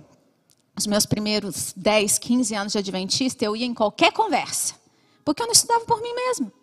Os 0.78 0.88
meus 0.88 1.06
primeiros 1.06 1.73
10, 1.76 2.17
15 2.19 2.56
anos 2.56 2.71
de 2.71 2.80
adventista, 2.80 3.43
eu 3.43 3.54
ia 3.54 3.65
em 3.65 3.73
qualquer 3.73 4.13
conversa. 4.13 4.76
Porque 5.26 5.41
eu 5.41 5.45
não 5.45 5.52
estudava 5.52 5.84
por 5.84 6.02
mim 6.02 6.13
mesmo. 6.13 6.54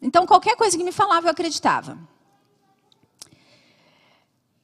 Então, 0.00 0.26
qualquer 0.26 0.56
coisa 0.56 0.76
que 0.76 0.82
me 0.82 0.90
falava, 0.90 1.28
eu 1.28 1.30
acreditava. 1.30 1.96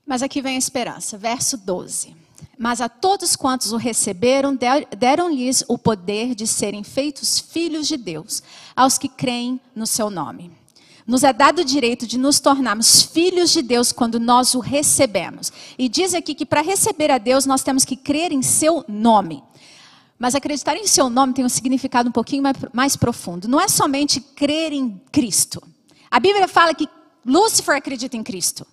Mas 0.04 0.20
aqui 0.20 0.42
vem 0.42 0.56
a 0.56 0.58
esperança. 0.58 1.16
Verso 1.16 1.56
12. 1.56 2.16
Mas 2.56 2.80
a 2.80 2.88
todos 2.88 3.36
quantos 3.36 3.72
o 3.72 3.76
receberam, 3.76 4.56
deram-lhes 4.96 5.64
o 5.68 5.78
poder 5.78 6.34
de 6.34 6.46
serem 6.46 6.82
feitos 6.82 7.38
filhos 7.38 7.86
de 7.86 7.96
Deus, 7.96 8.42
aos 8.74 8.98
que 8.98 9.08
creem 9.08 9.60
no 9.74 9.86
seu 9.86 10.10
nome. 10.10 10.50
Nos 11.06 11.24
é 11.24 11.32
dado 11.32 11.60
o 11.60 11.64
direito 11.64 12.06
de 12.06 12.18
nos 12.18 12.38
tornarmos 12.38 13.02
filhos 13.02 13.50
de 13.50 13.62
Deus 13.62 13.92
quando 13.92 14.20
nós 14.20 14.54
o 14.54 14.60
recebemos. 14.60 15.50
E 15.78 15.88
diz 15.88 16.12
aqui 16.12 16.34
que 16.34 16.44
para 16.44 16.60
receber 16.60 17.10
a 17.10 17.16
Deus 17.16 17.46
nós 17.46 17.62
temos 17.62 17.84
que 17.84 17.96
crer 17.96 18.30
em 18.30 18.42
seu 18.42 18.84
nome. 18.86 19.42
Mas 20.18 20.34
acreditar 20.34 20.76
em 20.76 20.86
seu 20.86 21.08
nome 21.08 21.32
tem 21.32 21.44
um 21.44 21.48
significado 21.48 22.10
um 22.10 22.12
pouquinho 22.12 22.42
mais, 22.42 22.56
mais 22.74 22.96
profundo. 22.96 23.48
Não 23.48 23.58
é 23.58 23.68
somente 23.68 24.20
crer 24.20 24.72
em 24.72 25.00
Cristo. 25.10 25.62
A 26.10 26.20
Bíblia 26.20 26.46
fala 26.46 26.74
que 26.74 26.88
Lúcifer 27.24 27.76
acredita 27.76 28.16
em 28.16 28.22
Cristo. 28.22 28.66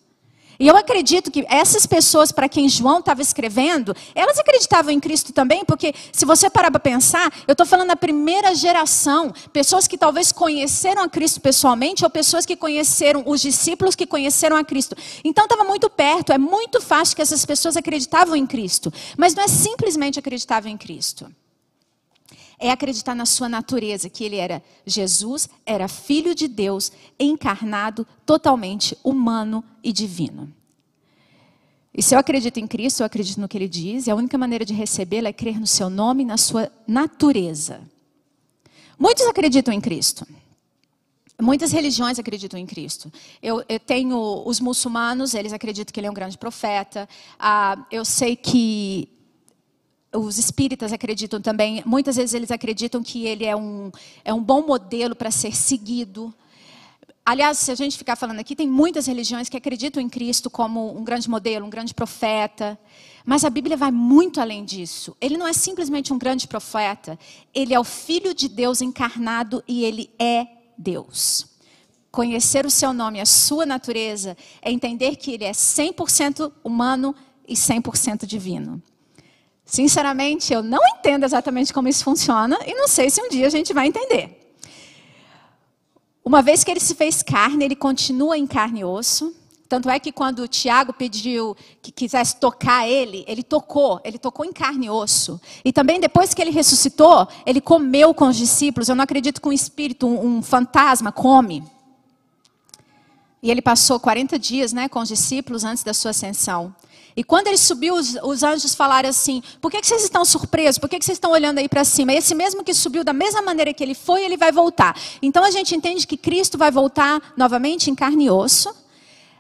E 0.60 0.68
eu 0.68 0.76
acredito 0.76 1.32
que 1.32 1.46
essas 1.50 1.86
pessoas 1.86 2.32
para 2.32 2.50
quem 2.50 2.70
João 2.70 3.00
estava 3.00 3.22
escrevendo, 3.22 3.96
elas 4.14 4.38
acreditavam 4.38 4.92
em 4.92 5.00
Cristo 5.00 5.34
também, 5.34 5.64
porque 5.66 5.94
se 6.12 6.26
você 6.26 6.50
parar 6.50 6.72
para 6.72 6.80
pensar, 6.80 7.32
eu 7.48 7.52
estou 7.52 7.66
falando 7.66 7.90
da 7.90 7.96
primeira 7.96 8.54
geração, 8.56 9.34
pessoas 9.52 9.88
que 9.88 9.98
talvez 9.98 10.32
conheceram 10.32 11.04
a 11.04 11.10
Cristo 11.10 11.42
pessoalmente, 11.42 12.04
ou 12.04 12.10
pessoas 12.10 12.46
que 12.46 12.56
conheceram, 12.56 13.24
os 13.26 13.42
discípulos 13.42 13.96
que 13.96 14.06
conheceram 14.06 14.58
a 14.58 14.64
Cristo. 14.64 14.96
Então 15.24 15.46
estava 15.46 15.64
muito 15.64 15.90
perto, 15.90 16.32
é 16.32 16.38
muito 16.38 16.82
fácil 16.82 17.16
que 17.16 17.22
essas 17.22 17.46
pessoas 17.46 17.78
acreditavam 17.78 18.36
em 18.36 18.46
Cristo. 18.46 18.92
Mas 19.18 19.34
não 19.36 19.44
é 19.44 19.48
simplesmente 19.48 20.20
acreditavam 20.20 20.72
em 20.72 20.78
Cristo 20.78 21.30
é 22.60 22.72
acreditar 22.72 23.16
na 23.16 23.26
sua 23.26 23.50
natureza, 23.50 24.10
que 24.10 24.24
ele 24.24 24.38
era 24.38 24.64
Jesus, 24.86 25.50
era 25.66 25.88
filho 25.88 26.34
de 26.34 26.48
Deus, 26.48 26.92
encarnado, 27.20 28.08
totalmente 28.26 28.98
humano 29.04 29.64
e 29.84 29.92
divino. 29.92 30.52
E 31.94 32.04
se 32.04 32.14
eu 32.14 32.20
acredito 32.20 32.58
em 32.58 32.68
Cristo, 32.68 33.02
eu 33.02 33.06
acredito 33.06 33.40
no 33.40 33.48
que 33.48 33.58
ele 33.58 33.70
diz, 33.70 34.08
e 34.08 34.12
a 34.12 34.16
única 34.16 34.38
maneira 34.38 34.66
de 34.66 34.74
recebê-lo 34.74 35.28
é 35.28 35.34
crer 35.34 35.60
no 35.60 35.68
seu 35.68 35.90
nome 35.90 36.24
e 36.24 36.26
na 36.26 36.38
sua 36.38 36.70
natureza. 36.86 37.82
Muitos 39.00 39.26
acreditam 39.28 39.74
em 39.74 39.80
Cristo. 39.80 40.28
Muitas 41.42 41.72
religiões 41.72 42.18
acreditam 42.18 42.58
em 42.60 42.66
Cristo. 42.66 43.12
Eu, 43.42 43.64
eu, 43.68 43.80
tenho 43.80 44.44
os 44.46 44.60
muçulmanos, 44.60 45.34
eles 45.34 45.52
acreditam 45.52 45.94
que 45.94 46.00
ele 46.00 46.08
é 46.08 46.12
um 46.12 46.14
grande 46.14 46.38
profeta. 46.38 47.08
Ah, 47.38 47.86
eu 47.92 48.06
sei 48.06 48.38
que 48.38 49.10
os 50.16 50.38
espíritas 50.38 50.94
acreditam 50.94 51.42
também. 51.42 51.84
Muitas 51.86 52.16
vezes 52.16 52.34
eles 52.34 52.52
acreditam 52.52 53.04
que 53.04 53.26
ele 53.26 53.46
é 53.46 53.56
um, 53.56 53.92
é 54.24 54.34
um 54.34 54.42
bom 54.42 54.66
modelo 54.66 55.16
para 55.16 55.32
ser 55.32 55.56
seguido. 55.56 56.34
Aliás, 57.26 57.58
se 57.58 57.72
a 57.72 57.76
gente 57.76 57.98
ficar 57.98 58.16
falando 58.16 58.40
aqui, 58.40 58.56
tem 58.56 58.68
muitas 58.68 59.08
religiões 59.08 59.50
que 59.50 59.58
acreditam 59.58 60.02
em 60.02 60.08
Cristo 60.08 60.48
como 60.48 60.96
um 60.96 61.04
grande 61.04 61.28
modelo, 61.28 61.66
um 61.66 61.70
grande 61.70 61.94
profeta. 61.94 62.80
Mas 63.26 63.44
a 63.44 63.50
Bíblia 63.50 63.76
vai 63.76 63.90
muito 63.90 64.40
além 64.40 64.64
disso. 64.64 65.18
Ele 65.20 65.36
não 65.36 65.48
é 65.48 65.54
simplesmente 65.54 66.14
um 66.14 66.20
grande 66.20 66.48
profeta. 66.48 67.18
Ele 67.54 67.74
é 67.74 67.80
o 67.80 67.84
Filho 67.84 68.34
de 68.34 68.48
Deus 68.48 68.80
encarnado 68.80 69.64
e 69.68 69.84
ele 69.84 70.12
é 70.20 70.46
Deus. 70.78 71.48
Conhecer 72.12 72.66
o 72.66 72.70
seu 72.70 72.94
nome, 72.94 73.20
a 73.20 73.26
sua 73.26 73.66
natureza, 73.66 74.38
é 74.62 74.72
entender 74.72 75.16
que 75.16 75.32
ele 75.32 75.46
é 75.46 75.52
100% 75.52 76.52
humano 76.64 77.16
e 77.48 77.56
100% 77.56 78.28
divino. 78.28 78.82
Sinceramente, 79.66 80.54
eu 80.54 80.62
não 80.62 80.80
entendo 80.88 81.24
exatamente 81.24 81.74
como 81.74 81.88
isso 81.88 82.04
funciona 82.04 82.58
e 82.68 82.74
não 82.76 82.88
sei 82.88 83.10
se 83.10 83.20
um 83.22 83.30
dia 83.30 83.48
a 83.48 83.50
gente 83.50 83.74
vai 83.74 83.88
entender. 83.88 84.42
Uma 86.24 86.42
vez 86.42 86.64
que 86.64 86.72
ele 86.72 86.80
se 86.80 86.94
fez 86.96 87.24
carne, 87.24 87.66
ele 87.66 87.76
continua 87.76 88.38
em 88.38 88.46
carne 88.46 88.82
e 88.82 88.86
osso. 88.86 89.36
Tanto 89.68 89.90
é 89.90 90.00
que 90.00 90.12
quando 90.12 90.48
Tiago 90.48 90.94
pediu 90.94 91.58
que 91.82 91.92
quisesse 91.92 92.38
tocar 92.38 92.88
ele, 92.88 93.26
ele 93.28 93.42
tocou, 93.42 94.00
ele 94.04 94.20
tocou 94.20 94.46
em 94.46 94.54
carne 94.54 94.86
e 94.86 94.90
osso. 94.90 95.42
E 95.64 95.74
também 95.74 96.00
depois 96.00 96.34
que 96.34 96.42
ele 96.42 96.52
ressuscitou, 96.52 97.28
ele 97.46 97.60
comeu 97.60 98.14
com 98.14 98.28
os 98.28 98.38
discípulos. 98.38 98.88
Eu 98.88 98.96
não 98.96 99.04
acredito 99.04 99.42
que 99.42 99.48
um 99.48 99.54
espírito, 99.54 100.06
um, 100.06 100.38
um 100.38 100.42
fantasma, 100.44 101.12
come. 101.12 101.64
E 103.42 103.50
ele 103.50 103.62
passou 103.62 104.00
40 104.00 104.38
dias 104.38 104.72
né, 104.72 104.88
com 104.88 105.00
os 105.00 105.10
discípulos 105.10 105.64
antes 105.64 105.84
da 105.84 105.94
sua 105.94 106.12
ascensão. 106.12 106.74
E 107.16 107.24
quando 107.24 107.48
ele 107.48 107.58
subiu, 107.58 107.96
os, 107.96 108.16
os 108.24 108.44
anjos 108.44 108.76
falaram 108.76 109.10
assim: 109.10 109.42
Por 109.62 109.72
que, 109.72 109.80
que 109.80 109.88
vocês 109.88 110.04
estão 110.04 110.26
surpresos? 110.26 110.78
Por 110.78 110.90
que, 110.90 111.00
que 111.00 111.06
vocês 111.06 111.16
estão 111.16 111.32
olhando 111.32 111.60
aí 111.60 111.70
para 111.70 111.84
cima? 111.84 112.14
Esse 112.14 112.36
mesmo 112.36 112.64
que 112.64 112.74
subiu 112.74 113.04
da 113.04 113.14
mesma 113.14 113.42
maneira 113.42 113.74
que 113.74 113.84
ele 113.84 113.96
foi, 113.96 114.24
ele 114.24 114.36
vai 114.36 114.52
voltar. 114.52 114.98
Então 115.22 115.44
a 115.44 115.52
gente 115.52 115.76
entende 115.76 116.06
que 116.06 116.18
Cristo 116.18 116.58
vai 116.58 116.72
voltar 116.72 117.34
novamente 117.38 117.90
em 117.90 117.96
carne 117.96 118.26
e 118.26 118.30
osso. 118.30 118.74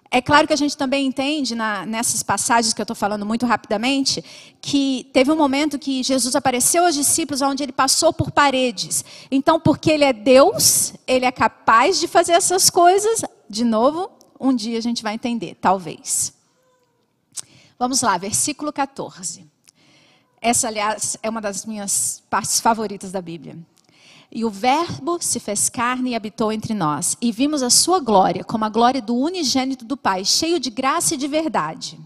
É 0.09 0.21
claro 0.21 0.47
que 0.47 0.53
a 0.53 0.55
gente 0.55 0.77
também 0.77 1.05
entende, 1.05 1.55
na, 1.55 1.85
nessas 1.85 2.23
passagens 2.23 2.73
que 2.73 2.79
eu 2.79 2.83
estou 2.83 2.95
falando 2.95 3.25
muito 3.25 3.45
rapidamente, 3.45 4.23
que 4.61 5.09
teve 5.11 5.29
um 5.29 5.35
momento 5.35 5.77
que 5.77 6.03
Jesus 6.03 6.35
apareceu 6.35 6.85
aos 6.85 6.95
discípulos 6.95 7.41
onde 7.41 7.63
ele 7.63 7.73
passou 7.73 8.13
por 8.13 8.31
paredes. 8.31 9.03
Então, 9.29 9.59
porque 9.59 9.91
ele 9.91 10.05
é 10.05 10.13
Deus, 10.13 10.93
ele 11.05 11.25
é 11.25 11.31
capaz 11.31 11.99
de 11.99 12.07
fazer 12.07 12.31
essas 12.31 12.69
coisas, 12.69 13.23
de 13.49 13.65
novo, 13.65 14.09
um 14.39 14.55
dia 14.55 14.77
a 14.77 14.81
gente 14.81 15.03
vai 15.03 15.15
entender, 15.15 15.57
talvez. 15.59 16.35
Vamos 17.77 18.01
lá, 18.01 18.17
versículo 18.17 18.71
14. 18.71 19.45
Essa, 20.41 20.67
aliás, 20.67 21.17
é 21.21 21.29
uma 21.29 21.41
das 21.41 21.65
minhas 21.65 22.23
partes 22.29 22.61
favoritas 22.61 23.11
da 23.11 23.21
Bíblia. 23.21 23.57
E 24.31 24.45
o 24.45 24.49
Verbo 24.49 25.17
se 25.21 25.39
fez 25.41 25.69
carne 25.69 26.11
e 26.11 26.15
habitou 26.15 26.51
entre 26.51 26.73
nós, 26.73 27.17
e 27.21 27.31
vimos 27.31 27.61
a 27.61 27.69
sua 27.69 27.99
glória, 27.99 28.43
como 28.43 28.63
a 28.63 28.69
glória 28.69 29.01
do 29.01 29.15
unigênito 29.15 29.83
do 29.83 29.97
Pai, 29.97 30.23
cheio 30.23 30.59
de 30.59 30.69
graça 30.69 31.15
e 31.15 31.17
de 31.17 31.27
verdade. 31.27 31.99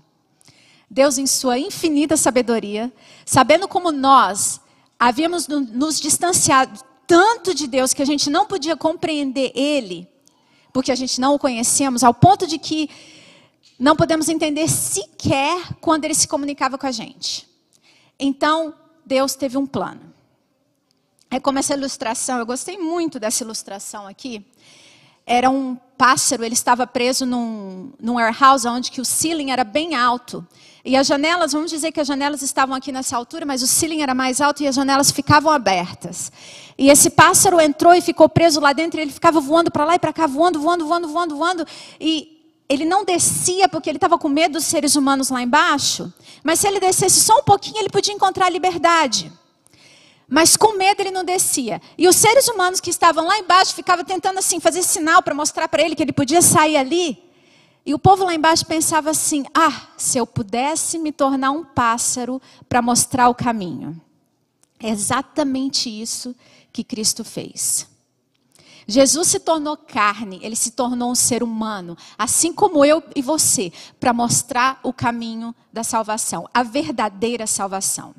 Deus, 0.90 1.20
em 1.20 1.28
sua 1.28 1.60
infinita 1.60 2.18
sabedoria, 2.18 2.92
sabendo 3.24 3.68
como 3.68 3.92
nós 3.92 4.60
havíamos 5.00 5.48
nos 5.48 6.00
distanciado 6.00 6.80
tanto 7.06 7.54
de 7.54 7.68
Deus 7.68 7.94
que 7.94 8.02
a 8.02 8.06
gente 8.06 8.30
não 8.30 8.48
podia 8.48 8.76
compreender 8.76 9.52
Ele, 9.54 10.08
porque 10.74 10.92
a 10.92 10.96
gente 10.96 11.22
não 11.22 11.36
o 11.36 11.40
conhecemos, 11.40 12.04
ao 12.04 12.14
ponto 12.14 12.48
de 12.48 12.58
que 12.58 12.90
não 13.80 13.96
podemos 13.96 14.28
entender 14.28 14.68
sequer 14.68 15.74
quando 15.80 16.04
Ele 16.04 16.14
se 16.14 16.28
comunicava 16.28 16.78
com 16.78 16.86
a 16.86 16.92
gente. 16.92 17.48
Então, 18.20 18.74
Deus 19.06 19.36
teve 19.36 19.58
um 19.58 19.66
plano. 19.66 20.14
É 21.32 21.40
como 21.40 21.60
essa 21.60 21.74
ilustração, 21.74 22.40
eu 22.40 22.46
gostei 22.46 22.78
muito 22.78 23.20
dessa 23.20 23.44
ilustração 23.44 24.06
aqui. 24.06 24.46
Era 25.26 25.50
um 25.50 25.78
pássaro, 25.96 26.44
ele 26.44 26.56
estava 26.56 26.88
preso 26.88 27.26
num, 27.26 27.94
num 28.00 28.16
warehouse 28.16 28.68
onde 28.68 28.90
que 28.90 29.00
o 29.00 29.06
ceiling 29.06 29.52
era 29.52 29.64
bem 29.64 29.96
alto. 29.96 30.46
E 30.84 30.98
as 30.98 31.06
janelas, 31.06 31.52
vamos 31.52 31.70
dizer 31.70 31.92
que 31.92 32.00
as 32.00 32.08
janelas 32.08 32.42
estavam 32.42 32.76
aqui 32.76 32.92
nessa 32.92 33.16
altura, 33.16 33.46
mas 33.46 33.62
o 33.62 33.68
ceiling 33.68 34.02
era 34.02 34.16
mais 34.16 34.42
alto 34.42 34.64
e 34.64 34.68
as 34.68 34.76
janelas 34.76 35.12
ficavam 35.12 35.52
abertas. 35.52 36.32
E 36.78 36.90
esse 36.90 37.12
pássaro 37.12 37.62
entrou 37.62 37.94
e 37.94 38.02
ficou 38.02 38.28
preso 38.28 38.60
lá 38.60 38.74
dentro, 38.74 39.00
e 39.00 39.04
ele 39.04 39.12
ficava 39.12 39.40
voando 39.40 39.70
para 39.70 39.86
lá 39.86 39.96
e 39.96 40.00
para 40.00 40.12
cá, 40.12 40.26
voando, 40.26 40.60
voando, 40.60 40.88
voando, 40.88 41.08
voando, 41.08 41.36
voando. 41.36 41.68
E 42.00 42.39
ele 42.70 42.86
não 42.86 43.04
descia 43.04 43.68
porque 43.68 43.90
ele 43.90 43.98
estava 43.98 44.18
com 44.20 44.30
medo 44.30 44.54
dos 44.54 44.66
seres 44.66 44.96
humanos 44.96 45.30
lá 45.30 45.42
embaixo. 45.42 46.14
Mas 46.44 46.60
se 46.60 46.68
ele 46.68 46.80
descesse 46.80 47.20
só 47.20 47.40
um 47.40 47.44
pouquinho, 47.44 47.80
ele 47.80 47.90
podia 47.90 48.14
encontrar 48.14 48.48
liberdade. 48.50 49.32
Mas 50.28 50.56
com 50.56 50.78
medo 50.78 51.02
ele 51.02 51.10
não 51.10 51.24
descia. 51.24 51.82
E 51.98 52.08
os 52.08 52.16
seres 52.16 52.48
humanos 52.48 52.80
que 52.80 52.92
estavam 52.92 53.26
lá 53.26 53.40
embaixo 53.40 53.74
ficavam 53.74 54.06
tentando 54.06 54.38
assim 54.38 54.60
fazer 54.60 54.84
sinal 54.84 55.24
para 55.24 55.34
mostrar 55.34 55.68
para 55.68 55.82
ele 55.82 55.96
que 55.96 56.04
ele 56.04 56.14
podia 56.14 56.44
sair 56.44 56.78
ali. 56.78 57.18
E 57.84 57.96
o 57.96 57.98
povo 57.98 58.24
lá 58.24 58.36
embaixo 58.36 58.64
pensava 58.68 59.10
assim: 59.10 59.44
"Ah, 59.52 59.88
se 59.98 60.20
eu 60.20 60.28
pudesse 60.28 61.00
me 61.00 61.12
tornar 61.12 61.50
um 61.50 61.66
pássaro 61.66 62.40
para 62.68 62.84
mostrar 62.84 63.30
o 63.30 63.34
caminho". 63.34 64.00
É 64.80 64.90
exatamente 64.90 65.90
isso 65.90 66.36
que 66.72 66.84
Cristo 66.84 67.24
fez. 67.24 67.89
Jesus 68.90 69.28
se 69.28 69.40
tornou 69.40 69.78
carne, 69.78 70.40
ele 70.42 70.56
se 70.56 70.72
tornou 70.72 71.12
um 71.12 71.16
ser 71.16 71.44
humano, 71.44 71.96
assim 72.18 72.52
como 72.52 72.84
eu 72.84 73.04
e 73.16 73.22
você, 73.22 73.72
para 74.00 74.12
mostrar 74.12 74.80
o 74.82 74.92
caminho 74.92 75.54
da 75.72 75.84
salvação, 75.84 76.50
a 76.52 76.64
verdadeira 76.64 77.46
salvação. 77.46 78.16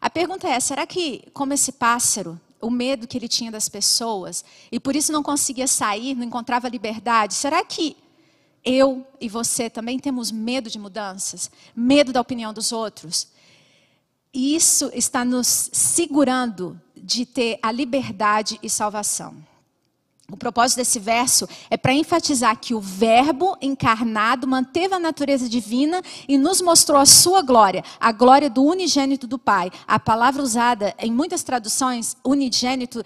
A 0.00 0.10
pergunta 0.10 0.48
é: 0.48 0.58
será 0.58 0.84
que, 0.84 1.22
como 1.32 1.52
esse 1.52 1.70
pássaro, 1.70 2.40
o 2.60 2.68
medo 2.68 3.06
que 3.06 3.16
ele 3.16 3.28
tinha 3.28 3.52
das 3.52 3.68
pessoas, 3.68 4.44
e 4.72 4.80
por 4.80 4.96
isso 4.96 5.12
não 5.12 5.22
conseguia 5.22 5.68
sair, 5.68 6.16
não 6.16 6.24
encontrava 6.24 6.68
liberdade, 6.68 7.34
será 7.34 7.64
que 7.64 7.96
eu 8.64 9.06
e 9.20 9.28
você 9.28 9.70
também 9.70 9.96
temos 9.96 10.32
medo 10.32 10.68
de 10.68 10.78
mudanças? 10.78 11.48
Medo 11.72 12.12
da 12.12 12.20
opinião 12.20 12.52
dos 12.52 12.72
outros? 12.72 13.28
E 14.34 14.56
isso 14.56 14.90
está 14.92 15.24
nos 15.24 15.70
segurando 15.72 16.80
de 16.96 17.24
ter 17.24 17.60
a 17.62 17.70
liberdade 17.70 18.58
e 18.60 18.68
salvação. 18.68 19.51
O 20.32 20.36
propósito 20.36 20.78
desse 20.78 20.98
verso 20.98 21.46
é 21.68 21.76
para 21.76 21.92
enfatizar 21.92 22.58
que 22.58 22.74
o 22.74 22.80
Verbo 22.80 23.54
encarnado 23.60 24.48
manteve 24.48 24.94
a 24.94 24.98
natureza 24.98 25.46
divina 25.46 26.02
e 26.26 26.38
nos 26.38 26.62
mostrou 26.62 26.98
a 26.98 27.04
sua 27.04 27.42
glória, 27.42 27.84
a 28.00 28.10
glória 28.10 28.48
do 28.48 28.64
unigênito 28.64 29.26
do 29.26 29.38
Pai. 29.38 29.70
A 29.86 30.00
palavra 30.00 30.42
usada 30.42 30.94
em 30.98 31.12
muitas 31.12 31.42
traduções, 31.42 32.16
unigênito, 32.24 33.04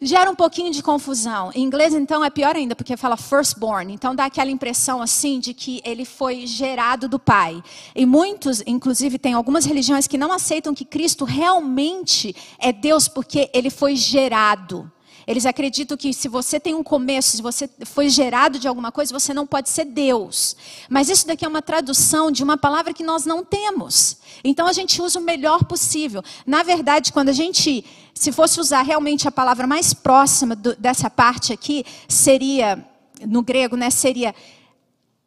gera 0.00 0.28
um 0.28 0.34
pouquinho 0.34 0.72
de 0.72 0.82
confusão. 0.82 1.52
Em 1.54 1.62
inglês, 1.62 1.94
então, 1.94 2.24
é 2.24 2.30
pior 2.30 2.56
ainda, 2.56 2.74
porque 2.74 2.96
fala 2.96 3.16
firstborn. 3.16 3.92
Então, 3.92 4.12
dá 4.12 4.24
aquela 4.24 4.50
impressão, 4.50 5.00
assim, 5.00 5.38
de 5.38 5.54
que 5.54 5.80
ele 5.84 6.04
foi 6.04 6.48
gerado 6.48 7.08
do 7.08 7.18
Pai. 7.18 7.62
E 7.94 8.04
muitos, 8.04 8.60
inclusive, 8.66 9.20
tem 9.20 9.34
algumas 9.34 9.64
religiões 9.64 10.08
que 10.08 10.18
não 10.18 10.32
aceitam 10.32 10.74
que 10.74 10.84
Cristo 10.84 11.24
realmente 11.24 12.34
é 12.58 12.72
Deus, 12.72 13.06
porque 13.06 13.48
ele 13.54 13.70
foi 13.70 13.94
gerado. 13.94 14.90
Eles 15.26 15.46
acreditam 15.46 15.96
que 15.96 16.12
se 16.12 16.28
você 16.28 16.60
tem 16.60 16.74
um 16.74 16.82
começo, 16.82 17.36
se 17.36 17.42
você 17.42 17.68
foi 17.84 18.08
gerado 18.08 18.58
de 18.58 18.68
alguma 18.68 18.92
coisa, 18.92 19.18
você 19.18 19.32
não 19.32 19.46
pode 19.46 19.70
ser 19.70 19.86
Deus. 19.86 20.56
Mas 20.88 21.08
isso 21.08 21.26
daqui 21.26 21.44
é 21.44 21.48
uma 21.48 21.62
tradução 21.62 22.30
de 22.30 22.42
uma 22.42 22.58
palavra 22.58 22.92
que 22.92 23.02
nós 23.02 23.24
não 23.24 23.44
temos. 23.44 24.18
Então 24.42 24.66
a 24.66 24.72
gente 24.72 25.00
usa 25.00 25.18
o 25.18 25.22
melhor 25.22 25.64
possível. 25.64 26.22
Na 26.46 26.62
verdade, 26.62 27.12
quando 27.12 27.30
a 27.30 27.32
gente, 27.32 27.84
se 28.14 28.32
fosse 28.32 28.60
usar 28.60 28.82
realmente 28.82 29.26
a 29.26 29.32
palavra 29.32 29.66
mais 29.66 29.94
próxima 29.94 30.54
do, 30.54 30.76
dessa 30.76 31.08
parte 31.08 31.52
aqui, 31.52 31.84
seria, 32.06 32.84
no 33.26 33.42
grego, 33.42 33.76
né, 33.76 33.88
seria, 33.88 34.34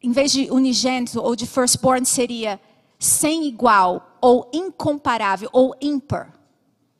em 0.02 0.12
vez 0.12 0.32
de 0.32 0.50
unigênito 0.52 1.20
ou 1.20 1.36
de 1.36 1.48
firstborn, 1.48 2.06
seria 2.06 2.60
sem 3.00 3.48
igual, 3.48 4.18
ou 4.22 4.50
incomparável, 4.54 5.50
ou 5.52 5.76
ímpar 5.82 6.38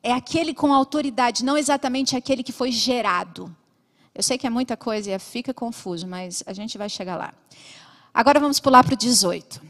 é 0.02 0.12
aquele 0.12 0.54
com 0.54 0.72
autoridade, 0.72 1.44
não 1.44 1.56
exatamente 1.56 2.16
aquele 2.16 2.42
que 2.42 2.52
foi 2.52 2.70
gerado. 2.70 3.54
Eu 4.14 4.22
sei 4.22 4.36
que 4.36 4.46
é 4.46 4.50
muita 4.50 4.76
coisa 4.76 5.10
e 5.10 5.18
fica 5.18 5.54
confuso, 5.54 6.06
mas 6.06 6.42
a 6.46 6.52
gente 6.52 6.76
vai 6.76 6.88
chegar 6.88 7.16
lá. 7.16 7.32
Agora 8.12 8.40
vamos 8.40 8.58
pular 8.58 8.82
para 8.82 8.94
o 8.94 8.96
18. 8.96 9.60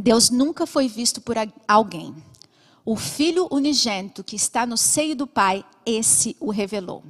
Deus 0.00 0.30
nunca 0.30 0.66
foi 0.66 0.88
visto 0.88 1.20
por 1.20 1.36
alguém. 1.66 2.14
O 2.84 2.96
Filho 2.96 3.48
unigênito 3.50 4.22
que 4.22 4.36
está 4.36 4.64
no 4.64 4.76
seio 4.76 5.16
do 5.16 5.26
Pai, 5.26 5.64
esse 5.84 6.36
o 6.38 6.50
revelou. 6.50 7.02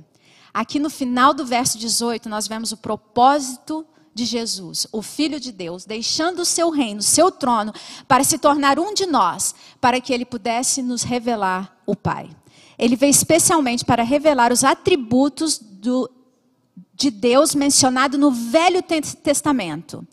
Aqui 0.52 0.78
no 0.78 0.88
final 0.88 1.34
do 1.34 1.44
verso 1.44 1.78
18, 1.78 2.28
nós 2.28 2.48
vemos 2.48 2.72
o 2.72 2.78
propósito 2.78 3.86
de 4.14 4.24
Jesus, 4.24 4.86
o 4.90 5.02
Filho 5.02 5.38
de 5.38 5.52
Deus, 5.52 5.84
deixando 5.84 6.40
o 6.40 6.46
seu 6.46 6.70
reino, 6.70 7.00
o 7.00 7.02
seu 7.02 7.30
trono, 7.30 7.74
para 8.08 8.24
se 8.24 8.38
tornar 8.38 8.78
um 8.78 8.94
de 8.94 9.04
nós, 9.04 9.54
para 9.78 10.00
que 10.00 10.14
ele 10.14 10.24
pudesse 10.24 10.80
nos 10.80 11.02
revelar 11.02 11.75
o 11.86 11.94
Pai. 11.94 12.28
Ele 12.78 12.96
veio 12.96 13.10
especialmente 13.10 13.84
para 13.84 14.02
revelar 14.02 14.52
os 14.52 14.64
atributos 14.64 15.58
do, 15.58 16.10
de 16.94 17.10
Deus 17.10 17.54
mencionado 17.54 18.18
no 18.18 18.30
Velho 18.30 18.82
Testamento. 18.82 20.06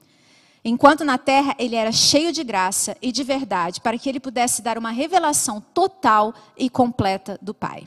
Enquanto 0.64 1.04
na 1.04 1.18
terra 1.18 1.56
ele 1.60 1.76
era 1.76 1.92
cheio 1.92 2.32
de 2.32 2.44
graça 2.44 2.96
e 3.02 3.12
de 3.12 3.24
verdade, 3.24 3.82
para 3.82 3.98
que 3.98 4.08
ele 4.08 4.20
pudesse 4.20 4.62
dar 4.62 4.78
uma 4.78 4.92
revelação 4.92 5.60
total 5.74 6.34
e 6.58 6.70
completa 6.70 7.38
do 7.42 7.54
Pai. 7.54 7.86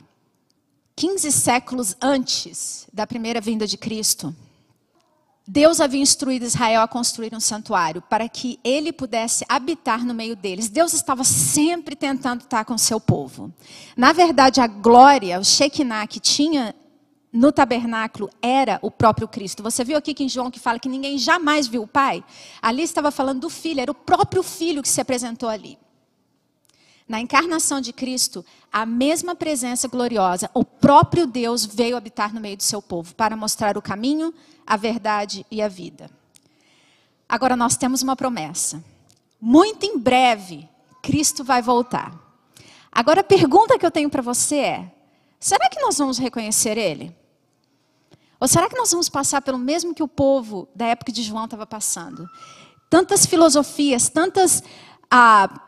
15 0.95 1.31
séculos 1.31 1.95
antes 2.01 2.87
da 2.93 3.07
primeira 3.07 3.41
vinda 3.41 3.65
de 3.65 3.77
Cristo, 3.77 4.35
Deus 5.47 5.79
havia 5.79 6.01
instruído 6.01 6.43
Israel 6.43 6.81
a 6.81 6.87
construir 6.87 7.33
um 7.33 7.39
santuário 7.39 8.01
para 8.01 8.27
que 8.27 8.59
ele 8.65 8.91
pudesse 8.91 9.45
habitar 9.47 10.05
no 10.05 10.13
meio 10.13 10.35
deles. 10.35 10.67
Deus 10.67 10.93
estava 10.93 11.23
sempre 11.23 11.95
tentando 11.95 12.41
estar 12.41 12.65
com 12.65 12.77
seu 12.77 12.99
povo. 12.99 13.53
Na 13.95 14.11
verdade, 14.11 14.59
a 14.59 14.67
glória, 14.67 15.39
o 15.39 15.45
Shekinah 15.45 16.05
que 16.05 16.19
tinha 16.19 16.75
no 17.31 17.51
tabernáculo 17.51 18.29
era 18.41 18.77
o 18.81 18.91
próprio 18.91 19.27
Cristo. 19.27 19.63
Você 19.63 19.85
viu 19.85 19.97
aqui 19.97 20.13
que 20.13 20.23
em 20.23 20.29
João 20.29 20.51
que 20.51 20.59
fala 20.59 20.79
que 20.79 20.89
ninguém 20.89 21.17
jamais 21.17 21.65
viu 21.65 21.83
o 21.83 21.87
Pai? 21.87 22.23
Ali 22.61 22.83
estava 22.83 23.09
falando 23.09 23.41
do 23.41 23.49
Filho, 23.49 23.79
era 23.79 23.91
o 23.91 23.95
próprio 23.95 24.43
Filho 24.43 24.81
que 24.81 24.89
se 24.89 24.99
apresentou 24.99 25.47
ali. 25.47 25.77
Na 27.07 27.21
encarnação 27.21 27.79
de 27.79 27.93
Cristo, 27.93 28.45
a 28.71 28.85
mesma 28.85 29.33
presença 29.33 29.87
gloriosa, 29.87 30.49
o 30.53 30.65
próprio 30.65 31.25
Deus 31.25 31.65
veio 31.65 31.95
habitar 31.95 32.33
no 32.33 32.41
meio 32.41 32.57
do 32.57 32.63
seu 32.63 32.81
povo 32.81 33.15
para 33.15 33.37
mostrar 33.37 33.77
o 33.77 33.81
caminho, 33.81 34.33
a 34.65 34.75
verdade 34.75 35.45
e 35.49 35.61
a 35.61 35.69
vida. 35.69 36.09
Agora 37.29 37.55
nós 37.55 37.77
temos 37.77 38.01
uma 38.01 38.15
promessa. 38.15 38.83
Muito 39.39 39.85
em 39.85 39.97
breve, 39.97 40.67
Cristo 41.01 41.45
vai 41.45 41.61
voltar. 41.61 42.13
Agora 42.91 43.21
a 43.21 43.23
pergunta 43.23 43.79
que 43.79 43.85
eu 43.85 43.91
tenho 43.91 44.09
para 44.09 44.21
você 44.21 44.57
é: 44.57 44.91
será 45.39 45.69
que 45.69 45.79
nós 45.79 45.97
vamos 45.97 46.17
reconhecer 46.17 46.77
Ele? 46.77 47.15
Ou 48.39 48.47
será 48.47 48.69
que 48.69 48.77
nós 48.77 48.91
vamos 48.91 49.07
passar 49.07 49.41
pelo 49.41 49.57
mesmo 49.57 49.95
que 49.95 50.03
o 50.03 50.07
povo 50.07 50.67
da 50.75 50.87
época 50.87 51.11
de 51.11 51.23
João 51.23 51.45
estava 51.45 51.65
passando? 51.65 52.29
Tantas 52.89 53.25
filosofias, 53.25 54.09
tantas 54.09 54.61
ah, 55.09 55.66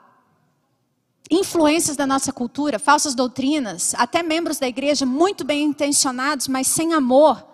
influências 1.29 1.95
da 1.95 2.07
nossa 2.07 2.33
cultura, 2.33 2.79
falsas 2.79 3.13
doutrinas, 3.13 3.93
até 3.95 4.23
membros 4.23 4.57
da 4.57 4.67
igreja 4.67 5.05
muito 5.05 5.43
bem 5.43 5.63
intencionados, 5.63 6.47
mas 6.47 6.67
sem 6.67 6.93
amor, 6.93 7.45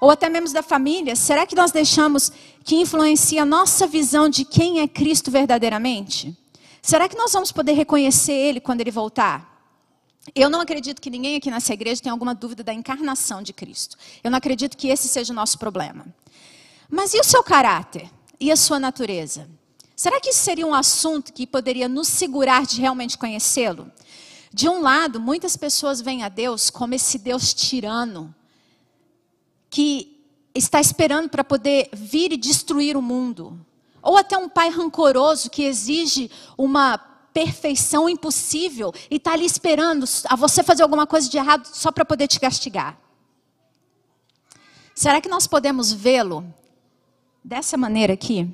ou 0.00 0.10
até 0.10 0.28
membros 0.28 0.52
da 0.52 0.62
família, 0.62 1.16
será 1.16 1.46
que 1.46 1.56
nós 1.56 1.72
deixamos 1.72 2.30
que 2.62 2.76
influencie 2.76 3.38
a 3.38 3.44
nossa 3.44 3.86
visão 3.86 4.28
de 4.28 4.44
quem 4.44 4.80
é 4.80 4.86
Cristo 4.86 5.30
verdadeiramente? 5.30 6.36
Será 6.80 7.08
que 7.08 7.16
nós 7.16 7.32
vamos 7.32 7.50
poder 7.50 7.72
reconhecer 7.72 8.32
Ele 8.32 8.60
quando 8.60 8.82
Ele 8.82 8.90
voltar? 8.90 9.52
Eu 10.34 10.48
não 10.48 10.60
acredito 10.60 11.02
que 11.02 11.10
ninguém 11.10 11.36
aqui 11.36 11.50
nessa 11.50 11.72
igreja 11.72 12.02
tenha 12.02 12.12
alguma 12.12 12.34
dúvida 12.34 12.62
da 12.62 12.72
encarnação 12.72 13.42
de 13.42 13.52
Cristo. 13.52 13.96
Eu 14.22 14.30
não 14.30 14.38
acredito 14.38 14.76
que 14.76 14.88
esse 14.88 15.08
seja 15.08 15.32
o 15.32 15.36
nosso 15.36 15.58
problema. 15.58 16.06
Mas 16.88 17.12
e 17.12 17.20
o 17.20 17.24
seu 17.24 17.42
caráter? 17.42 18.08
E 18.38 18.50
a 18.50 18.56
sua 18.56 18.78
natureza? 18.78 19.48
Será 19.96 20.20
que 20.20 20.30
isso 20.30 20.40
seria 20.40 20.66
um 20.66 20.74
assunto 20.74 21.32
que 21.32 21.46
poderia 21.46 21.88
nos 21.88 22.08
segurar 22.08 22.66
de 22.66 22.80
realmente 22.80 23.16
conhecê-lo? 23.16 23.90
De 24.52 24.68
um 24.68 24.80
lado, 24.80 25.20
muitas 25.20 25.56
pessoas 25.56 26.00
veem 26.00 26.22
a 26.22 26.28
Deus 26.28 26.70
como 26.70 26.94
esse 26.94 27.18
Deus 27.18 27.54
tirano, 27.54 28.34
que 29.70 30.14
está 30.54 30.80
esperando 30.80 31.28
para 31.28 31.42
poder 31.42 31.88
vir 31.92 32.32
e 32.32 32.36
destruir 32.36 32.96
o 32.96 33.02
mundo. 33.02 33.58
Ou 34.02 34.16
até 34.16 34.36
um 34.36 34.48
pai 34.48 34.68
rancoroso 34.68 35.50
que 35.50 35.64
exige 35.64 36.30
uma 36.56 36.98
perfeição 37.32 38.08
impossível 38.08 38.92
e 39.10 39.16
está 39.16 39.32
ali 39.32 39.44
esperando 39.44 40.04
a 40.26 40.36
você 40.36 40.62
fazer 40.62 40.84
alguma 40.84 41.06
coisa 41.06 41.28
de 41.28 41.36
errado 41.36 41.66
só 41.66 41.90
para 41.90 42.04
poder 42.04 42.28
te 42.28 42.38
castigar. 42.38 42.96
Será 44.94 45.20
que 45.20 45.28
nós 45.28 45.48
podemos 45.48 45.92
vê-lo 45.92 46.44
dessa 47.42 47.76
maneira 47.76 48.12
aqui? 48.12 48.48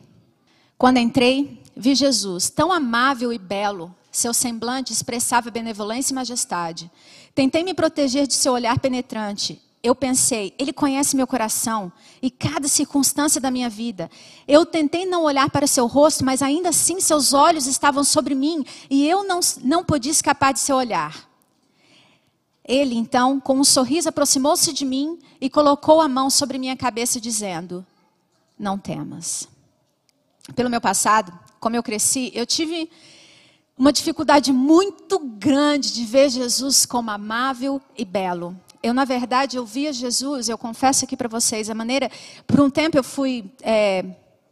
Quando 0.81 0.97
entrei, 0.97 1.61
vi 1.77 1.95
Jesus, 1.95 2.49
tão 2.49 2.73
amável 2.73 3.31
e 3.31 3.39
belo. 3.39 3.95
Seu 4.11 4.33
semblante 4.33 4.95
expressava 4.95 5.51
benevolência 5.51 6.11
e 6.11 6.15
majestade. 6.15 6.91
Tentei 7.35 7.63
me 7.63 7.75
proteger 7.75 8.27
de 8.27 8.33
seu 8.33 8.55
olhar 8.55 8.79
penetrante. 8.79 9.61
Eu 9.83 9.95
pensei, 9.95 10.55
ele 10.59 10.73
conhece 10.73 11.15
meu 11.15 11.27
coração 11.27 11.93
e 12.23 12.31
cada 12.31 12.67
circunstância 12.67 13.39
da 13.39 13.51
minha 13.51 13.69
vida. 13.69 14.11
Eu 14.49 14.65
tentei 14.65 15.05
não 15.05 15.25
olhar 15.25 15.51
para 15.51 15.67
seu 15.67 15.87
rosto, 15.87 16.25
mas 16.25 16.41
ainda 16.41 16.71
assim 16.71 16.99
seus 16.99 17.35
olhos 17.35 17.67
estavam 17.67 18.03
sobre 18.03 18.35
mim 18.35 18.65
e 18.89 19.07
eu 19.07 19.23
não, 19.23 19.41
não 19.63 19.85
podia 19.85 20.11
escapar 20.13 20.55
de 20.55 20.61
seu 20.61 20.77
olhar. 20.77 21.29
Ele, 22.65 22.95
então, 22.95 23.39
com 23.39 23.59
um 23.59 23.65
sorriso, 23.65 24.09
aproximou-se 24.09 24.73
de 24.73 24.87
mim 24.87 25.19
e 25.43 25.51
colocou 25.51 26.01
a 26.01 26.09
mão 26.09 26.31
sobre 26.31 26.57
minha 26.57 26.75
cabeça, 26.75 27.21
dizendo: 27.21 27.85
Não 28.59 28.79
temas 28.79 29.47
pelo 30.55 30.71
meu 30.71 30.81
passado, 30.81 31.33
como 31.59 31.77
eu 31.77 31.83
cresci, 31.83 32.31
eu 32.35 32.47
tive 32.47 32.91
uma 33.77 33.93
dificuldade 33.93 34.53
muito 34.53 35.19
grande 35.19 35.93
de 35.93 36.05
ver 36.05 36.29
Jesus 36.29 36.85
como 36.85 37.11
amável 37.11 37.81
e 37.97 38.05
belo. 38.05 38.55
Eu, 38.83 38.95
na 38.95 39.05
verdade, 39.05 39.57
eu 39.57 39.65
via 39.65 39.93
Jesus, 39.93 40.49
eu 40.49 40.57
confesso 40.57 41.05
aqui 41.05 41.17
para 41.17 41.29
vocês, 41.29 41.69
a 41.69 41.75
maneira. 41.75 42.11
Por 42.47 42.61
um 42.61 42.71
tempo 42.71 42.97
eu 42.97 43.05
fui 43.05 43.53
é, 43.63 44.05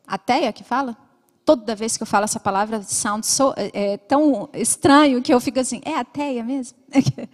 ateia 0.06 0.52
que 0.52 0.64
fala? 0.64 0.96
Toda 1.44 1.74
vez 1.74 1.96
que 1.96 2.02
eu 2.02 2.06
falo 2.06 2.24
essa 2.24 2.38
palavra, 2.38 2.82
sound 2.82 3.26
so, 3.26 3.54
é, 3.56 3.92
é 3.92 3.96
tão 3.96 4.50
estranho 4.52 5.22
que 5.22 5.32
eu 5.32 5.40
fico 5.40 5.58
assim, 5.60 5.80
é 5.84 5.94
ateia 5.94 6.44
mesmo? 6.44 6.76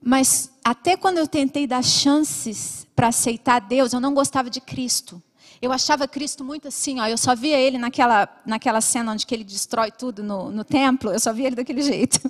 Mas 0.00 0.50
até 0.64 0.96
quando 0.96 1.18
eu 1.18 1.26
tentei 1.26 1.66
dar 1.66 1.82
chances 1.82 2.86
para 2.94 3.08
aceitar 3.08 3.60
Deus, 3.60 3.92
eu 3.92 4.00
não 4.00 4.14
gostava 4.14 4.48
de 4.48 4.60
Cristo. 4.60 5.22
Eu 5.60 5.72
achava 5.72 6.06
Cristo 6.06 6.44
muito 6.44 6.68
assim, 6.68 7.00
ó, 7.00 7.06
eu 7.06 7.18
só 7.18 7.34
via 7.34 7.58
ele 7.58 7.78
naquela, 7.78 8.28
naquela 8.46 8.80
cena 8.80 9.12
onde 9.12 9.26
ele 9.30 9.44
destrói 9.44 9.90
tudo 9.90 10.22
no, 10.22 10.50
no 10.50 10.64
templo, 10.64 11.10
eu 11.10 11.18
só 11.18 11.32
via 11.32 11.48
ele 11.48 11.56
daquele 11.56 11.82
jeito. 11.82 12.20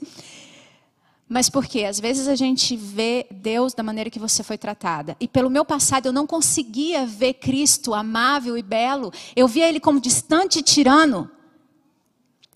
Mas 1.28 1.50
por 1.50 1.66
quê? 1.66 1.84
Às 1.84 2.00
vezes 2.00 2.26
a 2.26 2.34
gente 2.34 2.74
vê 2.74 3.26
Deus 3.30 3.74
da 3.74 3.82
maneira 3.82 4.08
que 4.08 4.18
você 4.18 4.42
foi 4.42 4.56
tratada. 4.56 5.14
E 5.20 5.28
pelo 5.28 5.50
meu 5.50 5.62
passado 5.62 6.06
eu 6.06 6.12
não 6.12 6.26
conseguia 6.26 7.04
ver 7.04 7.34
Cristo 7.34 7.92
amável 7.92 8.56
e 8.56 8.62
belo. 8.62 9.12
Eu 9.36 9.46
via 9.46 9.68
ele 9.68 9.78
como 9.78 10.00
distante 10.00 10.60
e 10.60 10.62
tirano. 10.62 11.30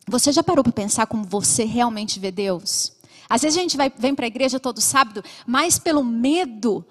Você 0.08 0.32
já 0.32 0.42
parou 0.42 0.64
para 0.64 0.72
pensar 0.72 1.06
como 1.06 1.22
você 1.22 1.64
realmente 1.64 2.18
vê 2.18 2.30
Deus? 2.30 2.92
Às 3.28 3.42
vezes 3.42 3.58
a 3.58 3.62
gente 3.62 3.76
vai, 3.76 3.92
vem 3.94 4.14
para 4.14 4.24
a 4.24 4.26
igreja 4.26 4.58
todo 4.58 4.80
sábado, 4.80 5.22
mas 5.46 5.78
pelo 5.78 6.02
medo 6.02 6.84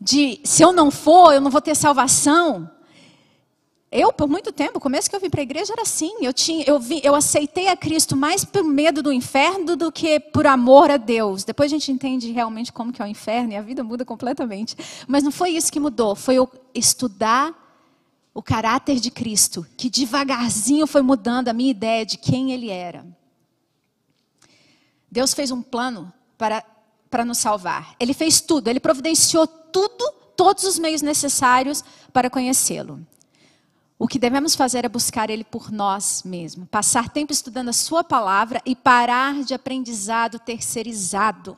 de 0.00 0.40
se 0.44 0.62
eu 0.62 0.72
não 0.72 0.90
for, 0.90 1.32
eu 1.32 1.40
não 1.40 1.50
vou 1.50 1.60
ter 1.60 1.74
salvação. 1.76 2.70
Eu, 3.94 4.10
por 4.10 4.26
muito 4.26 4.50
tempo, 4.52 4.80
começo 4.80 5.10
que 5.10 5.14
eu 5.14 5.20
vim 5.20 5.28
para 5.28 5.42
a 5.42 5.44
igreja 5.44 5.74
era 5.74 5.82
assim. 5.82 6.14
Eu, 6.22 6.32
tinha, 6.32 6.64
eu, 6.66 6.80
vi, 6.80 7.02
eu 7.04 7.14
aceitei 7.14 7.68
a 7.68 7.76
Cristo 7.76 8.16
mais 8.16 8.42
por 8.42 8.64
medo 8.64 9.02
do 9.02 9.12
inferno 9.12 9.76
do 9.76 9.92
que 9.92 10.18
por 10.18 10.46
amor 10.46 10.90
a 10.90 10.96
Deus. 10.96 11.44
Depois 11.44 11.70
a 11.70 11.74
gente 11.76 11.92
entende 11.92 12.32
realmente 12.32 12.72
como 12.72 12.90
que 12.90 13.02
é 13.02 13.04
o 13.04 13.08
inferno 13.08 13.52
e 13.52 13.56
a 13.56 13.60
vida 13.60 13.84
muda 13.84 14.02
completamente. 14.02 14.74
Mas 15.06 15.22
não 15.22 15.30
foi 15.30 15.50
isso 15.50 15.70
que 15.70 15.78
mudou. 15.78 16.16
Foi 16.16 16.36
eu 16.36 16.50
estudar 16.74 17.54
o 18.32 18.42
caráter 18.42 18.98
de 18.98 19.10
Cristo, 19.10 19.66
que 19.76 19.90
devagarzinho 19.90 20.86
foi 20.86 21.02
mudando 21.02 21.48
a 21.48 21.52
minha 21.52 21.70
ideia 21.70 22.06
de 22.06 22.16
quem 22.16 22.50
Ele 22.50 22.70
era. 22.70 23.04
Deus 25.10 25.34
fez 25.34 25.50
um 25.50 25.60
plano 25.60 26.10
para, 26.38 26.64
para 27.10 27.26
nos 27.26 27.36
salvar. 27.36 27.94
Ele 28.00 28.14
fez 28.14 28.40
tudo. 28.40 28.68
Ele 28.68 28.80
providenciou 28.80 29.46
tudo, 29.46 30.10
todos 30.34 30.64
os 30.64 30.78
meios 30.78 31.02
necessários 31.02 31.84
para 32.10 32.30
conhecê-lo. 32.30 33.06
O 34.02 34.08
que 34.08 34.18
devemos 34.18 34.56
fazer 34.56 34.84
é 34.84 34.88
buscar 34.88 35.30
Ele 35.30 35.44
por 35.44 35.70
nós 35.70 36.24
mesmos, 36.24 36.66
passar 36.68 37.08
tempo 37.08 37.32
estudando 37.32 37.68
a 37.68 37.72
Sua 37.72 38.02
palavra 38.02 38.60
e 38.66 38.74
parar 38.74 39.44
de 39.44 39.54
aprendizado 39.54 40.40
terceirizado. 40.40 41.56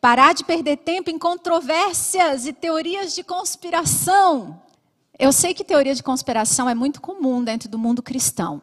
Parar 0.00 0.34
de 0.34 0.42
perder 0.42 0.78
tempo 0.78 1.10
em 1.10 1.16
controvérsias 1.16 2.44
e 2.44 2.52
teorias 2.52 3.14
de 3.14 3.22
conspiração. 3.22 4.60
Eu 5.16 5.30
sei 5.30 5.54
que 5.54 5.62
teoria 5.62 5.94
de 5.94 6.02
conspiração 6.02 6.68
é 6.68 6.74
muito 6.74 7.00
comum 7.00 7.44
dentro 7.44 7.68
do 7.68 7.78
mundo 7.78 8.02
cristão, 8.02 8.60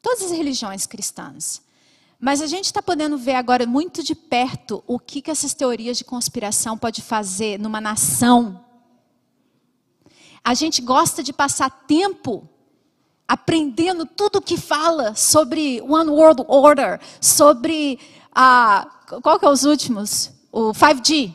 todas 0.00 0.22
as 0.22 0.30
religiões 0.30 0.86
cristãs. 0.86 1.60
Mas 2.18 2.40
a 2.40 2.46
gente 2.46 2.64
está 2.64 2.80
podendo 2.80 3.18
ver 3.18 3.34
agora 3.34 3.66
muito 3.66 4.02
de 4.02 4.14
perto 4.14 4.82
o 4.86 4.98
que, 4.98 5.20
que 5.20 5.30
essas 5.30 5.52
teorias 5.52 5.98
de 5.98 6.04
conspiração 6.04 6.78
pode 6.78 7.02
fazer 7.02 7.58
numa 7.58 7.82
nação 7.82 8.63
a 10.44 10.52
gente 10.52 10.82
gosta 10.82 11.22
de 11.22 11.32
passar 11.32 11.70
tempo 11.70 12.46
aprendendo 13.26 14.04
tudo 14.04 14.36
o 14.36 14.42
que 14.42 14.58
fala 14.58 15.14
sobre 15.14 15.80
One 15.80 16.10
World 16.10 16.44
Order, 16.46 17.00
sobre 17.18 17.98
a 18.30 18.86
qual 19.22 19.38
que 19.38 19.46
é 19.46 19.48
os 19.48 19.64
últimos? 19.64 20.30
O 20.52 20.72
5G. 20.72 21.32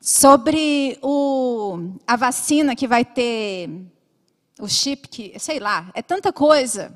sobre 0.00 0.98
o, 1.00 1.78
a 2.06 2.16
vacina 2.16 2.76
que 2.76 2.86
vai 2.86 3.04
ter 3.04 3.70
o 4.60 4.68
chip, 4.68 5.08
que, 5.08 5.38
sei 5.38 5.58
lá, 5.58 5.90
é 5.94 6.02
tanta 6.02 6.30
coisa. 6.32 6.92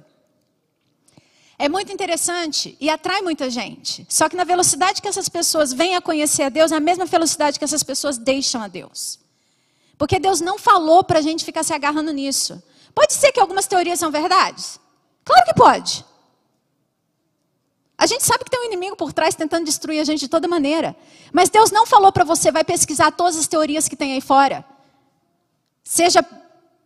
É 1.59 1.69
muito 1.69 1.91
interessante 1.91 2.77
e 2.79 2.91
atrai 2.91 3.23
muita 3.23 3.49
gente. 3.49 4.07
Só 4.09 4.29
que 4.29 4.37
na 4.37 4.45
velocidade 4.45 5.01
que 5.01 5.09
essas 5.09 5.29
pessoas 5.29 5.73
vêm 5.73 5.97
a 5.97 6.03
conhecer 6.03 6.43
a 6.43 6.49
Deus, 6.51 6.71
é 6.71 6.77
a 6.77 6.81
mesma 6.81 7.07
velocidade 7.07 7.59
que 7.59 7.65
essas 7.65 7.83
pessoas 7.83 8.19
deixam 8.19 8.61
a 8.61 8.69
Deus. 8.69 9.19
Porque 9.99 10.21
Deus 10.21 10.41
não 10.41 10.57
falou 10.57 11.03
para 11.03 11.19
a 11.19 11.23
gente 11.23 11.45
ficar 11.45 11.65
se 11.65 11.75
agarrando 11.75 12.13
nisso. 12.13 12.63
Pode 12.95 13.13
ser 13.13 13.33
que 13.33 13.41
algumas 13.41 13.67
teorias 13.67 13.99
são 13.99 14.11
verdades? 14.11 14.81
Claro 15.25 15.45
que 15.45 15.55
pode. 15.55 16.05
A 17.99 18.07
gente 18.07 18.25
sabe 18.25 18.45
que 18.45 18.51
tem 18.51 18.61
um 18.61 18.67
inimigo 18.67 18.95
por 18.95 19.13
trás 19.13 19.35
tentando 19.35 19.65
destruir 19.65 20.01
a 20.01 20.05
gente 20.05 20.21
de 20.21 20.29
toda 20.29 20.47
maneira. 20.47 20.97
Mas 21.33 21.51
Deus 21.51 21.73
não 21.73 21.85
falou 21.85 22.13
para 22.13 22.23
você, 22.23 22.53
vai 22.53 22.63
pesquisar 22.63 23.11
todas 23.11 23.37
as 23.37 23.49
teorias 23.49 23.89
que 23.89 23.97
tem 23.97 24.13
aí 24.13 24.21
fora. 24.21 24.65
Seja, 25.83 26.25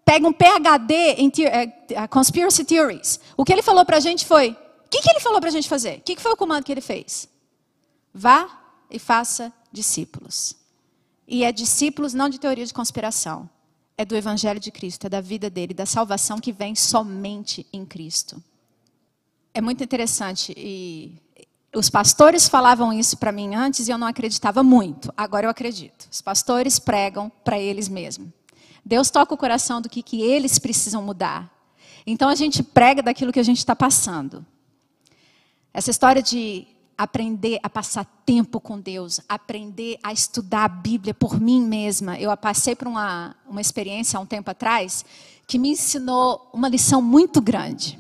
pega 0.07 0.27
um 0.27 0.33
PhD 0.33 0.95
em 1.19 1.29
uh, 1.29 2.09
Conspiracy 2.09 2.65
Theories. 2.65 3.21
O 3.37 3.45
que 3.45 3.53
ele 3.53 3.63
falou 3.63 3.85
para 3.85 3.99
a 3.99 4.01
gente 4.01 4.25
foi, 4.25 4.53
o 4.53 4.89
que, 4.89 5.03
que 5.03 5.11
ele 5.11 5.21
falou 5.21 5.39
para 5.39 5.51
a 5.51 5.53
gente 5.53 5.69
fazer? 5.69 5.99
O 5.99 6.01
que, 6.01 6.17
que 6.17 6.23
foi 6.23 6.33
o 6.33 6.37
comando 6.37 6.65
que 6.65 6.73
ele 6.73 6.81
fez? 6.81 7.29
Vá 8.15 8.49
e 8.91 8.99
faça 8.99 9.53
discípulos. 9.71 10.62
E 11.33 11.45
é 11.45 11.51
discípulos 11.51 12.13
não 12.13 12.29
de 12.29 12.39
teoria 12.39 12.67
de 12.67 12.75
conspiração. 12.75 13.49
É 13.97 14.05
do 14.05 14.15
Evangelho 14.15 14.61
de 14.61 14.71
Cristo, 14.71 15.07
é 15.07 15.09
da 15.09 15.23
vida 15.23 15.49
dele, 15.49 15.73
da 15.73 15.87
salvação 15.87 16.39
que 16.39 16.53
vem 16.53 16.75
somente 16.75 17.67
em 17.73 17.87
Cristo. 17.87 18.43
É 19.55 19.61
muito 19.63 19.83
interessante 19.83 20.53
e 20.55 21.19
os 21.75 21.89
pastores 21.89 22.51
falavam 22.51 22.93
isso 22.93 23.17
para 23.17 23.33
mim 23.33 23.55
antes 23.55 23.89
e 23.89 23.91
eu 23.91 23.97
não 23.97 24.07
acreditava 24.07 24.63
muito. 24.63 25.11
Agora 25.17 25.47
eu 25.47 25.51
acredito. 25.51 26.07
Os 26.13 26.21
pastores 26.21 26.79
pregam 26.79 27.33
para 27.43 27.59
eles 27.59 27.89
mesmos. 27.89 28.29
Deus 28.85 29.09
toca 29.09 29.33
o 29.33 29.39
coração 29.39 29.81
do 29.81 29.89
que, 29.89 30.03
que 30.03 30.21
eles 30.21 30.59
precisam 30.59 31.01
mudar. 31.01 31.51
Então 32.07 32.29
a 32.29 32.35
gente 32.35 32.63
prega 32.63 33.03
daquilo 33.03 33.33
que 33.33 33.41
a 33.41 33.45
gente 33.45 33.59
está 33.59 33.75
passando. 33.75 34.45
Essa 35.73 35.91
história 35.91 36.23
de 36.23 36.67
aprender 36.97 37.59
a 37.63 37.69
passar 37.69 38.05
tempo 38.25 38.61
com 38.61 38.79
Deus, 38.79 39.21
aprender 39.29 39.99
a 40.03 40.13
estudar 40.13 40.65
a 40.65 40.69
Bíblia 40.69 41.15
por 41.15 41.41
mim 41.41 41.63
mesma. 41.63 42.19
Eu 42.19 42.35
passei 42.37 42.75
por 42.75 42.89
uma, 42.89 43.37
uma 43.49 43.61
experiência 43.61 44.19
há 44.19 44.21
um 44.21 44.27
tempo 44.27 44.51
atrás 44.51 45.05
que 45.47 45.59
me 45.59 45.71
ensinou 45.71 46.49
uma 46.53 46.69
lição 46.69 47.03
muito 47.03 47.41
grande. 47.41 47.99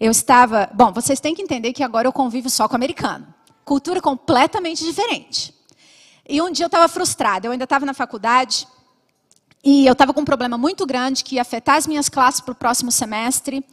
Eu 0.00 0.10
estava. 0.10 0.70
Bom, 0.72 0.92
vocês 0.92 1.20
têm 1.20 1.34
que 1.34 1.42
entender 1.42 1.72
que 1.72 1.82
agora 1.82 2.06
eu 2.06 2.12
convivo 2.12 2.48
só 2.48 2.68
com 2.68 2.76
americano. 2.76 3.26
Cultura 3.64 4.00
completamente 4.00 4.84
diferente. 4.84 5.52
E 6.28 6.40
um 6.40 6.50
dia 6.50 6.64
eu 6.64 6.68
estava 6.68 6.88
frustrada, 6.88 7.46
eu 7.46 7.52
ainda 7.52 7.64
estava 7.64 7.84
na 7.84 7.94
faculdade. 7.94 8.66
E 9.64 9.86
eu 9.86 9.92
estava 9.92 10.14
com 10.14 10.20
um 10.20 10.24
problema 10.24 10.56
muito 10.56 10.86
grande 10.86 11.24
que 11.24 11.34
ia 11.34 11.42
afetar 11.42 11.76
as 11.76 11.86
minhas 11.86 12.08
classes 12.08 12.40
para 12.40 12.52
o 12.52 12.54
próximo 12.54 12.92
semestre. 12.92 13.64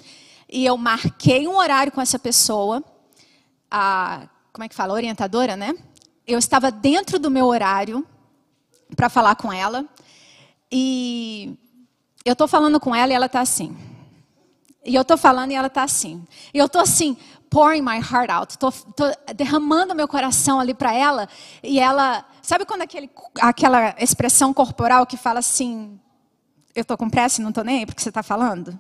E 0.49 0.65
eu 0.65 0.77
marquei 0.77 1.47
um 1.47 1.57
horário 1.57 1.91
com 1.91 2.01
essa 2.01 2.17
pessoa. 2.17 2.83
A, 3.69 4.27
como 4.55 4.63
é 4.63 4.69
que 4.69 4.75
fala? 4.75 4.93
Orientadora, 4.93 5.57
né? 5.57 5.75
Eu 6.25 6.39
estava 6.39 6.71
dentro 6.71 7.19
do 7.19 7.29
meu 7.29 7.45
horário 7.45 8.07
para 8.95 9.09
falar 9.09 9.35
com 9.35 9.51
ela. 9.51 9.85
E 10.71 11.59
eu 12.23 12.31
estou 12.31 12.47
falando 12.47 12.79
com 12.79 12.95
ela 12.95 13.11
e 13.11 13.15
ela 13.15 13.25
está 13.25 13.41
assim. 13.41 13.75
E 14.85 14.95
eu 14.95 15.01
estou 15.01 15.17
falando 15.17 15.51
e 15.51 15.55
ela 15.55 15.67
está 15.67 15.83
assim. 15.83 16.25
E 16.53 16.57
eu 16.57 16.67
estou 16.67 16.79
assim, 16.79 17.17
pouring 17.49 17.81
my 17.81 17.97
heart 17.97 18.29
out. 18.29 18.53
Estou 18.53 18.71
derramando 19.35 19.93
meu 19.93 20.07
coração 20.07 20.57
ali 20.57 20.73
para 20.73 20.93
ela. 20.93 21.27
E 21.61 21.77
ela. 21.77 22.23
Sabe 22.41 22.63
quando 22.63 22.83
aquele, 22.83 23.11
aquela 23.41 23.93
expressão 23.99 24.53
corporal 24.53 25.05
que 25.05 25.17
fala 25.17 25.39
assim: 25.39 25.99
Eu 26.73 26.83
estou 26.83 26.95
com 26.95 27.09
pressa 27.09 27.41
e 27.41 27.43
não 27.43 27.49
estou 27.49 27.65
nem 27.65 27.79
aí 27.79 27.85
porque 27.85 28.01
você 28.01 28.07
está 28.07 28.23
falando? 28.23 28.79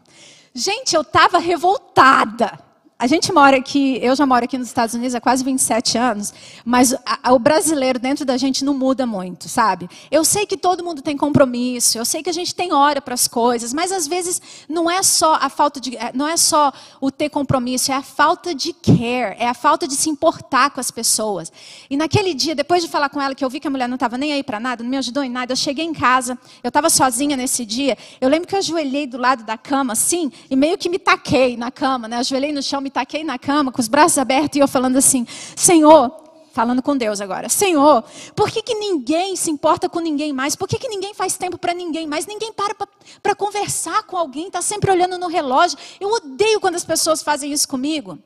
Gente, 0.53 0.95
eu 0.95 1.01
estava 1.01 1.37
revoltada 1.37 2.64
a 2.97 3.07
gente 3.07 3.31
mora 3.33 3.57
aqui, 3.57 3.99
eu 4.01 4.15
já 4.15 4.25
moro 4.25 4.45
aqui 4.45 4.57
nos 4.57 4.67
Estados 4.67 4.95
Unidos 4.95 5.13
há 5.13 5.19
quase 5.19 5.43
27 5.43 5.97
anos, 5.97 6.33
mas 6.63 6.93
a, 6.93 7.19
a, 7.23 7.33
o 7.33 7.39
brasileiro 7.39 7.99
dentro 7.99 8.23
da 8.23 8.37
gente 8.37 8.63
não 8.63 8.73
muda 8.73 9.05
muito, 9.05 9.49
sabe? 9.49 9.89
Eu 10.09 10.23
sei 10.23 10.45
que 10.45 10.55
todo 10.55 10.81
mundo 10.81 11.01
tem 11.01 11.17
compromisso, 11.17 11.97
eu 11.97 12.05
sei 12.05 12.23
que 12.23 12.29
a 12.29 12.33
gente 12.33 12.55
tem 12.55 12.71
hora 12.71 13.01
para 13.01 13.13
as 13.13 13.27
coisas, 13.27 13.73
mas 13.73 13.91
às 13.91 14.07
vezes 14.07 14.41
não 14.69 14.89
é 14.89 15.03
só 15.03 15.35
a 15.35 15.49
falta 15.49 15.77
de, 15.81 15.97
é, 15.97 16.11
não 16.13 16.25
é 16.25 16.37
só 16.37 16.71
o 17.01 17.11
ter 17.11 17.29
compromisso, 17.29 17.91
é 17.91 17.95
a 17.95 18.01
falta 18.01 18.55
de 18.55 18.71
care, 18.71 19.35
é 19.39 19.47
a 19.47 19.53
falta 19.53 19.85
de 19.89 19.95
se 19.95 20.09
importar 20.09 20.69
com 20.69 20.79
as 20.79 20.89
pessoas. 20.89 21.51
E 21.89 21.97
naquele 21.97 22.33
dia, 22.33 22.55
depois 22.55 22.81
de 22.81 22.87
falar 22.87 23.09
com 23.09 23.21
ela 23.21 23.35
que 23.35 23.43
eu 23.43 23.49
vi 23.49 23.59
que 23.59 23.67
a 23.67 23.71
mulher 23.71 23.89
não 23.89 23.95
estava 23.95 24.17
nem 24.17 24.31
aí 24.31 24.41
para 24.41 24.57
nada, 24.57 24.83
não 24.83 24.89
me 24.89 24.97
ajudou 24.97 25.21
em 25.21 25.29
nada, 25.29 25.51
eu 25.51 25.57
cheguei 25.57 25.83
em 25.83 25.93
casa, 25.93 26.39
eu 26.63 26.69
estava 26.69 26.89
sozinha 26.89 27.35
nesse 27.35 27.65
dia, 27.65 27.97
eu 28.21 28.29
lembro 28.29 28.47
que 28.47 28.55
eu 28.55 28.59
ajoelhei 28.59 29.05
do 29.05 29.17
lado 29.17 29.43
da 29.43 29.57
cama 29.57 29.91
assim 29.91 30.31
e 30.49 30.55
meio 30.55 30.77
que 30.77 30.87
me 30.87 30.97
taquei 30.97 31.57
na 31.57 31.69
cama, 31.69 32.07
né? 32.07 32.19
Ajoelhei 32.19 32.53
no 32.53 32.63
chão 32.63 32.84
me 32.85 32.91
taquei 32.91 33.23
na 33.23 33.39
cama 33.39 33.71
com 33.71 33.81
os 33.81 33.87
braços 33.87 34.19
abertos 34.19 34.57
e 34.57 34.59
eu 34.59 34.67
falando 34.67 34.97
assim: 34.97 35.25
Senhor, 35.55 36.15
falando 36.53 36.83
com 36.83 36.95
Deus 36.95 37.19
agora, 37.19 37.49
Senhor, 37.49 38.03
por 38.35 38.51
que, 38.51 38.61
que 38.61 38.75
ninguém 38.75 39.35
se 39.35 39.49
importa 39.49 39.89
com 39.89 39.99
ninguém 39.99 40.31
mais? 40.31 40.55
Por 40.55 40.67
que, 40.67 40.77
que 40.77 40.87
ninguém 40.87 41.15
faz 41.15 41.35
tempo 41.35 41.57
para 41.57 41.73
ninguém 41.73 42.05
mais? 42.05 42.27
Ninguém 42.27 42.53
para 42.53 42.75
para 43.23 43.35
conversar 43.35 44.03
com 44.03 44.15
alguém, 44.15 44.47
está 44.47 44.61
sempre 44.61 44.91
olhando 44.91 45.17
no 45.17 45.27
relógio. 45.27 45.77
Eu 45.99 46.09
odeio 46.09 46.59
quando 46.59 46.75
as 46.75 46.85
pessoas 46.85 47.23
fazem 47.23 47.51
isso 47.51 47.67
comigo. 47.67 48.19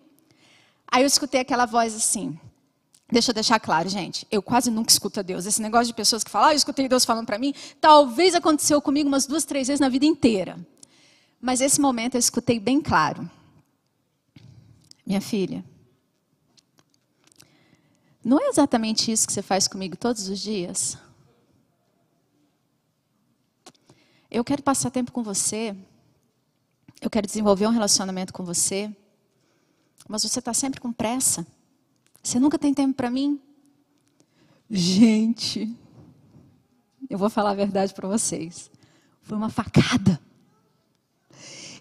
Aí 0.92 1.04
eu 1.04 1.08
escutei 1.08 1.40
aquela 1.40 1.66
voz 1.66 1.96
assim. 1.96 2.38
Deixa 3.12 3.32
eu 3.32 3.34
deixar 3.34 3.60
claro, 3.60 3.88
gente. 3.88 4.28
Eu 4.30 4.42
quase 4.42 4.70
nunca 4.70 4.92
escuto 4.92 5.22
a 5.22 5.24
Deus. 5.24 5.46
Esse 5.46 5.62
negócio 5.62 5.88
de 5.88 5.94
pessoas 5.94 6.24
que 6.24 6.30
falam, 6.30 6.50
ah, 6.50 6.54
eu 6.54 6.58
escutei 6.58 6.88
Deus 6.88 7.06
falando 7.06 7.26
para 7.26 7.40
mim, 7.40 7.54
talvez 7.80 8.36
aconteceu 8.36 8.82
comigo 8.82 9.08
umas 9.08 9.26
duas, 9.26 9.46
três 9.46 9.68
vezes 9.68 9.80
na 9.80 9.90
vida 9.90 10.06
inteira. 10.06 10.60
Mas 11.42 11.62
esse 11.62 11.80
momento 11.80 12.16
eu 12.16 12.20
escutei 12.20 12.60
bem 12.60 12.82
claro. 12.82 13.30
Minha 15.10 15.22
filha, 15.22 15.66
não 18.24 18.40
é 18.40 18.48
exatamente 18.48 19.12
isso 19.12 19.26
que 19.26 19.34
você 19.34 19.42
faz 19.42 19.68
comigo 19.68 19.98
todos 19.98 20.30
os 20.30 20.40
dias? 20.40 21.00
Eu 24.30 24.44
quero 24.44 24.62
passar 24.62 24.92
tempo 24.92 25.12
com 25.12 25.24
você. 25.24 25.76
Eu 27.02 27.10
quero 27.10 27.26
desenvolver 27.26 27.66
um 27.66 27.72
relacionamento 27.72 28.32
com 28.32 28.44
você. 28.44 28.96
Mas 30.08 30.22
você 30.22 30.38
está 30.38 30.54
sempre 30.54 30.80
com 30.80 30.94
pressa. 30.94 31.44
Você 32.22 32.40
nunca 32.40 32.60
tem 32.60 32.72
tempo 32.72 32.94
para 32.94 33.10
mim. 33.10 33.42
Gente, 34.70 35.76
eu 37.10 37.18
vou 37.18 37.32
falar 37.32 37.50
a 37.50 37.56
verdade 37.56 37.96
para 37.96 38.08
vocês. 38.08 38.70
Foi 39.24 39.36
uma 39.36 39.50
facada. 39.50 40.22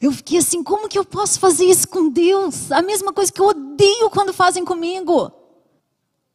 Eu 0.00 0.12
fiquei 0.12 0.38
assim, 0.38 0.62
como 0.62 0.88
que 0.88 0.98
eu 0.98 1.04
posso 1.04 1.40
fazer 1.40 1.64
isso 1.64 1.88
com 1.88 2.08
Deus? 2.08 2.70
A 2.70 2.82
mesma 2.82 3.12
coisa 3.12 3.32
que 3.32 3.40
eu 3.40 3.46
odeio 3.46 4.10
quando 4.10 4.32
fazem 4.32 4.64
comigo. 4.64 5.32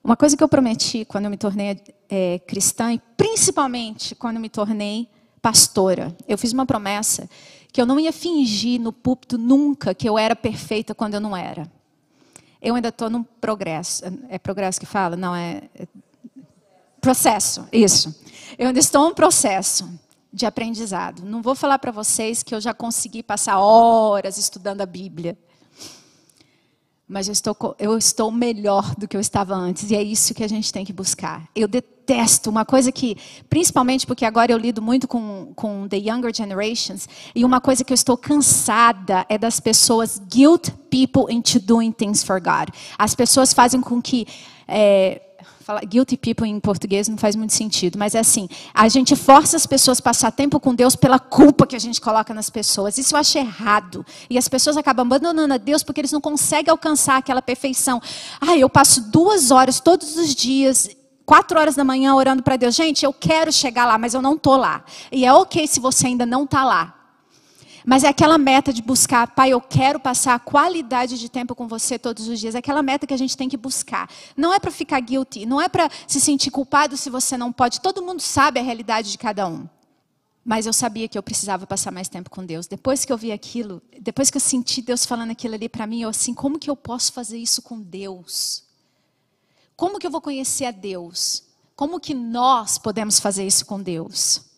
Uma 0.04 0.18
coisa 0.18 0.36
que 0.36 0.44
eu 0.44 0.50
prometi 0.50 1.06
quando 1.06 1.26
eu 1.26 1.32
me 1.32 1.38
tornei 1.38 1.82
é, 2.10 2.40
cristã, 2.40 2.94
e 2.94 3.02
principalmente 3.16 4.14
quando 4.16 4.36
eu 4.36 4.42
me 4.42 4.50
tornei 4.50 5.08
pastora, 5.42 6.16
eu 6.28 6.38
fiz 6.38 6.52
uma 6.52 6.66
promessa 6.66 7.30
que 7.72 7.82
eu 7.82 7.86
não 7.86 8.00
ia 8.00 8.12
fingir 8.12 8.80
no 8.80 8.92
púlpito 8.92 9.38
nunca 9.38 9.96
que 9.96 10.08
eu 10.08 10.18
era 10.18 10.36
perfeita 10.36 10.94
quando 10.94 11.16
eu 11.16 11.22
não 11.22 11.36
era. 11.36 11.72
Eu 12.62 12.76
ainda 12.76 12.90
estou 12.90 13.10
num 13.10 13.24
progresso. 13.24 14.04
É 14.30 14.38
progresso 14.38 14.80
que 14.80 14.86
fala? 14.86 15.16
Não, 15.16 15.36
é, 15.36 15.64
é 15.76 15.88
processo, 17.02 17.68
isso. 17.72 18.14
Eu 18.58 18.68
ainda 18.68 18.80
estou 18.80 19.08
num 19.08 19.14
processo 19.14 19.90
de 20.34 20.48
aprendizado. 20.48 21.24
Não 21.24 21.42
vou 21.42 21.54
falar 21.54 21.78
para 21.78 21.92
vocês 21.92 22.42
que 22.42 22.56
eu 22.56 22.60
já 22.60 22.74
consegui 22.74 23.22
passar 23.22 23.60
horas 23.60 24.38
estudando 24.38 24.82
a 24.82 24.86
Bíblia. 24.86 25.38
Mas 27.08 27.28
eu 27.28 27.34
estou, 27.34 27.76
eu 27.78 27.98
estou 27.98 28.32
melhor 28.32 28.96
do 28.96 29.08
que 29.08 29.16
eu 29.16 29.22
estava 29.22 29.54
antes. 29.54 29.92
E 29.92 29.96
é 29.96 30.02
isso 30.02 30.34
que 30.34 30.44
a 30.44 30.50
gente 30.50 30.74
tem 30.74 30.84
que 30.84 30.92
buscar. 30.92 31.48
Eu 31.56 31.68
detesto 31.68 32.50
uma 32.50 32.66
coisa 32.66 32.92
que, 32.92 33.16
principalmente 33.48 34.08
porque 34.08 34.26
agora 34.26 34.52
eu 34.52 34.58
lido 34.58 34.82
muito 34.82 35.08
com, 35.08 35.54
com 35.56 35.88
the 35.88 35.98
younger 35.98 36.34
generations, 36.36 37.08
e 37.36 37.46
uma 37.46 37.62
coisa 37.62 37.84
que 37.84 37.94
eu 37.94 37.96
estou 37.96 38.18
cansada 38.18 39.26
é 39.30 39.38
das 39.38 39.60
pessoas 39.60 40.20
guilt 40.28 40.70
people 40.90 41.32
into 41.32 41.60
doing 41.60 41.92
things 41.92 42.24
for 42.24 42.42
God. 42.42 42.70
As 42.98 43.14
pessoas 43.14 43.54
fazem 43.54 43.80
com 43.80 44.02
que. 44.02 44.26
É, 44.68 45.22
Falar 45.64 45.86
guilty 45.86 46.18
people 46.18 46.46
em 46.46 46.60
português 46.60 47.08
não 47.08 47.18
faz 47.18 47.38
muito 47.38 47.54
sentido, 47.54 47.98
mas 47.98 48.14
é 48.16 48.20
assim: 48.20 48.50
a 48.74 48.90
gente 48.90 49.16
força 49.16 49.56
as 49.56 49.66
pessoas 49.66 50.00
a 50.00 50.04
passar 50.04 50.30
tempo 50.30 50.60
com 50.60 50.76
Deus 50.76 50.94
pela 50.94 51.18
culpa 51.18 51.66
que 51.66 51.74
a 51.74 51.80
gente 51.80 52.02
coloca 52.02 52.34
nas 52.34 52.50
pessoas. 52.50 52.98
Isso 52.98 53.16
eu 53.16 53.20
acho 53.20 53.38
errado. 53.38 54.06
E 54.30 54.38
as 54.38 54.50
pessoas 54.50 54.76
acabam 54.76 55.08
abandonando 55.08 55.54
a 55.54 55.58
Deus 55.58 55.82
porque 55.82 56.02
eles 56.02 56.12
não 56.12 56.20
conseguem 56.20 56.70
alcançar 56.70 57.16
aquela 57.16 57.42
perfeição. 57.42 58.02
Ah, 58.42 58.58
eu 58.58 58.70
passo 58.70 59.10
duas 59.10 59.52
horas 59.52 59.80
todos 59.80 60.18
os 60.18 60.36
dias 60.36 60.90
quatro 61.26 61.58
horas 61.58 61.76
da 61.76 61.86
manhã 61.86 62.14
orando 62.14 62.44
para 62.44 62.58
Deus. 62.58 62.76
Gente, 62.76 63.06
eu 63.06 63.14
quero 63.14 63.50
chegar 63.50 63.86
lá, 63.86 63.98
mas 63.98 64.14
eu 64.14 64.22
não 64.22 64.36
estou 64.36 64.58
lá. 64.58 64.84
E 65.10 65.26
é 65.26 65.32
ok 65.32 65.66
se 65.66 65.80
você 65.80 66.08
ainda 66.08 66.26
não 66.26 66.44
está 66.44 66.66
lá. 66.66 67.03
Mas 67.86 68.04
é 68.04 68.08
aquela 68.08 68.38
meta 68.38 68.72
de 68.72 68.82
buscar, 68.82 69.28
pai, 69.28 69.50
eu 69.50 69.60
quero 69.60 70.00
passar 70.00 70.40
qualidade 70.40 71.20
de 71.20 71.30
tempo 71.30 71.54
com 71.54 71.68
você 71.68 72.00
todos 72.00 72.28
os 72.28 72.40
dias. 72.40 72.56
É 72.56 72.60
aquela 72.60 72.82
meta 72.82 73.06
que 73.06 73.14
a 73.14 73.18
gente 73.18 73.36
tem 73.36 73.50
que 73.50 73.58
buscar. 73.58 74.10
Não 74.38 74.54
é 74.54 74.60
para 74.60 74.72
ficar 74.72 75.00
guilty, 75.02 75.46
não 75.46 75.60
é 75.60 75.68
para 75.68 75.90
se 76.08 76.22
sentir 76.22 76.50
culpado 76.50 76.96
se 76.96 77.10
você 77.10 77.38
não 77.38 77.52
pode. 77.52 77.82
Todo 77.82 78.02
mundo 78.02 78.22
sabe 78.22 78.60
a 78.60 78.64
realidade 78.64 79.12
de 79.12 79.18
cada 79.18 79.48
um. 79.48 79.68
Mas 80.46 80.66
eu 80.66 80.74
sabia 80.74 81.08
que 81.08 81.18
eu 81.18 81.24
precisava 81.24 81.66
passar 81.66 81.92
mais 81.92 82.10
tempo 82.10 82.30
com 82.30 82.46
Deus. 82.46 82.68
Depois 82.68 83.06
que 83.06 83.14
eu 83.14 83.18
vi 83.18 83.32
aquilo, 83.32 83.82
depois 84.00 84.30
que 84.30 84.38
eu 84.38 84.42
senti 84.42 84.82
Deus 84.82 85.06
falando 85.06 85.32
aquilo 85.32 85.56
ali 85.56 85.70
para 85.70 85.88
mim, 85.88 86.02
eu 86.02 86.10
assim, 86.10 86.34
como 86.34 86.60
que 86.60 86.70
eu 86.70 86.76
posso 86.76 87.14
fazer 87.14 87.38
isso 87.38 87.62
com 87.62 87.80
Deus? 87.80 88.64
Como 89.76 90.00
que 90.00 90.06
eu 90.06 90.12
vou 90.12 90.22
conhecer 90.22 90.66
a 90.66 90.72
Deus? 90.72 91.44
Como 91.76 92.00
que 92.00 92.14
nós 92.14 92.78
podemos 92.78 93.20
fazer 93.20 93.46
isso 93.46 93.66
com 93.66 93.82
Deus? 93.82 94.53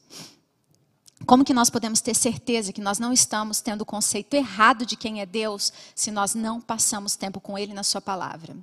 Como 1.26 1.43
que 1.43 1.53
nós 1.53 1.69
podemos 1.69 2.01
ter 2.01 2.15
certeza 2.15 2.71
que 2.71 2.82
nós 2.82 2.99
não 2.99 3.11
estamos 3.11 3.59
tendo 3.59 3.82
o 3.82 3.86
conceito 3.86 4.36
errado 4.36 4.86
de 4.86 4.95
quem 4.95 5.21
é 5.21 5.26
Deus 5.26 5.73
se 5.95 6.11
nós 6.11 6.36
não 6.36 6.61
passamos 6.61 7.15
tempo 7.15 7.39
com 7.39 7.57
Ele 7.57 7.73
na 7.73 7.84
Sua 7.84 7.99
palavra? 7.99 8.55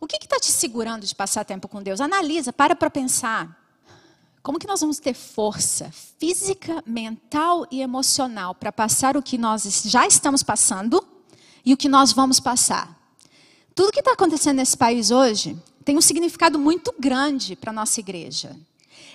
O 0.00 0.06
que 0.06 0.16
está 0.16 0.38
te 0.40 0.50
segurando 0.50 1.06
de 1.06 1.14
passar 1.14 1.44
tempo 1.44 1.68
com 1.68 1.82
Deus? 1.82 2.00
Analisa, 2.00 2.52
para 2.52 2.74
para 2.74 2.90
pensar. 2.90 3.64
Como 4.42 4.58
que 4.58 4.66
nós 4.66 4.80
vamos 4.80 4.98
ter 4.98 5.14
força 5.14 5.90
física, 6.18 6.82
mental 6.84 7.66
e 7.70 7.80
emocional 7.80 8.54
para 8.54 8.70
passar 8.70 9.16
o 9.16 9.22
que 9.22 9.38
nós 9.38 9.82
já 9.84 10.06
estamos 10.06 10.42
passando 10.42 11.02
e 11.64 11.72
o 11.72 11.76
que 11.76 11.88
nós 11.88 12.12
vamos 12.12 12.40
passar? 12.40 12.94
Tudo 13.74 13.92
que 13.92 14.00
está 14.00 14.12
acontecendo 14.12 14.56
nesse 14.56 14.76
país 14.76 15.10
hoje 15.10 15.56
tem 15.84 15.96
um 15.96 16.02
significado 16.02 16.58
muito 16.58 16.94
grande 16.98 17.56
para 17.56 17.70
a 17.70 17.74
nossa 17.74 18.00
igreja. 18.00 18.54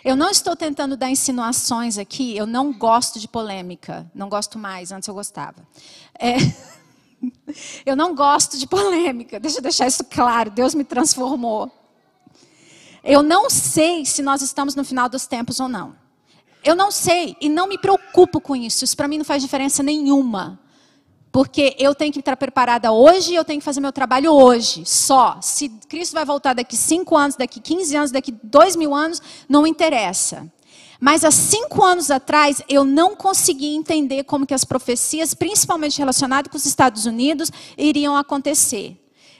Eu 0.04 0.16
não 0.16 0.30
estou 0.30 0.56
tentando 0.56 0.96
dar 0.96 1.10
insinuações 1.10 1.98
aqui, 1.98 2.36
eu 2.36 2.46
não 2.46 2.72
gosto 2.72 3.20
de 3.20 3.28
polêmica. 3.28 4.10
Não 4.14 4.30
gosto 4.30 4.58
mais, 4.58 4.92
antes 4.92 5.08
eu 5.08 5.14
gostava. 5.14 5.68
É... 6.18 6.36
eu 7.86 7.96
não 7.96 8.16
gosto 8.16 8.58
de 8.58 8.66
polêmica, 8.66 9.40
deixa 9.40 9.58
eu 9.58 9.62
deixar 9.62 9.88
isso 9.88 10.04
claro, 10.04 10.50
Deus 10.50 10.74
me 10.74 10.84
transformou. 10.84 11.72
Eu 13.04 13.24
não 13.24 13.50
sei 13.50 14.06
se 14.06 14.22
nós 14.22 14.42
estamos 14.42 14.76
no 14.76 14.84
final 14.84 15.10
dos 15.10 15.26
tempos 15.26 15.60
ou 15.60 15.68
não. 15.68 15.96
Eu 16.64 16.76
não 16.76 16.92
sei 16.92 17.36
e 17.40 17.48
não 17.48 17.68
me 17.68 17.78
preocupo 17.78 18.42
com 18.42 18.56
isso, 18.56 18.84
isso 18.84 18.96
para 18.96 19.08
mim 19.08 19.18
não 19.18 19.26
faz 19.26 19.42
diferença 19.42 19.82
nenhuma. 19.82 20.60
Porque 21.32 21.76
eu 21.78 21.94
tenho 21.94 22.12
que 22.12 22.20
estar 22.20 22.36
preparada 22.36 22.92
hoje, 22.92 23.36
eu 23.36 23.46
tenho 23.46 23.60
que 23.60 23.66
fazer 23.66 23.80
meu 23.80 23.92
trabalho 23.92 24.34
hoje, 24.34 24.84
só. 24.86 25.40
Se 25.42 25.70
Cristo 25.88 26.14
vai 26.14 26.26
voltar 26.26 26.54
daqui 26.54 26.76
5 26.76 27.16
anos, 27.16 27.36
daqui 27.36 27.60
15 27.60 27.96
anos, 27.96 28.12
daqui 28.12 28.32
2 28.44 28.76
mil 28.76 28.96
anos, 28.96 29.22
não 29.48 29.68
interessa. 29.68 30.52
Mas 31.00 31.24
há 31.24 31.32
cinco 31.32 31.82
anos 31.82 32.12
atrás, 32.12 32.62
eu 32.68 32.84
não 32.84 33.16
conseguia 33.16 33.74
entender 33.74 34.26
como 34.26 34.46
que 34.46 34.54
as 34.54 34.66
profecias, 34.66 35.34
principalmente 35.34 35.98
relacionadas 35.98 36.52
com 36.52 36.58
os 36.58 36.66
Estados 36.66 37.06
Unidos, 37.06 37.50
iriam 37.78 38.18
acontecer. 38.18 38.98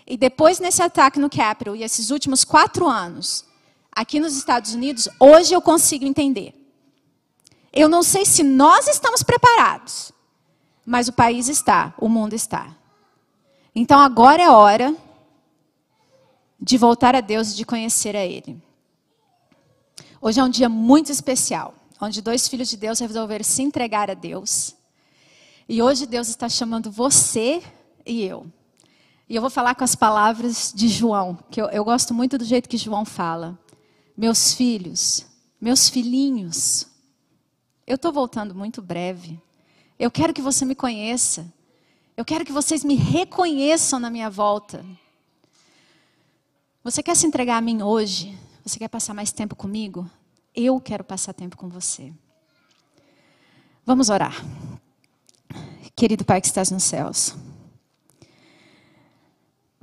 E 0.08 0.16
depois, 0.16 0.60
nesse 0.60 0.82
ataque 0.82 1.20
no 1.20 1.30
Capitol, 1.30 1.76
e 1.76 1.84
esses 1.84 2.12
últimos 2.12 2.46
quatro 2.46 2.88
anos, 2.88 3.44
aqui 3.92 4.22
nos 4.22 4.38
Estados 4.38 4.74
Unidos, 4.74 5.10
hoje 5.20 5.54
eu 5.54 5.62
consigo 5.62 6.06
entender. 6.06 6.56
Eu 7.74 7.90
não 7.90 8.04
sei 8.04 8.26
se 8.26 8.42
nós 8.42 8.88
estamos 8.88 9.22
preparados 9.22 10.14
mas 10.90 11.08
o 11.08 11.14
país 11.14 11.48
está, 11.48 11.94
o 12.00 12.10
mundo 12.10 12.34
está. 12.34 12.76
Então 13.76 14.00
agora 14.00 14.42
é 14.42 14.50
hora 14.50 14.96
de 16.60 16.80
voltar 16.80 17.16
a 17.16 17.22
Deus 17.22 17.52
e 17.52 17.56
de 17.56 17.64
conhecer 17.64 18.16
a 18.16 18.26
Ele. 18.26 18.60
Hoje 20.20 20.40
é 20.40 20.44
um 20.44 20.50
dia 20.50 20.68
muito 20.68 21.12
especial, 21.12 21.76
onde 22.02 22.24
dois 22.24 22.48
filhos 22.48 22.70
de 22.70 22.76
Deus 22.76 22.98
resolveram 22.98 23.44
se 23.44 23.62
entregar 23.62 24.10
a 24.10 24.16
Deus. 24.16 24.76
E 25.70 25.80
hoje 25.80 26.08
Deus 26.08 26.28
está 26.28 26.50
chamando 26.50 26.90
você 26.90 27.62
e 28.04 28.24
eu. 28.24 28.48
E 29.30 29.36
eu 29.36 29.42
vou 29.42 29.52
falar 29.52 29.76
com 29.76 29.84
as 29.84 29.94
palavras 29.94 30.74
de 30.76 30.88
João, 30.88 31.38
que 31.52 31.62
eu, 31.62 31.68
eu 31.68 31.86
gosto 31.86 32.16
muito 32.16 32.36
do 32.36 32.44
jeito 32.44 32.68
que 32.68 32.78
João 32.78 33.06
fala. 33.06 33.60
Meus 34.18 34.56
filhos, 34.56 35.24
meus 35.62 35.88
filhinhos, 35.88 36.88
eu 37.86 37.94
estou 37.94 38.12
voltando 38.12 38.56
muito 38.56 38.82
breve. 38.82 39.40
Eu 40.00 40.10
quero 40.10 40.34
que 40.34 40.42
você 40.42 40.64
me 40.64 40.74
conheça. 40.74 41.46
Eu 42.16 42.24
quero 42.24 42.46
que 42.46 42.54
vocês 42.54 42.86
me 42.86 42.96
reconheçam 42.96 44.00
na 44.00 44.10
minha 44.10 44.30
volta. 44.30 44.86
Você 46.82 47.04
quer 47.04 47.16
se 47.16 47.28
entregar 47.28 47.58
a 47.58 47.62
mim 47.62 47.84
hoje? 47.84 48.38
Você 48.66 48.80
quer 48.80 48.88
passar 48.88 49.14
mais 49.14 49.34
tempo 49.34 49.56
comigo? 49.58 50.10
Eu 50.56 50.80
quero 50.80 51.04
passar 51.04 51.34
tempo 51.34 51.58
com 51.58 51.68
você. 51.68 52.14
Vamos 53.86 54.10
orar. 54.10 54.36
Querido 55.96 56.24
Pai 56.24 56.40
que 56.40 56.48
estás 56.48 56.72
nos 56.72 56.84
céus. 56.84 57.36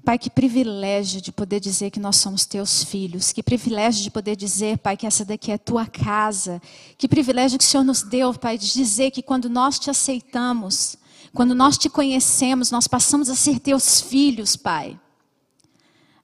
Pai, 0.07 0.20
que 0.20 0.30
privilégio 0.30 1.20
de 1.20 1.32
poder 1.32 1.59
dizer 1.59 1.90
que 1.90 1.98
nós 1.98 2.14
somos 2.14 2.46
teus 2.46 2.84
filhos. 2.84 3.32
Que 3.32 3.42
privilégio 3.42 4.04
de 4.04 4.11
poder 4.12 4.36
dizer, 4.36 4.78
Pai, 4.78 4.96
que 4.96 5.04
essa 5.04 5.24
daqui 5.24 5.50
é 5.50 5.59
tua 5.59 5.84
casa. 5.84 6.62
Que 6.96 7.09
privilégio 7.09 7.59
que 7.59 7.64
o 7.64 7.66
Senhor 7.66 7.82
nos 7.82 8.04
deu, 8.04 8.32
Pai, 8.32 8.57
de 8.57 8.72
dizer 8.72 9.11
que 9.11 9.20
quando 9.20 9.50
nós 9.50 9.80
te 9.80 9.90
aceitamos, 9.90 10.96
quando 11.34 11.57
nós 11.57 11.76
te 11.76 11.88
conhecemos, 11.88 12.70
nós 12.70 12.86
passamos 12.86 13.28
a 13.28 13.34
ser 13.34 13.59
teus 13.59 14.00
filhos, 14.00 14.54
Pai. 14.54 14.96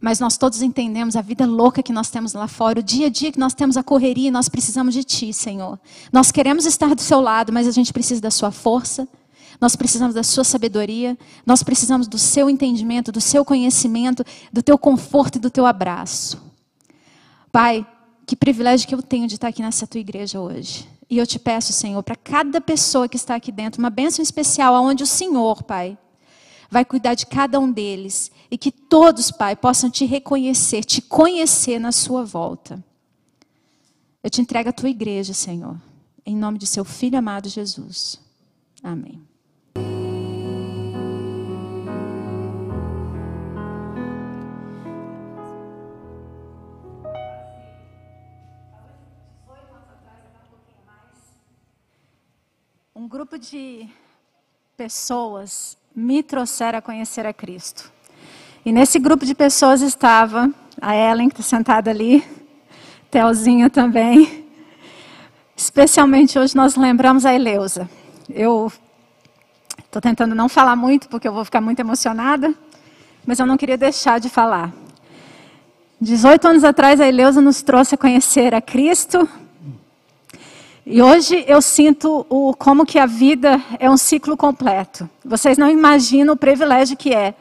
Mas 0.01 0.21
nós 0.21 0.39
todos 0.39 0.63
entendemos 0.63 1.17
a 1.17 1.21
vida 1.21 1.45
louca 1.45 1.83
que 1.83 1.93
nós 1.93 2.09
temos 2.09 2.35
lá 2.35 2.47
fora, 2.47 2.79
o 2.79 2.83
dia 2.85 3.09
a 3.09 3.11
dia 3.11 3.33
que 3.33 3.41
nós 3.41 3.53
temos 3.53 3.77
a 3.77 3.83
correria, 3.83 4.31
nós 4.31 4.49
precisamos 4.49 4.95
de 4.95 5.03
Ti, 5.03 5.33
Senhor. 5.33 5.77
Nós 6.13 6.31
queremos 6.31 6.67
estar 6.67 6.95
do 6.95 7.03
Seu 7.03 7.21
lado, 7.21 7.53
mas 7.53 7.67
a 7.67 7.73
gente 7.73 7.93
precisa 7.93 8.21
da 8.21 8.31
Sua 8.31 8.53
força, 8.53 9.09
nós 9.61 9.77
precisamos 9.77 10.15
da 10.15 10.23
sua 10.23 10.45
sabedoria, 10.45 11.17
nós 11.47 11.63
precisamos 11.63 12.09
do 12.09 12.19
seu 12.19 12.49
entendimento, 12.51 13.13
do 13.13 13.21
seu 13.21 13.45
conhecimento, 13.45 14.25
do 14.53 14.63
teu 14.63 14.79
conforto 14.79 15.37
e 15.37 15.41
do 15.41 15.51
teu 15.51 15.67
abraço. 15.67 16.43
Pai, 17.51 17.87
que 18.27 18.35
privilégio 18.35 18.89
que 18.89 18.95
eu 18.95 19.03
tenho 19.03 19.27
de 19.27 19.35
estar 19.35 19.49
aqui 19.49 19.63
nessa 19.63 19.87
tua 19.87 20.01
igreja 20.01 20.41
hoje. 20.41 20.89
E 21.11 21.19
eu 21.19 21.27
te 21.27 21.39
peço, 21.39 21.73
Senhor, 21.73 22.03
para 22.03 22.17
cada 22.17 22.61
pessoa 22.61 23.09
que 23.09 23.17
está 23.17 23.35
aqui 23.35 23.53
dentro, 23.53 23.79
uma 23.79 23.91
bênção 23.91 24.23
especial, 24.23 24.75
aonde 24.75 25.03
o 25.03 25.07
Senhor, 25.07 25.63
Pai, 25.63 25.99
vai 26.71 26.87
cuidar 26.87 27.15
de 27.15 27.27
cada 27.27 27.61
um 27.61 27.71
deles. 27.71 28.33
E 28.51 28.57
que 28.57 28.73
todos, 28.73 29.31
Pai, 29.31 29.55
possam 29.55 29.91
te 29.91 30.07
reconhecer, 30.07 30.83
te 30.85 31.03
conhecer 31.03 31.79
na 31.79 31.93
sua 31.93 32.25
volta. 32.25 32.83
Eu 34.23 34.31
te 34.31 34.41
entrego 34.41 34.71
a 34.71 34.73
tua 34.73 34.89
igreja, 34.89 35.35
Senhor, 35.35 35.77
em 36.25 36.35
nome 36.35 36.57
de 36.57 36.67
seu 36.67 36.85
Filho 36.85 37.19
amado 37.19 37.49
Jesus. 37.49 38.19
Amém. 38.83 39.21
Um 53.03 53.09
grupo 53.09 53.37
de 53.37 53.89
pessoas 54.77 55.77
me 55.93 56.23
trouxeram 56.23 56.79
a 56.79 56.81
conhecer 56.81 57.27
a 57.27 57.33
Cristo. 57.33 57.93
E 58.65 58.71
nesse 58.71 59.01
grupo 59.01 59.27
de 59.27 59.35
pessoas 59.35 59.83
estava 59.83 60.49
a 60.81 60.95
Ellen, 60.95 61.29
que 61.29 61.41
está 61.41 61.57
sentada 61.57 61.91
ali, 61.91 62.25
Telzinha 63.11 63.69
também. 63.69 64.47
Especialmente 65.57 66.39
hoje 66.39 66.55
nós 66.55 66.77
lembramos 66.77 67.27
a 67.27 67.35
Eleusa. 67.35 67.91
Eu 68.31 68.71
estou 69.85 70.01
tentando 70.01 70.33
não 70.33 70.49
falar 70.49 70.77
muito, 70.77 71.09
porque 71.09 71.27
eu 71.27 71.33
vou 71.33 71.45
ficar 71.45 71.61
muito 71.61 71.81
emocionada, 71.81 72.55
mas 73.27 73.41
eu 73.41 73.47
não 73.47 73.57
queria 73.57 73.77
deixar 73.77 74.21
de 74.21 74.29
falar. 74.29 74.73
18 76.01 76.47
anos 76.47 76.63
atrás, 76.63 77.01
a 77.01 77.09
Eleusa 77.09 77.41
nos 77.41 77.63
trouxe 77.63 77.97
a 77.97 77.99
conhecer 77.99 78.55
a 78.55 78.61
Cristo, 78.61 79.29
e 80.85 81.01
hoje 81.01 81.45
eu 81.47 81.63
sinto 81.63 82.27
o, 82.29 82.55
como 82.55 82.85
que 82.85 82.99
a 82.99 83.07
vida 83.07 83.61
é 83.79 83.89
um 83.89 83.97
ciclo 83.97 84.37
completo. 84.37 85.09
Vocês 85.25 85.57
não 85.57 85.71
imaginam 85.71 86.35
o 86.35 86.37
privilégio 86.37 86.97
que 86.97 87.15
é 87.15 87.35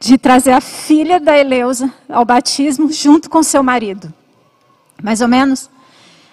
de 0.00 0.18
trazer 0.18 0.52
a 0.52 0.60
filha 0.60 1.20
da 1.20 1.36
Eleusa 1.38 1.92
ao 2.08 2.24
batismo 2.24 2.92
junto 2.92 3.30
com 3.30 3.42
seu 3.42 3.62
marido. 3.62 4.12
Mais 5.02 5.20
ou 5.20 5.28
menos. 5.28 5.70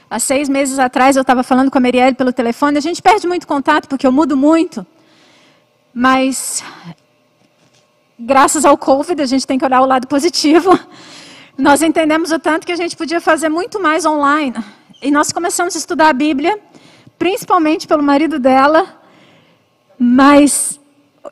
Há 0.10 0.20
seis 0.20 0.50
meses 0.50 0.80
atrás 0.80 1.16
eu 1.16 1.22
estava 1.22 1.44
falando 1.44 1.70
com 1.70 1.78
a 1.78 1.82
Marielle 1.82 2.16
pelo 2.16 2.34
telefone. 2.34 2.78
A 2.78 2.82
gente 2.82 3.02
perde 3.02 3.28
muito 3.28 3.48
contato 3.48 3.88
porque 3.88 4.06
eu 4.06 4.12
mudo 4.12 4.36
muito. 4.36 4.86
Mas 5.94 6.64
graças 8.18 8.66
ao 8.66 8.78
Covid 8.78 9.22
a 9.22 9.26
gente 9.28 9.46
tem 9.46 9.60
que 9.60 9.66
olhar 9.66 9.82
o 9.82 9.86
lado 9.86 10.08
positivo. 10.08 10.78
Nós 11.58 11.84
entendemos 11.84 12.32
o 12.32 12.40
tanto 12.40 12.66
que 12.66 12.72
a 12.72 12.76
gente 12.76 12.98
podia 12.98 13.22
fazer 13.22 13.50
muito 13.50 13.80
mais 13.80 14.04
online. 14.06 14.56
E 15.04 15.12
nós 15.12 15.34
começamos 15.34 15.76
a 15.76 15.78
estudar 15.78 16.08
a 16.08 16.14
Bíblia, 16.14 16.58
principalmente 17.20 17.86
pelo 17.86 18.02
marido 18.02 18.40
dela, 18.40 19.02
mas 20.00 20.80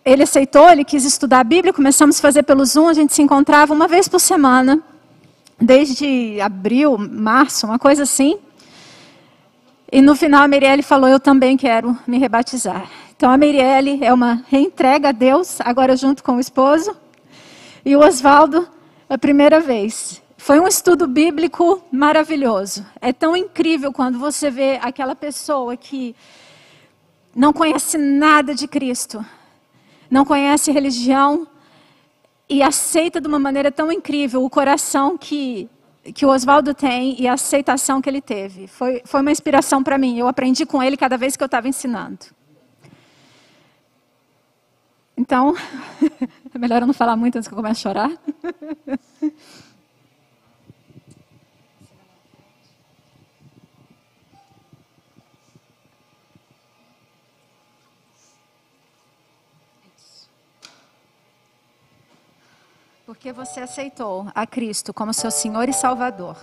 ele 0.04 0.24
aceitou, 0.24 0.70
ele 0.70 0.84
quis 0.84 1.06
estudar 1.06 1.40
a 1.40 1.44
Bíblia, 1.46 1.72
começamos 1.72 2.20
a 2.20 2.22
fazer 2.22 2.44
pelo 2.44 2.66
Zoom, 2.66 2.90
a 2.90 2.94
gente 2.94 3.14
se 3.14 3.22
encontrava 3.22 3.74
uma 3.74 3.88
vez 3.88 4.10
por 4.10 4.20
semana, 4.20 4.84
desde 5.58 6.42
abril, 6.42 6.98
março, 6.98 7.66
uma 7.66 7.80
coisa 7.80 8.04
assim. 8.04 8.38
E 9.90 10.02
no 10.02 10.18
final 10.18 10.44
a 10.44 10.50
Mirielle 10.50 10.84
falou: 10.84 11.10
Eu 11.10 11.20
também 11.20 11.56
quero 11.56 11.98
me 12.06 12.18
rebatizar. 12.18 12.90
Então 13.16 13.32
a 13.32 13.38
Mirielle 13.38 14.04
é 14.04 14.14
uma 14.14 14.44
reentrega 14.50 15.10
a 15.10 15.14
Deus, 15.14 15.62
agora 15.62 15.96
junto 15.96 16.26
com 16.26 16.36
o 16.36 16.40
esposo. 16.42 16.94
E 17.86 17.96
o 17.96 18.02
Oswaldo, 18.02 18.68
a 19.10 19.18
primeira 19.18 19.62
vez. 19.62 20.22
Foi 20.44 20.60
um 20.60 20.68
estudo 20.68 21.06
bíblico 21.06 21.84
maravilhoso. 21.92 22.84
É 23.00 23.14
tão 23.14 23.38
incrível 23.38 23.94
quando 23.94 24.18
você 24.18 24.50
vê 24.50 24.80
aquela 24.82 25.16
pessoa 25.16 25.78
que 25.78 26.16
não 27.36 27.54
conhece 27.54 27.96
nada 27.96 28.56
de 28.56 28.68
Cristo, 28.68 29.24
não 30.10 30.26
conhece 30.26 30.72
religião 30.72 31.48
e 32.50 32.64
aceita 32.64 33.22
de 33.22 33.28
uma 33.28 33.38
maneira 33.38 33.72
tão 33.72 33.92
incrível 33.92 34.44
o 34.44 34.50
coração 34.50 35.16
que, 35.16 35.70
que 36.12 36.26
o 36.26 36.30
Oswaldo 36.30 36.74
tem 36.74 37.22
e 37.22 37.28
a 37.28 37.34
aceitação 37.34 38.02
que 38.02 38.10
ele 38.10 38.20
teve. 38.20 38.66
Foi, 38.66 39.04
foi 39.06 39.22
uma 39.22 39.32
inspiração 39.32 39.84
para 39.84 39.96
mim. 39.96 40.18
Eu 40.18 40.28
aprendi 40.28 40.66
com 40.66 40.82
ele 40.82 40.98
cada 40.98 41.20
vez 41.20 41.38
que 41.38 41.44
eu 41.44 41.46
estava 41.46 41.68
ensinando. 41.68 42.26
Então, 45.16 45.56
é 46.52 46.58
melhor 46.58 46.82
eu 46.82 46.88
não 46.88 46.96
falar 46.96 47.16
muito 47.16 47.38
antes 47.38 47.48
que 47.48 47.54
eu 47.54 47.58
comece 47.58 47.88
a 47.88 47.92
chorar. 47.92 48.12
Porque 63.22 63.32
você 63.32 63.60
aceitou 63.60 64.26
a 64.34 64.48
Cristo 64.48 64.92
como 64.92 65.14
seu 65.14 65.30
Senhor 65.30 65.70
e 65.70 65.74
Salvador, 65.74 66.36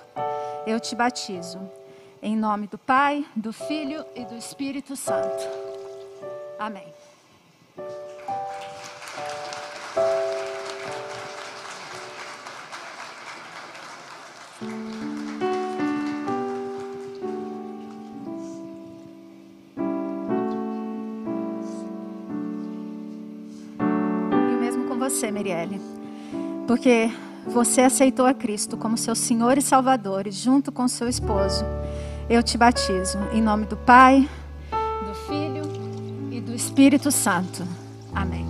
eu 0.64 0.78
te 0.78 0.94
batizo. 0.94 1.58
Em 2.22 2.36
nome 2.36 2.68
do 2.68 2.78
Pai, 2.78 3.26
do 3.34 3.52
Filho 3.52 4.06
e 4.14 4.24
do 4.24 4.36
Espírito 4.36 4.94
Santo. 4.94 5.44
Amém. 6.56 6.86
E 24.30 24.54
o 24.54 24.60
mesmo 24.60 24.86
com 24.86 24.96
você, 24.96 25.32
Mirielle. 25.32 25.97
Porque 26.68 27.10
você 27.46 27.80
aceitou 27.80 28.26
a 28.26 28.34
Cristo 28.34 28.76
como 28.76 28.98
seu 28.98 29.14
Senhor 29.14 29.56
e 29.56 29.62
Salvador, 29.62 30.26
e 30.26 30.30
junto 30.30 30.70
com 30.70 30.86
seu 30.86 31.08
esposo, 31.08 31.64
eu 32.28 32.42
te 32.42 32.58
batizo. 32.58 33.18
Em 33.32 33.40
nome 33.40 33.64
do 33.64 33.76
Pai, 33.76 34.28
do 34.70 35.14
Filho 35.26 35.62
e 36.30 36.42
do 36.42 36.54
Espírito 36.54 37.10
Santo. 37.10 37.66
Amém. 38.14 38.47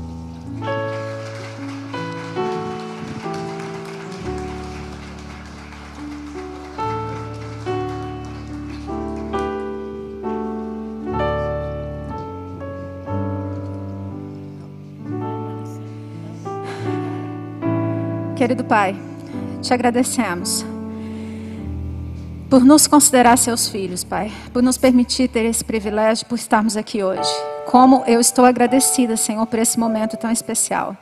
Pai, 18.69 18.95
te 19.63 19.73
agradecemos 19.73 20.63
por 22.51 22.63
nos 22.63 22.87
considerar 22.87 23.39
seus 23.39 23.67
filhos, 23.67 24.05
Pai, 24.05 24.31
por 24.53 24.63
nos 24.63 24.77
permitir 24.77 25.29
ter 25.29 25.47
esse 25.47 25.65
privilégio, 25.65 26.27
por 26.27 26.35
estarmos 26.37 26.77
aqui 26.77 27.03
hoje. 27.03 27.31
Como 27.67 28.05
eu 28.07 28.21
estou 28.21 28.45
agradecida, 28.45 29.17
Senhor, 29.17 29.47
por 29.47 29.59
esse 29.59 29.81
momento 29.81 30.19
tão 30.19 30.31
especial. 30.31 30.95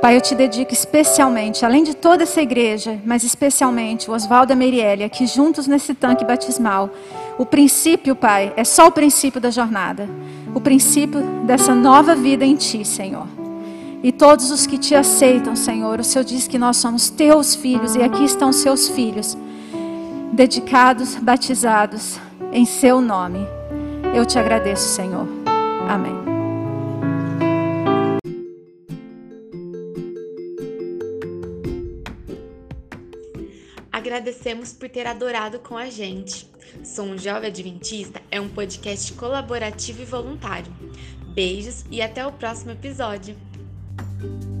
Pai, 0.00 0.16
eu 0.16 0.20
te 0.22 0.34
dedico 0.34 0.72
especialmente, 0.72 1.62
além 1.62 1.84
de 1.84 1.94
toda 1.94 2.22
essa 2.22 2.40
igreja, 2.40 2.98
mas 3.04 3.22
especialmente 3.22 4.10
o 4.10 4.14
Oswaldo 4.14 4.54
e 4.54 4.82
a 4.82 5.04
aqui 5.04 5.26
juntos 5.26 5.66
nesse 5.66 5.92
tanque 5.92 6.24
batismal. 6.24 6.88
O 7.36 7.44
princípio, 7.44 8.16
Pai, 8.16 8.52
é 8.56 8.64
só 8.64 8.86
o 8.86 8.92
princípio 8.92 9.40
da 9.40 9.50
jornada. 9.50 10.08
O 10.54 10.60
princípio 10.60 11.20
dessa 11.44 11.74
nova 11.74 12.14
vida 12.14 12.46
em 12.46 12.56
Ti, 12.56 12.82
Senhor. 12.82 13.37
E 14.02 14.12
todos 14.12 14.50
os 14.52 14.64
que 14.66 14.78
te 14.78 14.94
aceitam, 14.94 15.56
Senhor, 15.56 15.98
o 15.98 16.04
Senhor 16.04 16.24
diz 16.24 16.46
que 16.46 16.56
nós 16.56 16.76
somos 16.76 17.10
teus 17.10 17.56
filhos 17.56 17.96
e 17.96 18.02
aqui 18.02 18.24
estão 18.24 18.52
seus 18.52 18.88
filhos, 18.88 19.36
dedicados, 20.32 21.16
batizados 21.16 22.18
em 22.52 22.64
seu 22.64 23.00
nome. 23.00 23.40
Eu 24.14 24.24
te 24.24 24.38
agradeço, 24.38 24.88
Senhor. 24.88 25.26
Amém. 25.88 26.14
Agradecemos 33.90 34.72
por 34.72 34.88
ter 34.88 35.08
adorado 35.08 35.58
com 35.58 35.76
a 35.76 35.90
gente. 35.90 36.48
Sou 36.84 37.04
um 37.04 37.18
Jovem 37.18 37.48
Adventista 37.48 38.22
é 38.30 38.40
um 38.40 38.48
podcast 38.48 39.12
colaborativo 39.14 40.02
e 40.02 40.04
voluntário. 40.04 40.72
Beijos 41.34 41.84
e 41.90 42.00
até 42.00 42.24
o 42.24 42.32
próximo 42.32 42.70
episódio. 42.70 43.47
Bye. 44.20 44.57